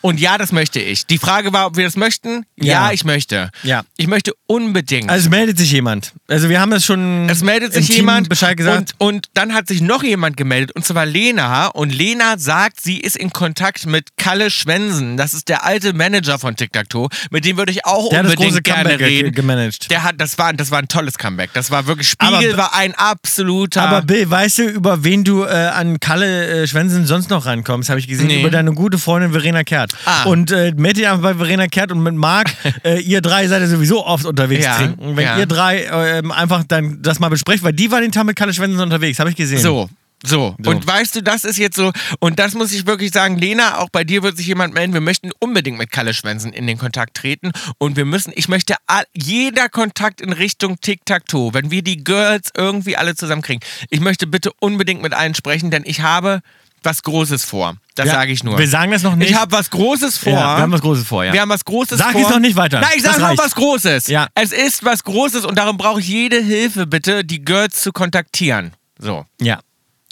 [0.00, 1.06] Und ja, das möchte ich.
[1.06, 2.44] Die Frage war, ob wir das möchten.
[2.56, 2.92] Ja, Ja.
[2.92, 3.50] ich möchte.
[3.62, 3.82] Ja.
[3.96, 5.10] Ich möchte unbedingt.
[5.10, 6.12] Also es meldet sich jemand.
[6.28, 8.94] Also wir haben das schon es meldet sich jemand Bescheid gesagt.
[8.98, 12.98] Und, und dann hat sich noch jemand gemeldet und zwar Lena und Lena sagt, sie
[12.98, 15.16] ist in Kontakt mit Kalle Schwensen.
[15.16, 17.08] Das ist der alte Manager von Toe.
[17.30, 19.32] Mit dem würde ich auch der hat das unbedingt große gerne Comeback reden.
[19.32, 19.90] gemanagt.
[19.90, 21.50] Der hat, das war, das war ein tolles Comeback.
[21.54, 23.82] Das war wirklich, Aber Spiegel b- war ein absoluter.
[23.82, 27.88] Aber Bill, weißt du, über wen du äh, an Kalle äh, Schwensen sonst noch rankommst?
[27.90, 28.26] Habe ich gesehen.
[28.28, 28.40] Nee.
[28.40, 29.92] Über deine gute Freundin Verena Kehrt.
[30.04, 30.24] Ah.
[30.24, 32.50] Und äh, dich einfach bei Verena Kehrt und mit Marc,
[32.84, 35.16] äh, ihr drei seid ja sowieso oft unterwegs Ja, trinken.
[35.16, 35.38] Wenn ja.
[35.38, 38.54] ihr drei ähm, einfach dann das mal besprecht, weil die war den Tag mit Kalle
[38.54, 39.60] Schwensen unterwegs, habe ich gesehen.
[39.60, 39.88] so.
[40.24, 40.56] So.
[40.60, 40.70] So.
[40.70, 43.88] und weißt du, das ist jetzt so, und das muss ich wirklich sagen, Lena, auch
[43.88, 47.16] bei dir wird sich jemand melden, wir möchten unbedingt mit Kalle Schwensen in den Kontakt
[47.16, 52.02] treten und wir müssen, ich möchte all, jeder Kontakt in Richtung Tic-Tac-Toe, wenn wir die
[52.02, 56.40] Girls irgendwie alle zusammenkriegen, ich möchte bitte unbedingt mit allen sprechen, denn ich habe
[56.82, 57.74] was Großes vor.
[57.94, 58.58] Das Ja, sage ich nur.
[58.58, 59.30] Wir sagen das noch nicht.
[59.30, 60.32] Ich habe was Großes vor.
[60.32, 61.32] ja, wir haben was Großes vor, ja.
[61.32, 62.20] Wir haben was Großes Sag vor.
[62.20, 62.80] es noch nicht weiter.
[62.80, 64.06] Nein, ich sage noch was Großes.
[64.08, 64.28] Ja.
[64.34, 68.72] Es ist was Großes und darum brauche ich jede Hilfe, bitte, die Girls zu kontaktieren.
[68.98, 69.24] So.
[69.40, 69.60] Ja.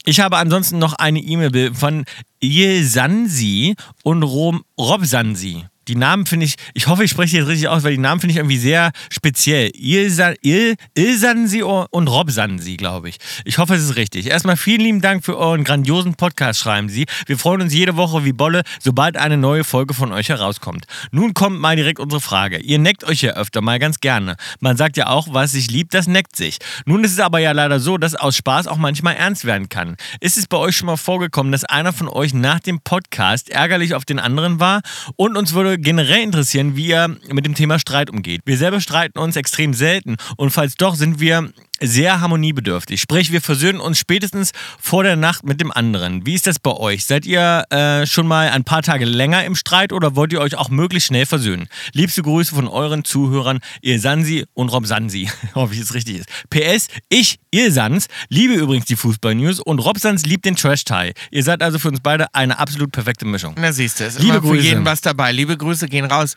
[0.05, 2.05] Ich habe ansonsten noch eine E-Mail von
[2.41, 5.65] Ilsansi und Rom Robsansi.
[5.89, 8.33] Die Namen finde ich, ich hoffe, ich spreche jetzt richtig aus, weil die Namen finde
[8.33, 9.71] ich irgendwie sehr speziell.
[9.75, 13.19] Ilsa, Il, Ilsansi und Robsansi, glaube ich.
[13.45, 14.27] Ich hoffe, es ist richtig.
[14.27, 17.07] Erstmal vielen lieben Dank für euren grandiosen Podcast, schreiben Sie.
[17.27, 20.87] Wir freuen uns jede Woche wie Bolle, sobald eine neue Folge von euch herauskommt.
[21.13, 22.59] Nun kommt mal direkt unsere Frage.
[22.59, 24.37] Ihr neckt euch ja öfter mal ganz gerne.
[24.59, 26.59] Man sagt ja auch, was sich liebt, das neckt sich.
[26.85, 29.97] Nun ist es aber ja leider so, dass aus Spaß auch manchmal ernst werden kann.
[30.21, 33.95] Ist es bei euch schon mal vorgekommen, dass einer von euch nach dem Podcast ärgerlich
[33.95, 34.81] auf den anderen war?
[35.15, 38.41] Und uns würde generell interessieren, wie ihr mit dem Thema Streit umgeht.
[38.45, 41.51] Wir selber streiten uns extrem selten und falls doch, sind wir
[41.81, 43.01] sehr harmoniebedürftig.
[43.01, 46.25] Sprich, wir versöhnen uns spätestens vor der Nacht mit dem anderen.
[46.27, 47.05] Wie ist das bei euch?
[47.05, 50.57] Seid ihr äh, schon mal ein paar Tage länger im Streit oder wollt ihr euch
[50.57, 51.69] auch möglichst schnell versöhnen?
[51.93, 55.29] Liebste Grüße von euren Zuhörern, ihr Sansi und Rob Sansi.
[55.55, 56.29] Hoffe ich, es richtig ist.
[56.51, 61.13] PS, ich, ihr Sans, liebe übrigens die Fußball-News und Rob Sans liebt den Trash-Tie.
[61.31, 63.55] Ihr seid also für uns beide eine absolut perfekte Mischung.
[63.59, 64.67] Na siehst du, es ist Liebe immer für Grüße.
[64.67, 65.33] jeden was dabei.
[65.33, 66.35] Liebe Grüße gehen raus.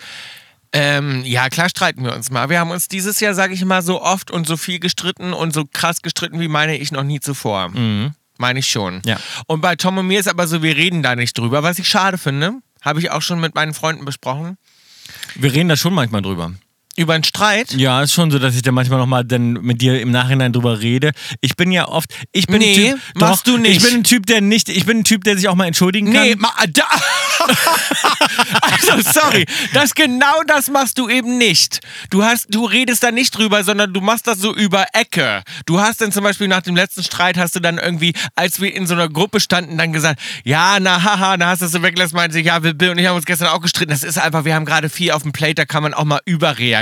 [0.71, 2.49] Ähm, ja, klar streiten wir uns mal.
[2.49, 5.53] Wir haben uns dieses Jahr, sage ich mal, so oft und so viel gestritten und
[5.53, 7.69] so krass gestritten, wie meine ich noch nie zuvor.
[8.37, 9.01] Meine ich schon.
[9.05, 9.17] Ja.
[9.47, 11.89] Und bei Tom und mir ist aber so, wir reden da nicht drüber, was ich
[11.89, 12.53] schade finde.
[12.81, 14.57] Habe ich auch schon mit meinen Freunden besprochen.
[15.35, 16.53] Wir reden da schon manchmal drüber.
[16.97, 17.71] Über einen Streit.
[17.73, 20.81] Ja, ist schon so, dass ich da manchmal nochmal dann mit dir im Nachhinein drüber
[20.81, 21.11] rede.
[21.39, 23.77] Ich bin ja oft, ich bin Nee, ein Typ, machst doch, du nicht.
[23.77, 26.11] Ich bin ein Typ, der nicht, ich bin ein Typ, der sich auch mal entschuldigen
[26.11, 26.23] kann.
[26.23, 26.83] Nee, ma, da.
[28.61, 31.79] also sorry, das genau das machst du eben nicht.
[32.09, 35.43] Du hast, du redest da nicht drüber, sondern du machst das so über Ecke.
[35.65, 38.73] Du hast dann zum Beispiel nach dem letzten Streit hast du dann irgendwie, als wir
[38.73, 41.81] in so einer Gruppe standen, dann gesagt, ja, na haha, da hast du es so
[41.81, 43.91] weggelassen, meinte ich, ja, wir Bill und ich haben uns gestern auch gestritten.
[43.91, 46.19] Das ist einfach, wir haben gerade viel auf dem Plate, da kann man auch mal
[46.25, 46.78] überreagieren.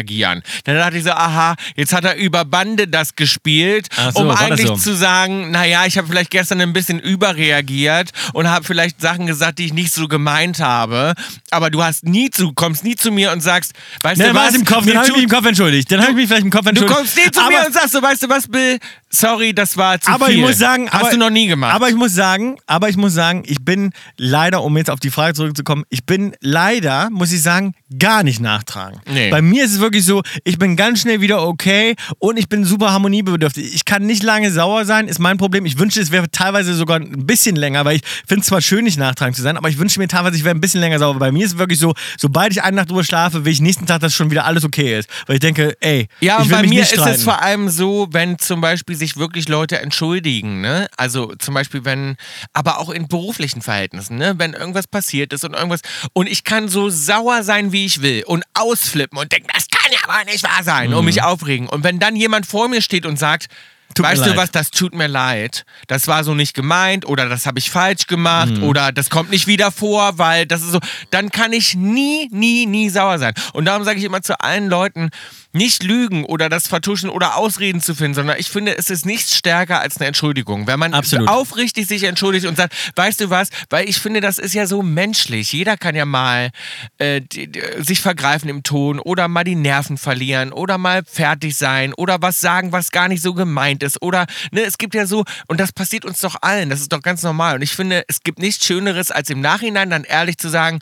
[0.64, 4.68] Dann dachte ich so, aha, jetzt hat er über Bande das gespielt, so, um eigentlich
[4.68, 4.76] so?
[4.76, 9.60] zu sagen, naja, ich habe vielleicht gestern ein bisschen überreagiert und habe vielleicht Sachen gesagt,
[9.60, 11.14] die ich nicht so gemeint habe.
[11.52, 14.56] Aber du hast nie zu, kommst nie zu mir und sagst, weißt Dann du was?
[14.56, 15.92] im Kopf, dann habe ich mich im Kopf entschuldigt.
[15.92, 16.98] Dann habe ich mich vielleicht im Kopf Du entschuldigt.
[16.98, 18.80] kommst nie zu aber, mir und sagst so, weißt du was, Bill?
[19.10, 20.36] Sorry, das war zu aber viel.
[20.36, 21.74] ich muss sagen, hast aber, du noch nie gemacht.
[21.74, 25.10] Aber ich muss sagen, aber ich muss sagen, ich bin leider, um jetzt auf die
[25.12, 29.00] Frage zurückzukommen, ich bin leider, muss ich sagen, gar nicht nachtragen.
[29.10, 29.30] Nee.
[29.30, 32.66] Bei mir ist es wirklich so, ich bin ganz schnell wieder okay und ich bin
[32.66, 33.74] super harmoniebedürftig.
[33.74, 35.66] Ich kann nicht lange sauer sein, ist mein Problem.
[35.66, 38.84] Ich wünschte, es wäre teilweise sogar ein bisschen länger, weil ich finde es zwar schön,
[38.84, 41.16] nicht nachtragend zu sein, aber ich wünsche mir teilweise, ich wäre ein bisschen länger sauer.
[41.18, 43.86] Bei mir ist es wirklich so, sobald ich eine Nacht drüber schlafe, will ich nächsten
[43.86, 45.10] Tag, dass schon wieder alles okay ist.
[45.28, 47.16] Weil ich denke, ey, Ja, ich und will bei mich mir nicht ist streiten.
[47.16, 50.88] es vor allem so, wenn zum Beispiel sich wirklich Leute entschuldigen, ne?
[50.98, 52.18] Also zum Beispiel, wenn,
[52.54, 54.36] aber auch in beruflichen Verhältnissen, ne?
[54.38, 55.82] Wenn irgendwas passiert ist und irgendwas.
[56.14, 59.92] Und ich kann so sauer sein, wie ich will und ausflippen und denken, das kann
[59.92, 61.70] ja aber nicht wahr sein und mich aufregen.
[61.70, 63.48] Und wenn dann jemand vor mir steht und sagt,
[63.90, 63.94] Mhm.
[63.94, 64.38] Tut weißt du leid.
[64.38, 65.64] was, das tut mir leid.
[65.88, 68.64] Das war so nicht gemeint oder das habe ich falsch gemacht Mhm.
[68.64, 70.80] oder das kommt nicht wieder vor, weil das ist so.
[71.10, 73.34] Dann kann ich nie, nie, nie sauer sein.
[73.54, 75.10] Und darum sage ich immer zu allen Leuten,
[75.58, 79.36] nicht lügen oder das vertuschen oder Ausreden zu finden, sondern ich finde, es ist nichts
[79.36, 80.68] stärker als eine Entschuldigung.
[80.68, 81.28] Wenn man Absolut.
[81.28, 84.82] aufrichtig sich entschuldigt und sagt, weißt du was, weil ich finde, das ist ja so
[84.82, 85.52] menschlich.
[85.52, 86.52] Jeder kann ja mal
[87.00, 91.58] äh, die, die, sich vergreifen im Ton oder mal die Nerven verlieren oder mal fertig
[91.58, 94.02] sein oder was sagen, was gar nicht so gemeint ist.
[94.02, 97.02] Oder ne, es gibt ja so, und das passiert uns doch allen, das ist doch
[97.02, 97.56] ganz normal.
[97.56, 100.80] Und ich finde, es gibt nichts Schöneres, als im Nachhinein dann ehrlich zu sagen,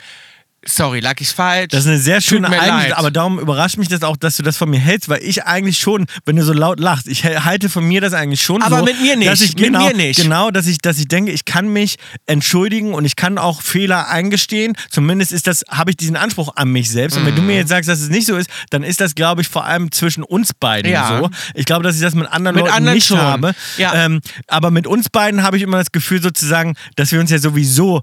[0.68, 1.68] sorry, lag ich falsch.
[1.72, 4.58] Das ist eine sehr schöne Eigenschaft, aber darum überrascht mich das auch, dass du das
[4.58, 7.84] von mir hältst, weil ich eigentlich schon, wenn du so laut lachst, ich halte von
[7.86, 8.86] mir das eigentlich schon Aber so.
[8.86, 10.20] mit mir nicht, Dass ich, mit genau, mir nicht.
[10.22, 14.08] Genau, dass ich, dass ich denke, ich kann mich entschuldigen und ich kann auch Fehler
[14.10, 14.74] eingestehen.
[14.90, 17.18] Zumindest ist das, habe ich diesen Anspruch an mich selbst.
[17.18, 17.48] Und wenn du Mhm.
[17.48, 19.92] mir jetzt sagst, dass es nicht so ist, dann ist das, glaube ich, vor allem
[19.92, 21.20] zwischen uns beiden Ja.
[21.22, 21.30] so.
[21.54, 23.20] Ich glaube, dass ich das mit anderen Mit Leuten anderen nicht schon.
[23.20, 23.54] habe.
[23.78, 24.06] Ja.
[24.06, 27.38] Ähm, aber mit uns beiden habe ich immer das Gefühl sozusagen, dass wir uns ja
[27.38, 28.02] sowieso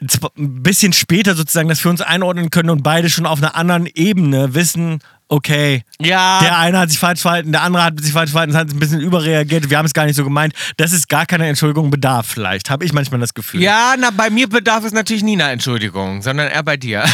[0.00, 3.86] ein bisschen später sozusagen, dass wir uns einordnen können und beide schon auf einer anderen
[3.86, 6.40] Ebene wissen, okay, Ja.
[6.40, 8.78] der eine hat sich falsch verhalten, der andere hat sich falsch verhalten, es hat ein
[8.78, 10.54] bisschen überreagiert, wir haben es gar nicht so gemeint.
[10.76, 13.60] Das ist gar keine Entschuldigung bedarf vielleicht, habe ich manchmal das Gefühl.
[13.62, 17.04] Ja, na, bei mir bedarf es natürlich nie einer Entschuldigung, sondern eher bei dir.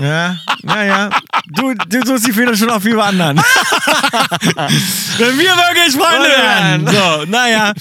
[0.00, 1.10] Ja, naja.
[1.48, 3.36] Du, du suchst die Fehler schon auf wie bei anderen.
[5.18, 6.86] Wenn wir wirklich Freunde werden.
[6.86, 7.72] So, naja.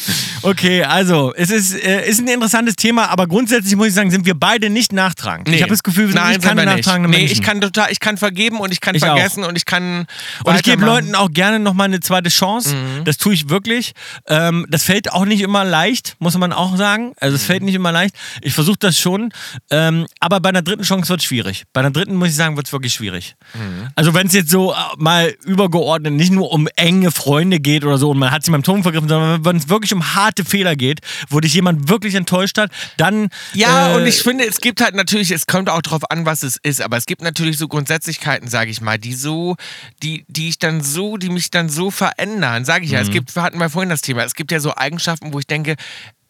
[0.44, 4.26] Okay, also, es ist, äh, ist ein interessantes Thema, aber grundsätzlich muss ich sagen, sind
[4.26, 5.48] wir beide nicht nachtragend.
[5.50, 6.86] Ich habe das Gefühl, wir sind Nein, nicht keine sind wir nicht.
[6.86, 7.34] nachtragende Nee, Menschen.
[7.34, 9.16] ich kann total, ich kann vergeben und ich kann Ich auch.
[9.22, 10.06] Vergessen und ich kann.
[10.44, 10.86] Und ich gebe.
[10.86, 12.76] Leuten auch gerne nochmal eine zweite Chance.
[12.76, 13.06] Mhm.
[13.06, 13.94] Das tue ich wirklich.
[14.28, 17.14] Ähm, das fällt auch nicht immer leicht, muss man auch sagen.
[17.20, 17.36] Also Mhm.
[17.36, 18.16] es fällt nicht immer leicht.
[18.42, 19.32] Ich versuche das schon.
[19.70, 21.64] Ähm, aber bei einer dritten Chance wird es schwierig.
[21.74, 23.36] Bei einer dritten, muss ich sagen, wird es wirklich schwierig.
[23.54, 23.90] Mhm.
[23.96, 27.98] Also wenn es jetzt so äh, mal übergeordnet nicht nur um enge Freunde geht oder
[27.98, 30.76] so und man hat sich beim Ton vergriffen, sondern wenn es wirklich um harte Fehler
[30.76, 31.00] geht,
[31.30, 33.30] wo dich jemand wirklich enttäuscht hat, dann...
[33.54, 36.44] Ja, äh, und ich finde, es gibt halt natürlich, es kommt auch drauf an, was
[36.44, 39.56] es ist, aber es gibt natürlich so Grundsätzlichkeiten, sage ich mal, die so,
[40.04, 43.00] die, die ich dann so, die mich dann so verändern, sage ich ja.
[43.00, 43.06] Mhm.
[43.06, 45.48] Es gibt, wir hatten mal vorhin das Thema, es gibt ja so Eigenschaften, wo ich
[45.48, 45.76] denke,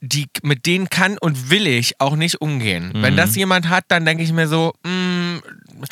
[0.01, 2.91] die, mit denen kann und will ich auch nicht umgehen.
[2.93, 3.01] Mhm.
[3.03, 5.37] Wenn das jemand hat, dann denke ich mir so, mm,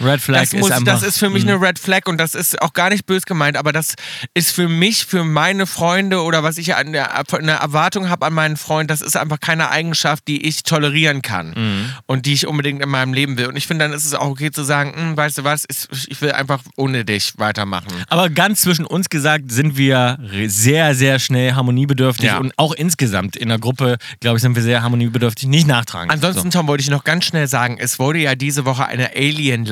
[0.01, 0.81] Red Flag das, ist muss, einfach...
[0.81, 0.85] Mhm.
[0.85, 3.57] das ist für mich eine Red Flag und das ist auch gar nicht bös gemeint,
[3.57, 3.95] aber das
[4.33, 8.33] ist für mich, für meine Freunde oder was ich an der, eine Erwartung habe an
[8.33, 11.93] meinen Freund, das ist einfach keine Eigenschaft, die ich tolerieren kann Mhm.
[12.05, 13.47] und die ich unbedingt in meinem Leben will.
[13.47, 15.89] Und ich finde, dann ist es auch okay zu sagen, hm, weißt du was, ist,
[16.07, 17.87] ich will einfach ohne dich weitermachen.
[18.07, 20.17] Aber ganz zwischen uns gesagt sind wir
[20.47, 22.37] sehr, sehr schnell harmoniebedürftig Ja.
[22.37, 26.09] und auch insgesamt in der Gruppe, glaube ich, sind wir sehr harmoniebedürftig, nicht nachtragen.
[26.11, 29.15] Ansonsten, Tom, wollte ich noch ganz schnell sagen, es wurde ja diese Woche eine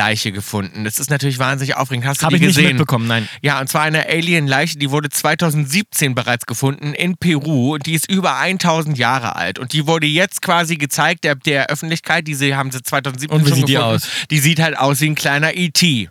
[0.07, 0.83] Alien-Leiche gefunden.
[0.85, 2.05] Das ist natürlich wahnsinnig aufregend.
[2.05, 2.67] Hast du Hab die ich nicht gesehen?
[2.69, 3.27] mitbekommen, nein.
[3.41, 7.73] Ja, und zwar eine Alien-Leiche, die wurde 2017 bereits gefunden in Peru.
[7.75, 9.59] Und die ist über 1000 Jahre alt.
[9.59, 12.27] Und die wurde jetzt quasi gezeigt der, der Öffentlichkeit.
[12.27, 13.95] Diese haben sie 2017 Und wie sieht die gefunden.
[13.95, 14.07] aus?
[14.31, 16.09] Die sieht halt aus wie ein kleiner E.T.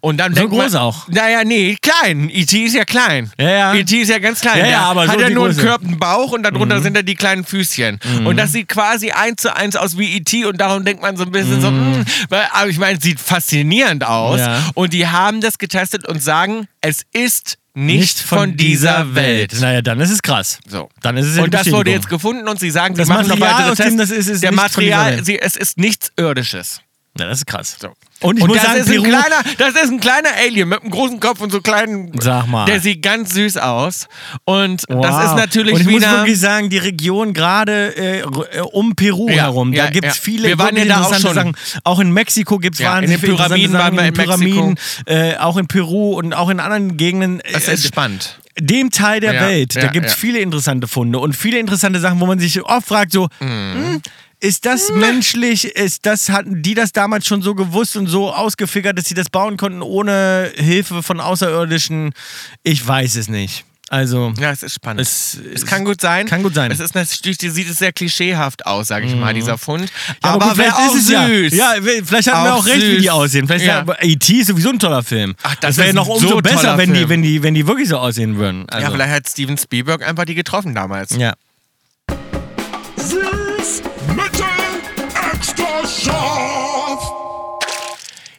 [0.00, 1.08] Und dann So groß man, auch?
[1.08, 2.30] Naja, nee, klein.
[2.32, 2.64] E.T.
[2.64, 3.30] ist ja klein.
[3.38, 3.74] Ja, ja.
[3.74, 3.96] E.T.
[4.00, 4.58] ist ja ganz klein.
[4.58, 5.78] Ja, ja, aber hat so ja die nur einen Größe.
[5.80, 5.86] Mhm.
[5.88, 8.00] Einen Bauch und darunter sind dann die kleinen Füßchen.
[8.24, 10.44] Und das sieht quasi eins zu eins aus wie E.T.
[10.46, 13.20] und darum denkt man so ein bisschen so, mh, weil, aber ich meine, es sieht
[13.36, 14.40] faszinierend aus.
[14.40, 14.70] Ja.
[14.74, 19.54] Und die haben das getestet und sagen, es ist nicht, von, dieser Welt.
[19.60, 20.58] Naja, dann ist es krass.
[20.66, 20.88] So.
[21.02, 23.36] Dann ist es und das wurde jetzt gefunden und sie sagen, sie Das machen noch
[23.36, 24.10] Material, weitere aus dem Tests.
[24.10, 25.26] das ist, ist Der nicht von Material, Welt.
[25.26, 26.80] sie, es ist nichts Irdisches.
[27.18, 27.76] Ja, das ist krass.
[27.80, 27.88] So.
[28.20, 30.80] Und ich und muss das, sagen, ist ein kleiner, das ist ein kleiner Alien mit
[30.82, 32.12] einem großen Kopf und so kleinen.
[32.18, 32.64] Sag mal.
[32.64, 34.08] Der sieht ganz süß aus.
[34.44, 35.02] Und Wow.
[35.02, 36.12] das ist natürlich Und ich muss wieder.
[36.18, 40.16] wirklich sagen, die Region gerade äh, äh, um Peru Ja, herum, da ja, gibt es
[40.16, 40.22] ja.
[40.22, 41.54] viele Wir waren ja da auch interessante schon.
[41.54, 41.80] Sachen.
[41.84, 43.90] Auch in Mexiko gibt es Ja, in wahnsinnig viele Pyramiden Sachen.
[43.92, 47.42] in den in Pyramiden, äh, auch in Peru und auch in anderen Gegenden.
[47.52, 48.38] das äh, ist spannend.
[48.58, 50.18] dem Teil der Ja, Welt, da ja, gibt es ja.
[50.18, 54.00] viele interessante Funde und viele interessante Sachen, wo man sich oft fragt, so, hm,
[54.46, 55.64] ist das menschlich?
[55.64, 59.28] Ist das, hatten die das damals schon so gewusst und so ausgefigert, dass sie das
[59.30, 62.12] bauen konnten ohne Hilfe von Außerirdischen?
[62.62, 63.64] Ich weiß es nicht.
[63.88, 65.00] Also, Ja, es ist spannend.
[65.00, 66.26] Es- Es, kann gut sein.
[66.26, 66.66] kann gut sein.
[66.66, 66.72] Mhm.
[66.72, 69.92] Es ist natürlich, sieht es sehr klischeehaft aus, sage ich mal, dieser Fund.
[70.24, 71.08] Ja, aber gut, wäre auch süß.
[71.08, 71.28] ja.
[71.28, 71.74] Ja,
[72.04, 73.00] vielleicht hatten wir Auch auch recht, wie süß.
[73.02, 73.46] die aussehen.
[73.46, 73.84] Vielleicht Ja.
[74.00, 74.32] E.T.
[74.40, 75.36] ist sowieso ein toller Film.
[75.44, 77.88] Ach, das wäre ist noch umso so besser, wenn die, wenn, die, wenn die wirklich
[77.88, 78.68] so aussehen würden.
[78.68, 81.10] Also, Ja, vielleicht hat Steven Spielberg einfach die getroffen damals.
[81.16, 81.34] ja.
[86.08, 86.55] Extra scharf.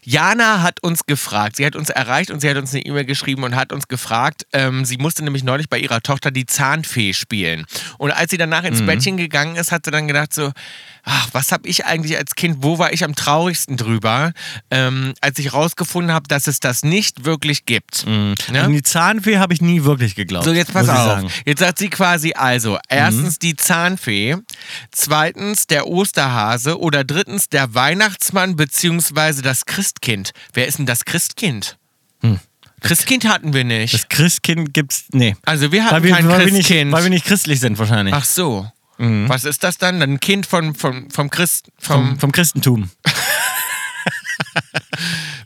[0.09, 3.43] Jana hat uns gefragt, sie hat uns erreicht und sie hat uns eine E-Mail geschrieben
[3.43, 7.65] und hat uns gefragt, ähm, sie musste nämlich neulich bei ihrer Tochter die Zahnfee spielen.
[7.97, 8.67] Und als sie danach Mhm.
[8.69, 10.53] ins Bettchen gegangen ist, hat sie dann gedacht so,
[11.03, 14.31] ach, was habe ich eigentlich als Kind, wo war ich am traurigsten drüber,
[14.71, 18.05] ähm, als ich rausgefunden habe, dass es das nicht wirklich gibt.
[18.07, 18.69] An Ne?
[18.69, 20.45] die Zahnfee habe ich nie wirklich geglaubt.
[20.45, 21.31] So, jetzt pass auf.
[21.45, 24.37] Jetzt sagt sie quasi also, erstens die Zahnfee,
[24.91, 29.65] zweitens der Osterhase oder drittens der Weihnachtsmann beziehungsweise das
[29.97, 30.31] Christkind.
[30.53, 31.77] Wer ist denn das Christkind?
[32.81, 33.93] Christkind hatten wir nicht.
[33.93, 35.05] Das Christkind gibt's.
[35.11, 35.35] Nee.
[35.45, 36.91] also wir hatten Weil wir, kein weil, wir nicht, Christkind.
[36.91, 38.13] weil wir nicht christlich sind, wahrscheinlich.
[38.13, 38.71] Ach so.
[38.99, 40.01] Was ist das dann?
[40.01, 41.71] Ein Kind von, vom, vom Christ.
[41.79, 42.89] Vom, vom, vom Christentum.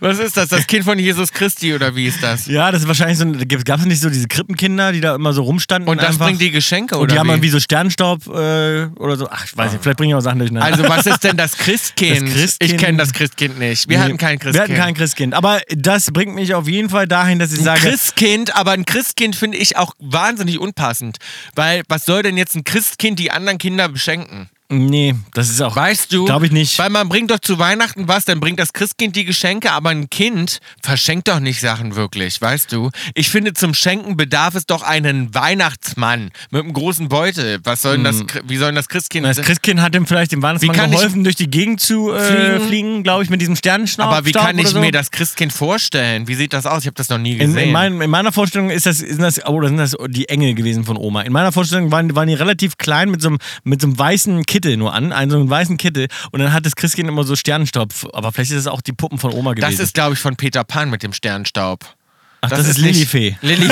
[0.02, 0.49] was ist das?
[0.49, 2.47] Das Kind von Jesus Christi oder wie ist das?
[2.47, 3.26] Ja, das ist wahrscheinlich so.
[3.64, 5.88] Gab es nicht so diese Krippenkinder, die da immer so rumstanden?
[5.89, 7.32] Und das einfach, bringt die Geschenke Und oder die haben wie?
[7.34, 9.28] irgendwie so Sternstaub äh, oder so.
[9.30, 10.66] Ach, ich weiß nicht, vielleicht bringen ich auch Sachen durcheinander.
[10.66, 12.28] Also was ist denn das Christkind?
[12.28, 13.88] Das Christkind- Ich kenne das Christkind nicht.
[13.88, 14.68] Wir Nee, hatten kein Christkind.
[14.68, 15.34] Wir hatten kein Christkind.
[15.34, 17.82] Aber das bringt mich auf jeden Fall dahin, dass ich Ein sage.
[17.82, 21.18] Christkind, aber ein Christkind finde ich auch wahnsinnig unpassend.
[21.56, 24.49] Weil was soll denn jetzt ein Christkind die anderen Kinder beschenken?
[24.74, 25.76] Nee, das ist auch.
[25.76, 26.24] Weißt du?
[26.26, 26.80] Glaube ich nicht.
[26.80, 30.09] Weil man bringt doch zu Weihnachten was, dann bringt das Christkind die Geschenke, aber ein
[30.09, 32.89] Kind verschenkt doch nicht Sachen wirklich, weißt du?
[33.13, 37.59] Ich finde, zum Schenken bedarf es doch einen Weihnachtsmann mit einem großen Beutel.
[37.65, 40.41] Was soll denn das, wie soll denn das Christkind Das Christkind hat ihm vielleicht dem
[40.41, 42.19] Weihnachtsmann Wie kann ich- geholfen, durch die Gegend zu äh,
[42.59, 42.67] Fliegen?
[42.67, 44.07] fliegen, glaube ich, mit diesem Sternenschnaub.
[44.07, 44.80] aber wie kann ich oder so.
[44.80, 46.28] mir das Christkind vorstellen?
[46.30, 46.84] Wie sieht das aus?
[46.84, 47.57] Ich habe das noch nie In, gesehen.
[47.67, 50.53] in, mein, in meiner Vorstellung ist das, sind das, oh, das sind das die Engel
[50.53, 51.22] gewesen von Oma.
[51.24, 54.45] In meiner Vorstellung waren, waren die relativ klein mit so, einem, mit so einem weißen
[54.62, 56.07] Kittel nur an, einen, so einen weißen Kittel.
[56.32, 57.89] Und dann hat das Christkind immer so Sternenstaub.
[58.14, 59.72] Aber vielleicht ist es auch die Puppen von Oma gewesen.
[59.78, 61.84] das ist, glaube ich, von Peter Pan mit dem Sternstaub.
[62.41, 63.38] Ach, das, ist nicht- Lilifee.
[63.41, 63.70] Lilli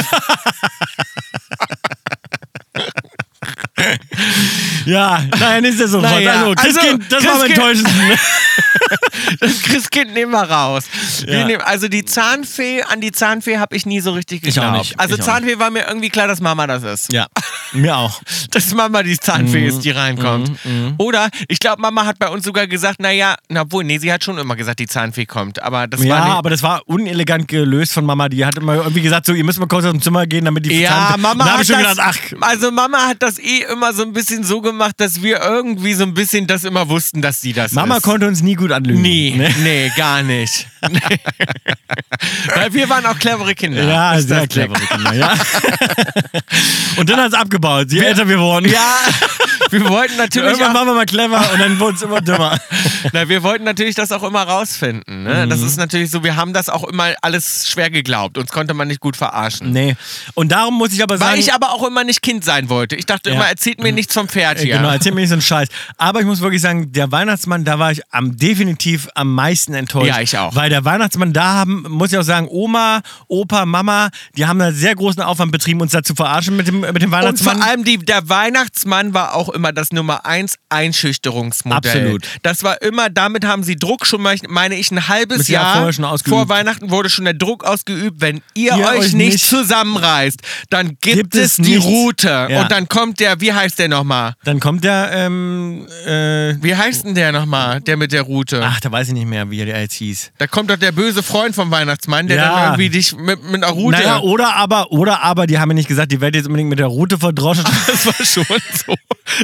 [4.85, 5.99] Ja, nein, ist das so.
[6.01, 8.19] Naja, also, Christkind, also, das war am Christkind- enttäuschendsten.
[9.39, 10.85] Das Christkind nehmen wir raus.
[11.25, 11.45] Wir Ja.
[11.45, 14.77] nehmen, also die Zahnfee, an die Zahnfee habe ich nie so richtig Ich auch geglaubt.
[14.79, 14.99] nicht.
[14.99, 17.13] Also Ich Zahnfee war mir irgendwie klar, dass Mama das ist.
[17.13, 17.27] ja,
[17.73, 18.21] mir auch.
[18.51, 19.81] Dass Mama die Zahnfee ist, Mhm.
[19.81, 20.51] die reinkommt.
[20.97, 24.23] Oder ich glaube, Mama hat bei uns sogar gesagt, naja, na wohl, nee, sie hat
[24.23, 25.61] schon immer gesagt, die Zahnfee kommt.
[25.61, 28.27] Aber das Ja, war nicht, aber das war unelegant gelöst von Mama.
[28.29, 30.65] Die hat immer irgendwie gesagt, so, ihr müsst mal kurz aus dem Zimmer gehen, damit
[30.65, 33.65] die Ja, Zahnfee- Mama hat ich schon das, gedacht, ach, also Mama hat das eh
[33.71, 37.21] immer so ein bisschen so gemacht, dass wir irgendwie so ein bisschen das immer wussten,
[37.21, 38.03] dass sie das Mama ist.
[38.03, 39.01] konnte uns nie gut anlügen.
[39.01, 39.53] Nee, Ne?
[39.63, 40.67] nee, gar nicht.
[40.89, 40.99] Nee.
[42.55, 43.83] Weil wir waren auch clevere Kinder.
[43.83, 44.87] Ja, sehr das clever, Ding.
[44.87, 45.33] Kinder, ja.
[46.97, 48.69] Und dann hat es abgebaut, je älter wir wurden.
[48.69, 48.95] Ja,
[49.71, 52.57] wir wollten natürlich Irgendwann waren wir mal clever und dann wurde es immer dümmer.
[53.13, 55.23] na, wir wollten natürlich das auch immer rausfinden.
[55.23, 55.45] Ne?
[55.45, 55.49] Mhm.
[55.49, 58.37] Das ist natürlich so, wir haben das auch immer alles schwer geglaubt.
[58.37, 59.71] Uns konnte man nicht gut verarschen.
[59.71, 59.95] Nee.
[60.33, 61.31] Und darum muss ich aber sagen.
[61.33, 62.95] Weil ich aber auch immer nicht Kind sein wollte.
[62.95, 63.35] Ich dachte Ja.
[63.35, 64.77] immer, erzählt mir nichts vom Pferd Äh, hier.
[64.77, 65.69] Genau, erzähl mir nicht so einen Scheiß.
[65.97, 70.07] Aber ich muss wirklich sagen, der Weihnachtsmann, da war ich am definitiv am meisten enttäuscht.
[70.07, 70.55] Ja, ich auch.
[70.55, 74.71] Weil der Weihnachtsmann, da haben, muss ich auch sagen, Oma, Opa, Mama, die haben da
[74.71, 77.61] sehr großen Aufwand betrieben, uns da zu verarschen mit dem, mit dem Und vor Weihnachtsmann.
[77.61, 81.91] allem die, der Weihnachtsmann war auch immer das Nummer eins Einschüchterungsmodell.
[81.91, 82.25] Absolut.
[82.43, 86.47] Das war immer, damit haben sie Druck schon, meine ich, ein halbes Jahr Jahr vor
[86.49, 90.39] Weihnachten wurde schon der Druck ausgeübt, wenn ihr, Ihr euch euch nicht, nicht- zusammenreißt,
[90.69, 91.85] dann gibt, Gibt es es die nichts.
[91.85, 92.47] Route.
[92.49, 92.61] Ja.
[92.61, 94.33] Und dann kommt der, wie heißt der nochmal?
[94.45, 98.61] Dann kommt der, ähm, äh, Wie heißt denn der nochmal, der mit der Route?
[98.63, 100.31] ach, da weiß ich nicht mehr, wie der jetzt hieß.
[100.37, 102.49] Da kommt doch der böse Freund vom Weihnachtsmann, der Ja.
[102.55, 103.97] dann irgendwie dich mit, mit einer Route.
[103.97, 106.79] Naja, oder aber, oder aber, die haben mir nicht gesagt, die wird jetzt unbedingt mit
[106.79, 107.65] der Route verdroschen.
[107.87, 108.45] das war schon
[108.85, 108.95] so,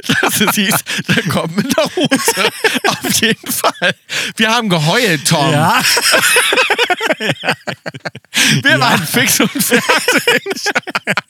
[0.21, 0.75] dass es hieß,
[1.15, 2.51] der kommt mit einer Route.
[2.87, 3.95] Auf jeden Fall.
[4.35, 5.51] Wir haben geheult, Tom.
[5.51, 5.81] ja.
[8.63, 9.83] Wir waren fix und fertig.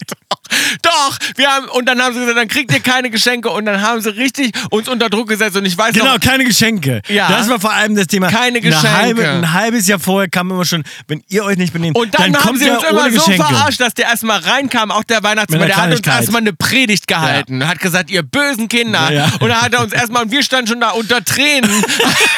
[0.07, 0.35] Doch.
[0.83, 3.81] Doch, wir haben, und dann haben sie gesagt, dann kriegt ihr keine Geschenke und dann
[3.81, 7.01] haben sie richtig uns unter Druck gesetzt und ich weiß Genau, noch, keine Geschenke.
[7.07, 7.27] Ja.
[7.29, 8.27] Das war vor allem das Thema.
[8.27, 8.91] Keine Eine Geschenke.
[8.91, 12.35] halbe, ein halbes Jahr vorher kam immer schon, wenn ihr euch nicht benehmt, und dann,
[12.35, 15.77] haben kommt sie uns immer so verarscht, dass der erstmal reinkam, auch der Weihnachtsmann, der
[15.77, 18.21] hat uns erstmal eine Predigt gehalten, hat gesagt, ihr
[18.55, 19.11] bösen Kinder.
[19.11, 19.25] Ja.
[19.39, 21.69] Und dann hat er uns erstmal, und wir standen schon da unter Tränen,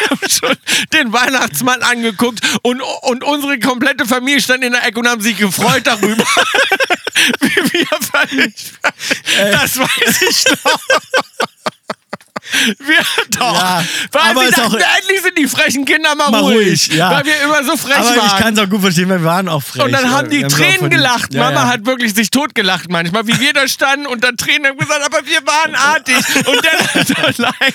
[0.29, 0.55] schon
[0.93, 5.37] den Weihnachtsmann angeguckt und, und unsere komplette Familie stand in der Ecke und haben sich
[5.37, 6.23] gefreut darüber.
[7.41, 8.53] Wie wir völlig,
[9.51, 10.79] das weiß ich noch.
[12.79, 12.97] Wir
[13.37, 13.53] doch.
[13.53, 16.57] Ja, weil aber sie dachten, endlich sind die frechen Kinder mal, Mal ruhig.
[16.67, 17.11] ruhig, ja.
[17.11, 18.39] Weil wir immer so frech Aber ich waren.
[18.41, 19.83] kann es auch gut verstehen, weil wir waren auch frech.
[19.83, 21.33] Und dann haben die so Tränen gelacht.
[21.33, 24.77] Ja, Mama hat wirklich sich totgelacht manchmal, wie wir da standen und dann Tränen haben
[24.77, 26.15] gesagt, aber wir waren artig.
[26.47, 27.73] Und dann hat allein.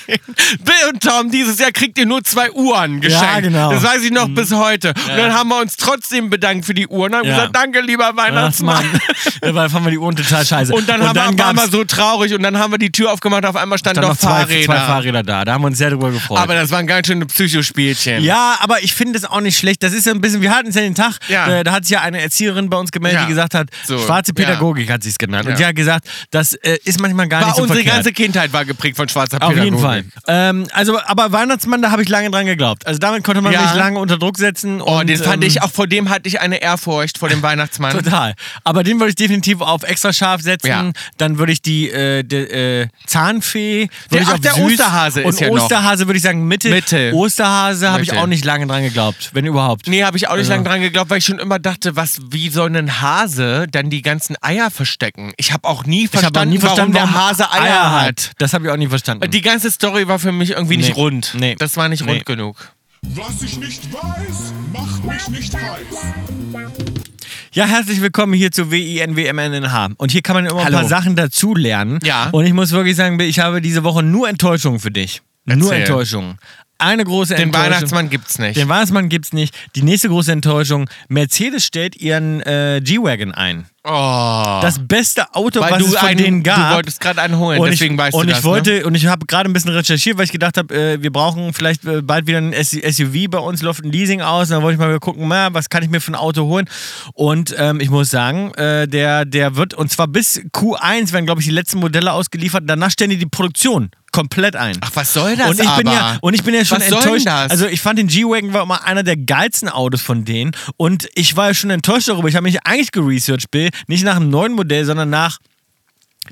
[0.63, 3.23] Bill und Tom, dieses Jahr kriegt ihr nur zwei Uhren geschenkt.
[3.23, 3.71] Ja, genau.
[3.71, 4.89] Das weiß ich noch bis heute.
[4.89, 8.09] Und dann haben wir uns trotzdem bedankt für die Uhren und haben gesagt, danke, lieber
[8.13, 8.85] Ach, Weihnachtsmann.
[8.85, 9.01] Mann.
[9.41, 10.73] Dabei fanden wir die Uhren total scheiße.
[10.73, 13.45] Und dann, haben wir, waren wir so traurig und dann haben wir die Tür aufgemacht,
[13.45, 14.62] auf einmal standen dann doch Fahrräder.
[14.65, 15.45] Zwei Fahrräder da.
[15.45, 16.39] Da haben wir uns sehr drüber gefreut.
[16.39, 18.23] Aber das waren ganz schöne Psychospielchen.
[18.23, 19.83] Ja, aber ich finde es auch nicht schlecht.
[19.83, 21.47] Das ist ja ein bisschen, wir hatten es ja den Tag, Ja.
[21.59, 23.25] äh, da hat sich ja eine Erzieherin bei uns gemeldet, Ja.
[23.25, 24.33] die gesagt hat, So, schwarze.
[24.33, 25.47] Pädagogik hat sie es genannt.
[25.47, 27.95] Und sie hat gesagt, das äh, ist manchmal gar War nicht so unsere verkehrt.
[27.97, 30.05] ganze Kindheit war geprägt von schwarzer Auf jeden Pädagogik.
[30.15, 30.23] Fall.
[30.27, 32.85] Ähm, also, aber Weihnachtsmann, da habe ich lange dran geglaubt.
[32.87, 34.81] Also damit konnte man mich lange unter Druck setzen.
[34.81, 37.41] Oh, und, den fand ähm, ich, auch vor dem hatte ich eine Ehrfurcht, vor dem
[37.43, 37.91] Weihnachtsmann.
[37.91, 38.33] Total.
[38.63, 40.93] Aber den würde ich definitiv auf extra scharf setzen.
[41.17, 43.89] Dann würde ich die äh, de, äh, Zahnfee.
[44.09, 44.63] Würde ich auf der süß.
[44.79, 45.55] Osterhase ist Und ja noch.
[45.63, 46.69] Osterhase würde ich sagen Mitte.
[46.69, 47.11] Mitte.
[47.13, 48.21] Osterhase habe ich Mitte.
[48.21, 49.87] auch nicht lange dran geglaubt, wenn überhaupt.
[49.87, 52.19] Nee, habe ich auch nicht Also- lange dran geglaubt, weil ich schon immer dachte, was,
[52.29, 55.33] wie soll ein Hase dann die ganzen Eier verstecken?
[55.37, 58.31] Ich habe auch nie verstanden, auch nie verstanden, warum der Hase Eier, hat.
[58.37, 59.29] Das habe ich auch nie verstanden.
[59.29, 61.01] Die ganze Story war für mich irgendwie nicht Nee.
[61.01, 61.33] rund.
[61.37, 61.55] Nee.
[61.57, 62.11] Das war nicht Nee.
[62.13, 62.71] rund genug.
[63.15, 67.12] Was ich nicht weiß, macht mich nicht heiß.
[67.55, 69.89] Ja, herzlich willkommen hier zu WINWMNH.
[69.97, 70.75] Und hier kann man immer Hallo.
[70.75, 71.99] ein paar Sachen dazu lernen.
[72.03, 72.29] Ja.
[72.31, 75.21] Und ich muss wirklich sagen, ich habe diese Woche nur Enttäuschungen für dich.
[75.45, 75.81] Nur Erzähl.
[75.81, 76.39] Enttäuschungen.
[76.79, 77.65] Eine große Den Enttäuschung.
[77.71, 78.57] Weihnachtsmann gibt's nicht.
[78.57, 79.55] Den Weihnachtsmann gibt's nicht.
[79.75, 83.67] Die nächste große Enttäuschung: Mercedes stellt ihren äh, G-Wagon ein.
[83.85, 84.59] oh.
[84.61, 86.69] Das beste Auto, Weil was du es von einen- denen gab.
[86.71, 88.85] du wolltest gerade einen holen, und deswegen ich, weißt und du ich das, wollte ne?
[88.85, 91.85] und ich habe gerade ein bisschen recherchiert, weil ich gedacht habe, äh, wir brauchen vielleicht
[91.85, 94.49] äh, bald wieder ein SUV bei uns läuft ein Leasing aus.
[94.49, 96.67] Und dann wollte ich mal gucken, na, was kann ich mir für ein Auto holen?
[97.13, 101.39] Und ähm, ich muss sagen, äh, der der wird und zwar bis Q1 werden glaube
[101.39, 102.63] ich die letzten Modelle ausgeliefert.
[102.65, 104.77] Danach stellen die die Produktion komplett ein.
[104.79, 105.97] Ach, was soll das und ich bin aber?
[105.97, 107.27] ja und ich bin ja schon Was enttäuscht.
[107.27, 111.35] Also ich fand den G-Wagon war immer einer der geilsten Autos von denen und ich
[111.35, 112.29] war ja schon enttäuscht darüber.
[112.29, 115.39] Ich habe mich eigentlich geresearched, Bill, nicht nach einem neuen Modell, sondern nach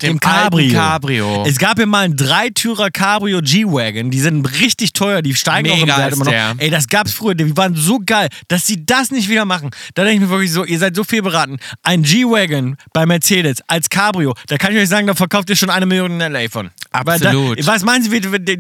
[0.02, 0.74] Dem dem Cabrio.
[0.74, 1.44] Cabrio.
[1.46, 4.10] Es gab ja mal einen Dreitürer Cabrio G-Wagon.
[4.10, 6.32] Die sind richtig teuer, die steigen auch im Mega Wert immer noch.
[6.32, 6.56] der.
[6.58, 9.70] Ey, das gab's früher, die waren so geil, dass sie das nicht wieder machen.
[9.94, 11.58] Da denke ich mir wirklich so, ihr seid so viel beraten.
[11.84, 15.70] Ein G-Wagon bei Mercedes als Cabrio, da kann ich euch sagen, da verkauft ihr schon
[15.70, 16.50] eine Million in L.A.
[16.50, 16.72] von.
[16.92, 17.60] Aber Absolut.
[17.60, 18.12] Da, was meinen Sie,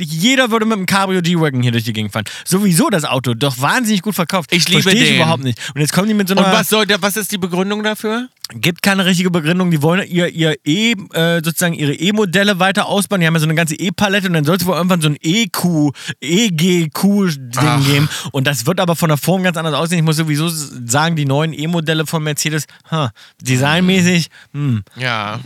[0.05, 2.25] jeder würde mit einem Cabrio G-Wagon hier durch die Gegend fahren.
[2.45, 4.53] Sowieso das Auto, doch wahnsinnig gut verkauft.
[4.53, 5.15] Ich liebe Versteh ich den.
[5.17, 5.59] überhaupt nicht.
[5.73, 6.45] Und jetzt kommen die mit so einer...
[6.45, 8.29] Und was soll was ist die Begründung dafür?
[8.53, 9.71] Gibt keine richtige Begründung.
[9.71, 13.21] Die wollen ihr, ihr E, äh, sozusagen ihre E-Modelle weiter ausbauen.
[13.21, 15.17] Die haben ja so eine ganze E-Palette und dann soll es wohl irgendwann so ein
[15.21, 15.91] EQ,
[16.21, 18.09] EGQ-Ding geben.
[18.31, 19.99] Und das wird aber von der Form ganz anders aussehen.
[19.99, 23.09] Ich muss sowieso sagen, die neuen E-Modelle von Mercedes, huh,
[23.41, 25.39] designmäßig, hm, Ja.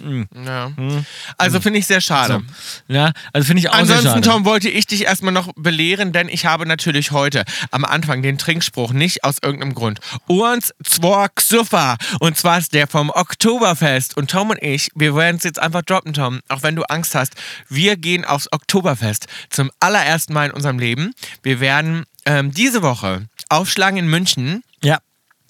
[0.46, 0.72] ja.
[1.38, 2.42] Also finde ich sehr schade.
[2.88, 4.22] ja, also finde ich auch sehr Ansonsten, schade.
[4.22, 8.38] Tom, wollte ich dich erstmal noch belehren, denn ich habe natürlich heute am Anfang den
[8.38, 10.00] Trinkspruch nicht aus irgendeinem Grund.
[10.28, 11.98] Urns Zwork Suffer.
[12.20, 14.18] Und zwar ist der vom Oktoberfest.
[14.18, 17.16] Und Tom und ich, wir werden es jetzt einfach droppen, Tom, auch wenn du Angst
[17.16, 17.36] hast.
[17.68, 21.14] Wir gehen aufs Oktoberfest zum allerersten Mal in unserem Leben.
[21.44, 24.64] Wir werden ähm, diese Woche aufschlagen in München.
[24.84, 25.00] Ja.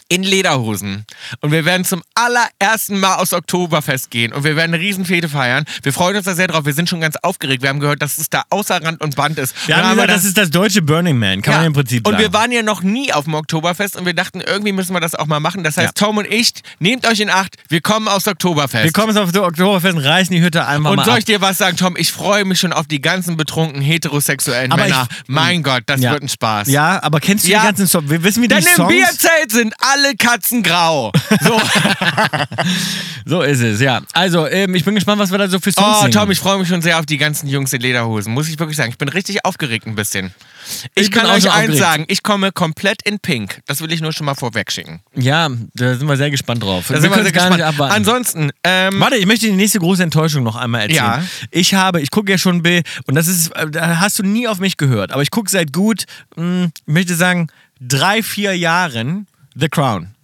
[0.08, 1.06] In Lederhosen.
[1.42, 4.34] Und wir werden zum allerersten Mal aufs Oktoberfest gehen.
[4.34, 5.66] Und wir werden eine Riesenfete feiern.
[5.84, 6.66] Wir freuen uns da sehr drauf.
[6.66, 7.62] Wir sind schon ganz aufgeregt.
[7.64, 9.56] Wir haben gehört, dass es da außer Rand und Band ist.
[9.68, 11.58] Wir haben Und gesagt, dann- das ist das deutsche Burning Man, kann ja.
[11.60, 12.24] man im Prinzip Und sagen.
[12.24, 15.16] wir waren ja noch nie auf dem Oktoberfest und wir dachten, irgendwie müssen wir das
[15.16, 15.64] auch mal machen.
[15.64, 16.06] Das heißt, Ja.
[16.08, 18.84] Tom und ich, nehmt euch in Acht, wir kommen aufs Oktoberfest.
[18.86, 21.20] wir kommen jetzt auf das Oktoberfest und reißen die Hütte einmal und mal soll ab.
[21.20, 21.96] ich dir was sagen, Tom?
[21.98, 25.08] Ich freue mich schon auf die ganzen betrunken heterosexuellen Aber Männer.
[25.10, 26.12] ich- mein Gott, das ja.
[26.12, 26.68] wird ein Spaß.
[26.68, 27.62] Ja, aber kennst du Ja.
[27.62, 28.10] die ganzen Songs?
[28.10, 28.90] Wir wissen, wie die Denn im Songs...
[28.94, 31.12] Bierzelt sind alle Katzen grau.
[31.42, 31.62] So.
[33.28, 34.02] So ist es, ja.
[34.14, 36.12] Also, ähm, ich bin gespannt, was wir da so für Songs Oh, singen.
[36.12, 38.32] Tom, ich freue mich schon sehr auf die ganzen Jungs in Lederhosen.
[38.32, 38.92] Muss ich wirklich sagen.
[38.92, 40.32] Ich bin richtig aufgeregt ein bisschen.
[40.94, 41.78] Ich, Ich bin kann auch euch eins aufgeregt.
[41.80, 43.62] sagen, ich komme komplett in Pink.
[43.66, 45.02] Das will ich nur schon mal vorweg schicken.
[45.16, 46.86] Ja, da sind wir sehr gespannt drauf.
[46.88, 47.56] Da sind wir sehr gar gespannt.
[47.56, 47.96] nicht abwarten.
[47.96, 50.98] Ansonsten, ähm, Warte, ich möchte die nächste große Enttäuschung noch einmal erzählen.
[50.98, 51.24] Ja.
[51.50, 54.48] Ich habe, ich gucke ja schon Bill, und das ist, äh, da hast du nie
[54.48, 56.04] auf mich gehört, aber ich gucke seit gut,
[56.36, 57.48] mh, ich möchte sagen,
[57.82, 59.26] drei, vier Jahren
[59.58, 60.15] The Crown.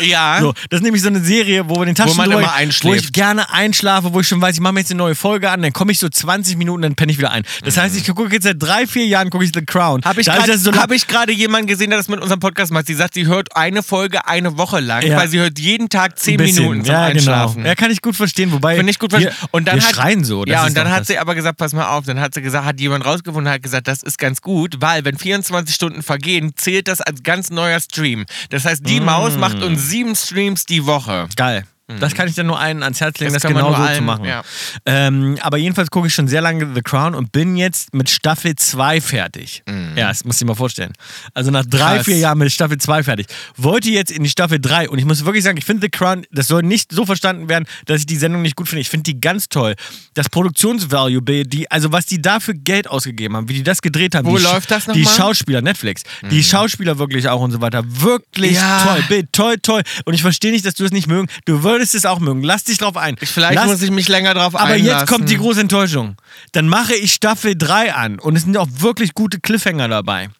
[0.00, 0.38] Ja.
[0.48, 2.54] So, das ist nämlich so eine Serie, wo wir den Taschen man drüber- immer wo
[2.54, 3.12] ich einschläft.
[3.12, 5.72] gerne einschlafe, wo ich schon weiß, ich mache mir jetzt eine neue Folge an, dann
[5.72, 7.42] komme ich so 20 Minuten, dann penne ich wieder ein.
[7.64, 10.02] Das heißt, ich gucke jetzt seit drei, vier Jahren gucke ich The Crown.
[10.04, 12.86] Habe ich gerade so hab ich gerade jemanden gesehen, der das mit unserem Podcast macht.
[12.86, 15.16] Sie sagt, sie hört eine Folge eine Woche lang, Ja.
[15.18, 16.62] weil sie hört jeden Tag ein zehn bisschen.
[16.64, 17.56] Minuten zum ja, Einschlafen.
[17.56, 17.68] Genau.
[17.68, 19.48] Ja, kann ich gut verstehen, wobei Finde ich gut wir, verstanden.
[19.50, 20.44] Und dann wir hat, schreien so.
[20.46, 21.06] Ja, und dann hat das.
[21.08, 23.88] sie aber gesagt, pass mal auf, dann hat sie gesagt, hat jemand rausgefunden, hat gesagt,
[23.88, 28.24] das ist ganz gut, weil wenn 24 Stunden vergehen, zählt das als ganz neuer Stream.
[28.50, 29.37] Das heißt, die Maus Mm.
[29.38, 31.28] Macht uns sieben Streams die Woche.
[31.36, 31.64] Geil.
[32.00, 34.24] Das kann ich dann nur einen ans Herz legen, das, Das genau so zu machen.
[34.26, 34.42] ja.
[34.84, 38.54] Ähm, aber jedenfalls gucke ich schon sehr lange The Crown und bin jetzt mit Staffel
[38.54, 39.62] 2 fertig.
[39.96, 40.92] Ja, das muss ich dir mal vorstellen.
[41.34, 41.96] Also nach drei, Mhm.
[41.96, 42.04] Krass.
[42.04, 43.26] vier Jahren mit Staffel 2 fertig.
[43.56, 46.24] Wollte jetzt in die Staffel 3 und ich muss wirklich sagen, ich finde The Crown,
[46.30, 48.82] das soll nicht so verstanden werden, dass ich die Sendung nicht gut finde.
[48.82, 49.74] Ich finde die ganz toll.
[50.14, 54.14] Das Produktionsvalue, die, also was die da für Geld ausgegeben haben, wie die das gedreht
[54.14, 54.26] haben.
[54.26, 55.14] Wo die, Sch- läuft das Die nochmal?
[55.16, 56.02] Schauspieler, Netflix.
[56.30, 57.82] Die Schauspieler wirklich auch und so weiter.
[57.86, 58.84] Wirklich Ja.
[58.84, 59.02] toll.
[59.08, 59.82] Bild, toll, toll.
[60.04, 61.28] Und ich verstehe nicht, dass du es nicht mögen.
[61.44, 62.42] Du würdest es auch mögen.
[62.42, 63.16] Lass dich drauf ein.
[63.16, 65.00] Vielleicht Lass, muss ich mich länger drauf aber einlassen.
[65.00, 66.16] jetzt kommt die große Enttäuschung.
[66.52, 70.30] Dann mache ich Staffel 3 an und es sind auch wirklich gute Cliffhanger dabei.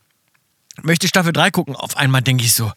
[0.83, 2.73] Möchte Staffel 3 gucken, auf einmal denke ich so,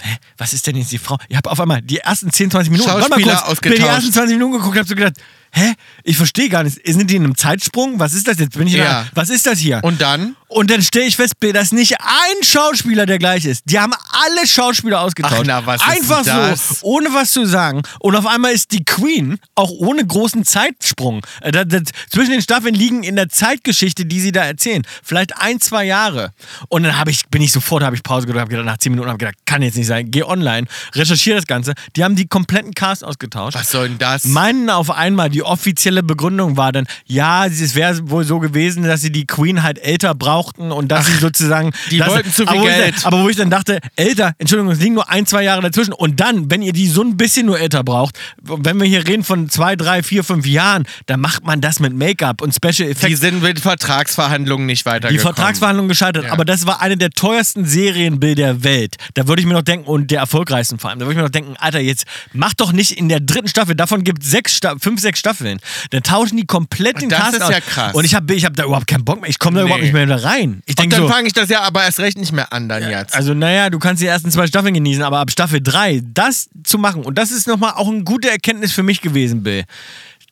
[0.00, 1.18] hä, was ist denn jetzt die Frau?
[1.28, 3.78] Ich habe auf einmal die ersten 10, 20 Minuten, warte mal Schauspieler kurz, ausgetauscht.
[3.78, 5.14] bin die ersten 20 Minuten geguckt, habe so gedacht,
[5.54, 5.72] hä,
[6.02, 7.98] ich verstehe gar nicht, sind die in einem Zeitsprung?
[8.00, 8.56] Was ist das jetzt?
[8.58, 8.84] Bin ich Ja.
[9.00, 9.80] einer, was ist das hier?
[9.82, 10.36] Und dann?
[10.48, 13.62] Und dann stelle ich fest, dass nicht ein Schauspieler der gleich ist.
[13.66, 15.34] Die haben alle Schauspieler ausgetauscht.
[15.40, 16.68] Ach, na, was ist Einfach denn das?
[16.80, 17.82] so, ohne was zu sagen.
[17.98, 21.22] Und auf einmal ist die Queen auch ohne großen Zeitsprung.
[21.40, 25.36] Äh, da- da- zwischen den Staffeln liegen in der Zeitgeschichte, die sie da erzählen, vielleicht
[25.38, 26.30] ein, zwei Jahre.
[26.68, 29.08] Und dann ich, bin ich sofort, habe ich Pause gedrückt, habe gedacht, nach zehn Minuten
[29.08, 30.10] habe gedacht, kann jetzt nicht sein.
[30.10, 31.74] Geh online, recherchiere das Ganze.
[31.96, 33.56] Die haben die kompletten Cast ausgetauscht.
[33.56, 34.24] Was soll denn das?
[34.24, 39.00] Meinen auf einmal, die offizielle Begründung war dann, ja, es wäre wohl so gewesen, dass
[39.00, 41.72] sie die Queen halt älter brauchten und dass sie sozusagen.
[41.90, 42.94] die dass, wollten zu viel aber wo ich Geld.
[42.96, 45.92] Dann, aber wo ich dann dachte, älter, Entschuldigung, es liegen nur ein, zwei Jahre dazwischen.
[45.92, 49.24] Und dann, wenn ihr die so ein bisschen nur älter braucht, wenn wir hier reden
[49.24, 52.92] von zwei, drei, vier, fünf Jahren, dann macht man das mit Make-up und Special die
[52.92, 53.20] Effects.
[53.20, 55.20] sind mit Vertragsverhandlungen nicht Die weitergekommen.
[55.34, 56.32] Vertragsverhandlungen gescheitert, Ja.
[56.32, 58.96] aber das war eine der teuersten Serienbilder der Welt.
[59.14, 61.22] Da würde ich mir noch denken, und der erfolgreichsten vor allem, da würde ich mir
[61.22, 64.58] noch denken, Alter, jetzt mach doch nicht in der dritten Staffel, davon gibt es sechs
[64.80, 65.33] fünf, sechs Staffeln.
[65.40, 67.50] Dann tauschen die komplett den Das Cast ist aus.
[67.50, 67.94] ja krass.
[67.94, 69.66] Und ich habe ich hab da überhaupt keinen Bock mehr, ich komme da Nee.
[69.68, 70.62] überhaupt nicht mehr wieder rein.
[70.66, 72.88] Ich Und dann so, fange ich das ja aber erst recht nicht mehr an dann
[72.88, 73.14] jetzt.
[73.14, 76.78] also naja, du kannst die ersten zwei Staffeln genießen, aber ab Staffel 3 das zu
[76.78, 79.64] machen, und das ist nochmal auch eine gute Erkenntnis für mich gewesen, Bill,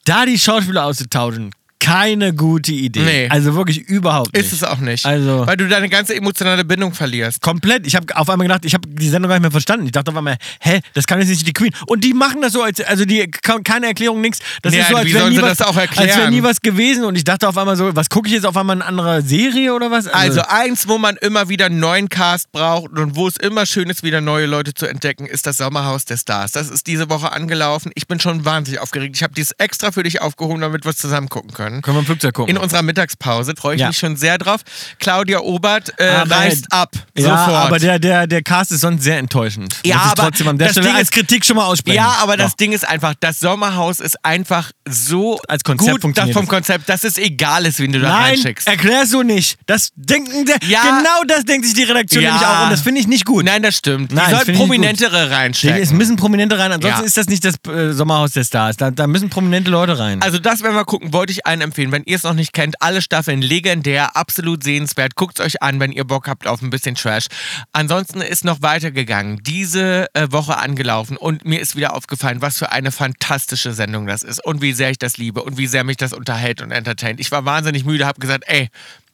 [0.05, 3.01] da die Schauspieler auszutauschen, keine gute Idee.
[3.03, 3.29] Nee.
[3.29, 4.47] Also wirklich überhaupt nicht.
[4.47, 5.05] ist es auch nicht.
[5.05, 7.41] Also- Weil du deine ganze emotionale Bindung verlierst.
[7.41, 7.89] Komplett.
[7.89, 9.87] Ich habe auf einmal gedacht, ich habe die Sendung gar nicht mehr verstanden.
[9.87, 11.73] Ich dachte auf einmal, hä, das kann jetzt nicht die Queen.
[11.87, 13.31] Und die machen das so, als, also die
[13.65, 14.39] keine Erklärung, nichts.
[14.63, 16.31] Das Ja, ist so, als wäre nie, was- als erklären?
[16.31, 17.05] nie was gewesen.
[17.05, 19.75] Und ich dachte auf einmal so, was gucke ich jetzt auf einmal eine andere Serie
[19.75, 20.07] oder was?
[20.07, 23.89] Also eins, wo man immer wieder einen neuen Cast braucht und wo es immer schön
[23.91, 26.53] ist, wieder neue Leute zu entdecken, ist das Sommerhaus der Stars.
[26.53, 27.93] Das ist diese Woche angelaufen.
[27.95, 29.17] Ich bin schon wahnsinnig aufgeregt.
[29.17, 31.83] Ich habe dies extra für dich aufgehoben, damit wir es zusammen gucken können.
[31.83, 32.55] können wir im Flugzeug gucken.
[32.55, 33.89] In unserer Mittagspause freue ich Ja.
[33.89, 34.61] mich schon sehr drauf.
[34.99, 36.91] Claudia Obert äh, Aber- reist ab.
[37.17, 37.67] ja, sofort.
[37.67, 39.75] aber der, der, der Cast ist sonst sehr enttäuschend.
[39.85, 41.65] Ja, Muss ich aber trotzdem an der das Stelle Ding als ist- Kritik schon mal
[41.65, 41.97] aussprechen.
[41.97, 42.57] Ja, aber das.
[42.57, 46.47] Ding ist einfach, das Sommerhaus ist einfach so Als Konzept gut funktioniert vom.
[46.47, 48.69] Konzept, dass es egal ist, wen du da Nein, reinschickst.
[48.69, 49.57] erklär so nicht.
[49.67, 50.83] Das denken der, Ja.
[50.83, 52.33] genau das denkt sich die Redaktion Ja.
[52.33, 53.45] nämlich auch und das finde ich nicht gut.
[53.47, 54.13] Nein, das stimmt.
[54.13, 54.69] Nein, Die das sollten finde ich nicht
[55.01, 55.83] prominentere reinstecken.
[55.83, 57.07] Es müssen Prominente rein, ansonsten Ja.
[57.07, 58.77] ist das nicht das äh, Sommerhaus der Stars.
[58.77, 60.21] Da, da müssen prominente Leute rein.
[60.21, 61.91] Also das werden wir gucken, wollte ich einen empfehlen.
[61.93, 65.15] Wenn ihr es noch nicht kennt, alle Staffeln legendär, absolut sehenswert.
[65.15, 67.27] Guckt es euch an, wenn ihr Bock habt auf ein bisschen Trash.
[67.73, 72.73] Ansonsten ist noch weitergegangen, diese äh, Woche angelaufen und mir ist wieder aufgefallen, was für
[72.73, 75.99] eine fantastische Sendung das ist und wie sehr ich das liebe und wie sehr mich
[75.99, 77.21] das unterhält und entertaint.
[77.21, 78.71] Ich war wahnsinnig müde, habe gesagt, ey,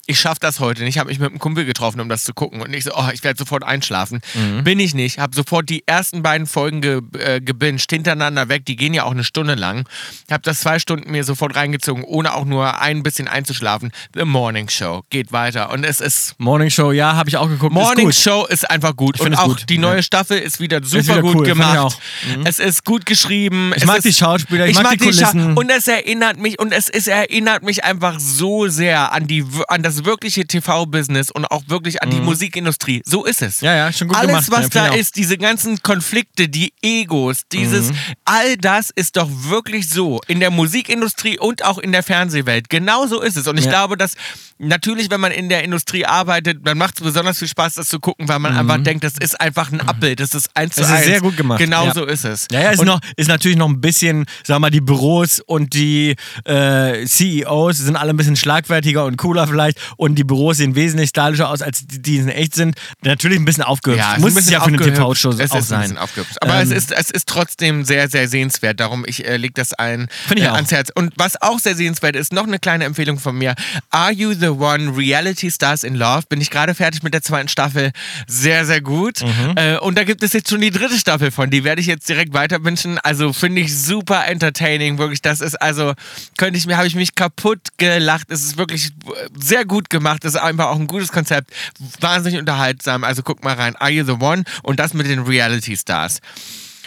[0.09, 0.94] ich schaffe das heute nicht.
[0.97, 2.60] Ich habe mich mit einem Kumpel getroffen, um das zu gucken.
[2.62, 4.20] Und ich so, oh, ich werde sofort einschlafen.
[4.64, 5.18] Bin ich nicht.
[5.18, 8.64] Habe sofort die ersten beiden Folgen ge äh, gebinged, hintereinander weg.
[8.64, 9.86] Die gehen ja auch eine Stunde lang.
[10.30, 13.93] Habe das zwei Stunden mir sofort reingezogen, ohne auch nur ein bisschen einzuschlafen.
[14.14, 15.70] The Morning Show geht weiter.
[15.70, 17.74] Und es ist Morning Show, ja, habe ich auch geguckt.
[17.74, 18.22] Morning ist.
[18.22, 19.18] Show ist einfach gut.
[19.18, 19.68] find Und auch gut.
[19.68, 20.02] die neue Ja.
[20.02, 21.98] Staffel ist wieder super wieder gut cool, ich gemacht.
[22.35, 22.47] Mhm.
[22.47, 23.72] Es ist gut geschrieben.
[23.76, 25.56] Ich es mag ist, die Schauspieler, ich mag die Scha- Kulissen.
[25.56, 29.82] Und es erinnert mich, und es, es erinnert mich einfach so sehr an, die, an
[29.82, 33.02] das wirkliche TV-Business und auch wirklich an die Musikindustrie.
[33.04, 33.60] So ist es.
[33.62, 33.66] Mhm.
[33.66, 34.46] Ja, ja, schon gut Alles, gemacht.
[34.50, 37.96] was Ja, find da ist, diese ganzen Konflikte, die Egos, dieses, Mhm.
[38.24, 40.20] all das ist doch wirklich so.
[40.26, 42.68] In der Musikindustrie und auch in der Fernsehwelt.
[42.68, 43.46] Genau so ist es.
[43.46, 43.70] Und ich Ja.
[43.70, 44.14] glaube, dass
[44.58, 48.00] natürlich, wenn man in der Industrie arbeitet, dann macht es besonders viel Spaß, das zu
[48.00, 50.20] gucken, weil man einfach denkt, das ist einfach ein Abbild.
[50.20, 50.84] Das ist eins zu Mhm.
[50.86, 51.06] Es ist eins.
[51.06, 51.58] sehr gut gemacht.
[51.58, 51.94] Genau Ja.
[51.94, 52.46] so ist es.
[52.50, 55.74] Ja, ja, ist, Und noch, ist natürlich noch ein bisschen, sag mal, die Büros und
[55.74, 60.74] die äh, CEOs sind alle ein bisschen schlagfertiger und cooler vielleicht und die Büros sehen
[60.74, 62.77] wesentlich stylischer aus, als die, die in echt sind.
[63.02, 64.05] Natürlich ein bisschen aufgehübscht.
[64.05, 64.78] Ja, es Muss ein es ja für eine.
[64.78, 65.81] TV-Show Es auch ist ein sein.
[65.82, 66.36] bisschen aufgehübscht.
[66.40, 68.81] Aber Ähm, es, ist, es ist trotzdem sehr, sehr sehenswert.
[68.81, 70.90] Darum, ich äh, lege das ein äh, ans Herz.
[70.94, 73.55] Und was auch sehr sehenswert ist, noch eine kleine Empfehlung von mir.
[73.90, 74.97] Are You the One?
[74.97, 76.23] Reality Stars in Love.
[76.28, 77.93] Bin ich gerade fertig mit der zweiten Staffel.
[78.27, 79.20] Sehr, sehr gut.
[79.23, 79.55] Mhm.
[79.56, 81.51] Äh, und da gibt es jetzt schon die dritte Staffel von.
[81.51, 82.98] Die werde ich jetzt direkt weiterwünschen.
[82.98, 84.98] Also finde ich super entertaining.
[84.98, 85.94] Wirklich, das ist also,
[86.36, 88.31] könnte ich mir, habe ich mich kaputt gelacht.
[88.31, 88.90] Es ist wirklich
[89.39, 90.24] sehr gut gemacht.
[90.24, 91.52] Es ist einfach auch ein gutes Konzept.
[92.00, 93.05] Wahnsinnig unterhaltsam.
[93.05, 93.76] Also guck mal rein.
[93.76, 94.44] Are You the One?
[94.62, 96.20] Und das mit den Reality Stars.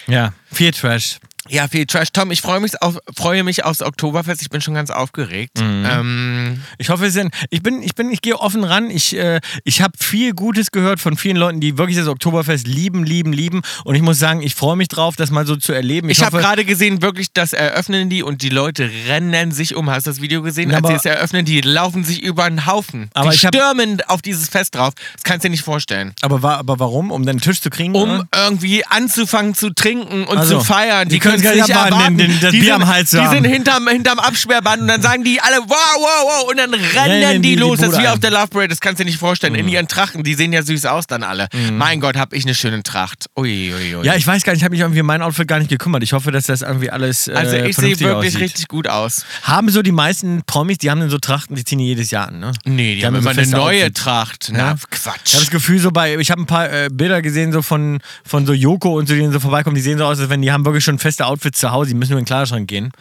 [0.08, 1.20] Ja, viel Trash.
[1.54, 2.08] Ja, viel Trash.
[2.14, 4.42] Tom, ich freue mich, auf, freue mich aufs Oktoberfest.
[4.42, 5.60] Ich bin schon ganz aufgeregt.
[5.60, 5.86] Mhm.
[5.86, 7.34] Ähm, Ich hoffe, es sind.
[7.50, 8.90] Ich bin, ich bin, ich gehe offen ran.
[8.90, 13.04] Ich, äh, ich habe viel Gutes gehört von vielen Leuten, die wirklich das Oktoberfest lieben,
[13.04, 13.64] lieben, lieben.
[13.84, 16.10] Und ich muss sagen, ich freue mich drauf, das mal so zu erleben.
[16.10, 19.90] ich habe hoffe- gerade gesehen, wirklich, das eröffnen die und die Leute rennen sich um.
[19.90, 20.70] Hast du das Video gesehen?
[20.70, 23.10] Ja, Als sie aber- es eröffnen, die laufen sich über einen Haufen.
[23.14, 24.94] Aber die ich hab- stürmen auf dieses Fest drauf.
[25.16, 26.14] Das kannst du dir nicht vorstellen.
[26.22, 27.12] aber, aber warum?
[27.12, 27.94] Um dann einen Tisch zu kriegen?
[27.94, 28.28] um oder?
[28.38, 31.10] irgendwie anzufangen zu trinken und Also, zu feiern.
[31.10, 33.10] die Die, können's können gar nicht erwarten, den- den- das die Bier sind, am Hals
[33.12, 33.34] zu Die haben.
[33.36, 36.84] sind hinterm, hinterm Absperrband und dann sagen die alle wow, wow, wow und dann rennen
[36.96, 37.80] Rennen die, die die los.
[37.80, 39.54] das ist wie auf der Love Parade, das kannst du dir nicht vorstellen.
[39.54, 39.60] Mhm.
[39.60, 41.48] In ihren Trachten, die sehen ja süß aus dann alle.
[41.74, 43.26] Mein Gott, hab ich eine schöne Tracht.
[43.38, 44.06] Ui, ui, ui.
[44.06, 46.04] Ja, ich weiß gar nicht, ich habe mich irgendwie um mein Outfit gar nicht gekümmert.
[46.04, 47.28] Ich hoffe, dass das irgendwie alles.
[47.28, 48.42] Äh, also ich sehe wirklich aussieht.
[48.42, 49.26] richtig gut aus.
[49.44, 52.28] Haben so die meisten Promis, die haben dann so Trachten, die ziehen die jedes Jahr
[52.28, 52.52] an, ne?
[52.66, 54.02] Nee, die, haben so immer eine feste neue Outfits.
[54.02, 54.50] Tracht.
[54.50, 54.58] Ja.
[54.58, 55.34] Na, Ich Quatsch.
[55.34, 58.46] habe das Gefühl, so bei, ich habe ein paar äh, Bilder gesehen, so von, von
[58.46, 60.66] so Joko und so, die so vorbeikommen, die sehen so aus, als wenn die haben
[60.66, 62.92] wirklich schon feste Outfits zu Hause, die müssen nur in den Kleiderschrank gehen.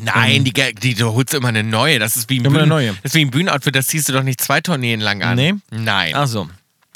[0.00, 1.98] Nein, die, die, du holst immer eine neue.
[1.98, 2.88] Das ist wie ein, Immer eine Bühnen, neue.
[3.02, 5.36] Das ist wie ein Bühnenoutfit, das ziehst du doch nicht zwei Tourneen lang an.
[5.36, 5.54] Nee?
[5.70, 6.12] Nein.
[6.14, 6.48] Ach so.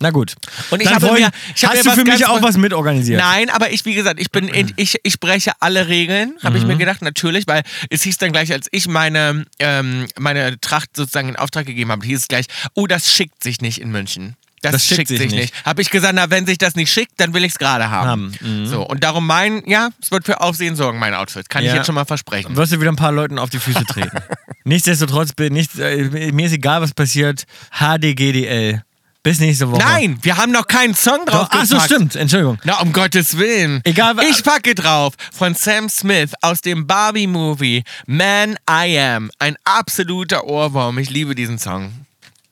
[0.02, 0.34] Na gut.
[0.70, 3.20] Und ich Dann habe wollen- mir, ich habe hast du für mich auch was mitorganisiert?
[3.20, 6.64] Nein, aber ich, wie gesagt, ich bin, in, ich, ich breche alle Regeln, habe ich
[6.64, 6.78] mir Mhm.
[6.78, 11.36] gedacht, natürlich, weil es hieß dann gleich, als ich meine, ähm, meine Tracht sozusagen in
[11.36, 14.36] Auftrag gegeben habe, hieß es gleich, oh, das schickt sich nicht in München.
[14.62, 15.54] Das, schickt, sich nicht.
[15.64, 18.34] Habe ich gesagt, na, wenn sich das nicht schickt, dann will ich es gerade haben.
[18.40, 18.66] Mhm.
[18.66, 21.48] So, und darum mein, ja, es wird für Aufsehen sorgen, mein Outfit.
[21.48, 21.70] Kann Ja.
[21.70, 22.54] ich jetzt schon mal versprechen.
[22.56, 24.10] Wirst du wieder ein paar Leuten auf die Füße treten.
[24.64, 27.44] Nichtsdestotrotz, bin nicht, äh, mir ist egal, was passiert.
[27.78, 28.82] HDGDL.
[29.22, 29.80] Bis nächste Woche.
[29.82, 32.16] Nein, wir haben noch keinen Song drauf Doch, Ach so, stimmt.
[32.16, 32.58] Entschuldigung.
[32.64, 33.82] Na, um Gottes Willen.
[33.84, 39.30] Egal, wa- Ich packe drauf von Sam Smith aus dem Barbie-Movie Man I Am.
[39.38, 40.96] Ein absoluter Ohrwurm.
[40.98, 41.92] Ich liebe diesen Song.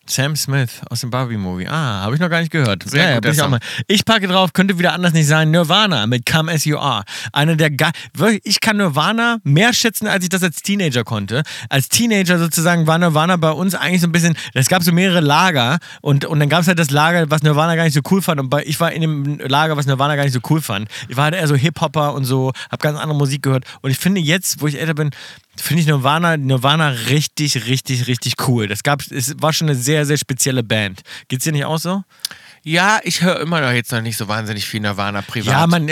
[0.08, 1.68] Sam Smith aus dem Barbie-Movie.
[1.68, 2.82] Ah, habe ich noch gar nicht gehört.
[2.88, 3.60] Sehr ja, bin ich, auch mal.
[3.86, 7.04] ich packe drauf, könnte wieder anders nicht sein, Nirvana mit Come As You Are.
[7.32, 7.90] Eine der ge
[8.42, 11.42] Ich kann Nirvana mehr schätzen, als ich das als Teenager konnte.
[11.68, 15.20] Als Teenager sozusagen war Nirvana bei uns eigentlich so ein bisschen, es gab so mehrere
[15.20, 18.22] Lager und, und dann gab es halt das Lager, was Nirvana gar nicht so cool
[18.22, 20.88] fand und bei, ich war in dem Lager, was Nirvana gar nicht so cool fand.
[21.08, 23.98] Ich war halt eher so Hip-Hopper und so, habe ganz andere Musik gehört und ich
[23.98, 25.10] finde jetzt, wo ich älter bin,
[25.60, 28.68] finde ich Nirvana, Nirvana richtig, richtig, richtig cool.
[28.68, 31.02] Das gab, es war schon eine sehr, sehr spezielle Band.
[31.28, 32.02] Geht's dir nicht auch so?
[32.64, 35.46] Ja, ich höre immer noch jetzt noch nicht so wahnsinnig viel Nirvana privat.
[35.46, 35.88] Ja, man,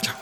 [0.01, 0.15] Ciao.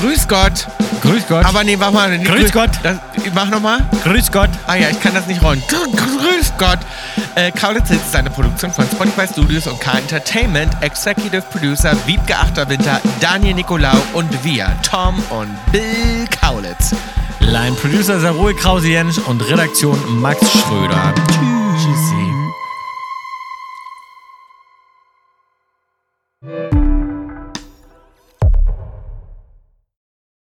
[0.00, 0.68] Grüß Gott.
[1.02, 1.44] Grüß Gott.
[1.44, 2.16] Aber nee, mach mal.
[2.16, 2.70] Nee, Grüß Gott.
[2.84, 2.98] Das,
[3.34, 3.80] mach nochmal.
[4.04, 4.50] Grüß Gott.
[4.68, 5.60] Ah ja, ich kann das nicht rollen.
[5.62, 6.78] Grü- Grüß Gott.
[7.34, 10.72] Äh, Kaulitz ist eine Produktion von Spotify Studios und K Entertainment.
[10.82, 16.94] Executive Producer Wiebke Achterwinter, Daniel Nicolau und wir, Tom und Bill Kaulitz.
[17.40, 21.12] Line Producer Saroe Krause-Jensch und Redaktion Max Schröder.
[21.76, 22.34] Tschüssi.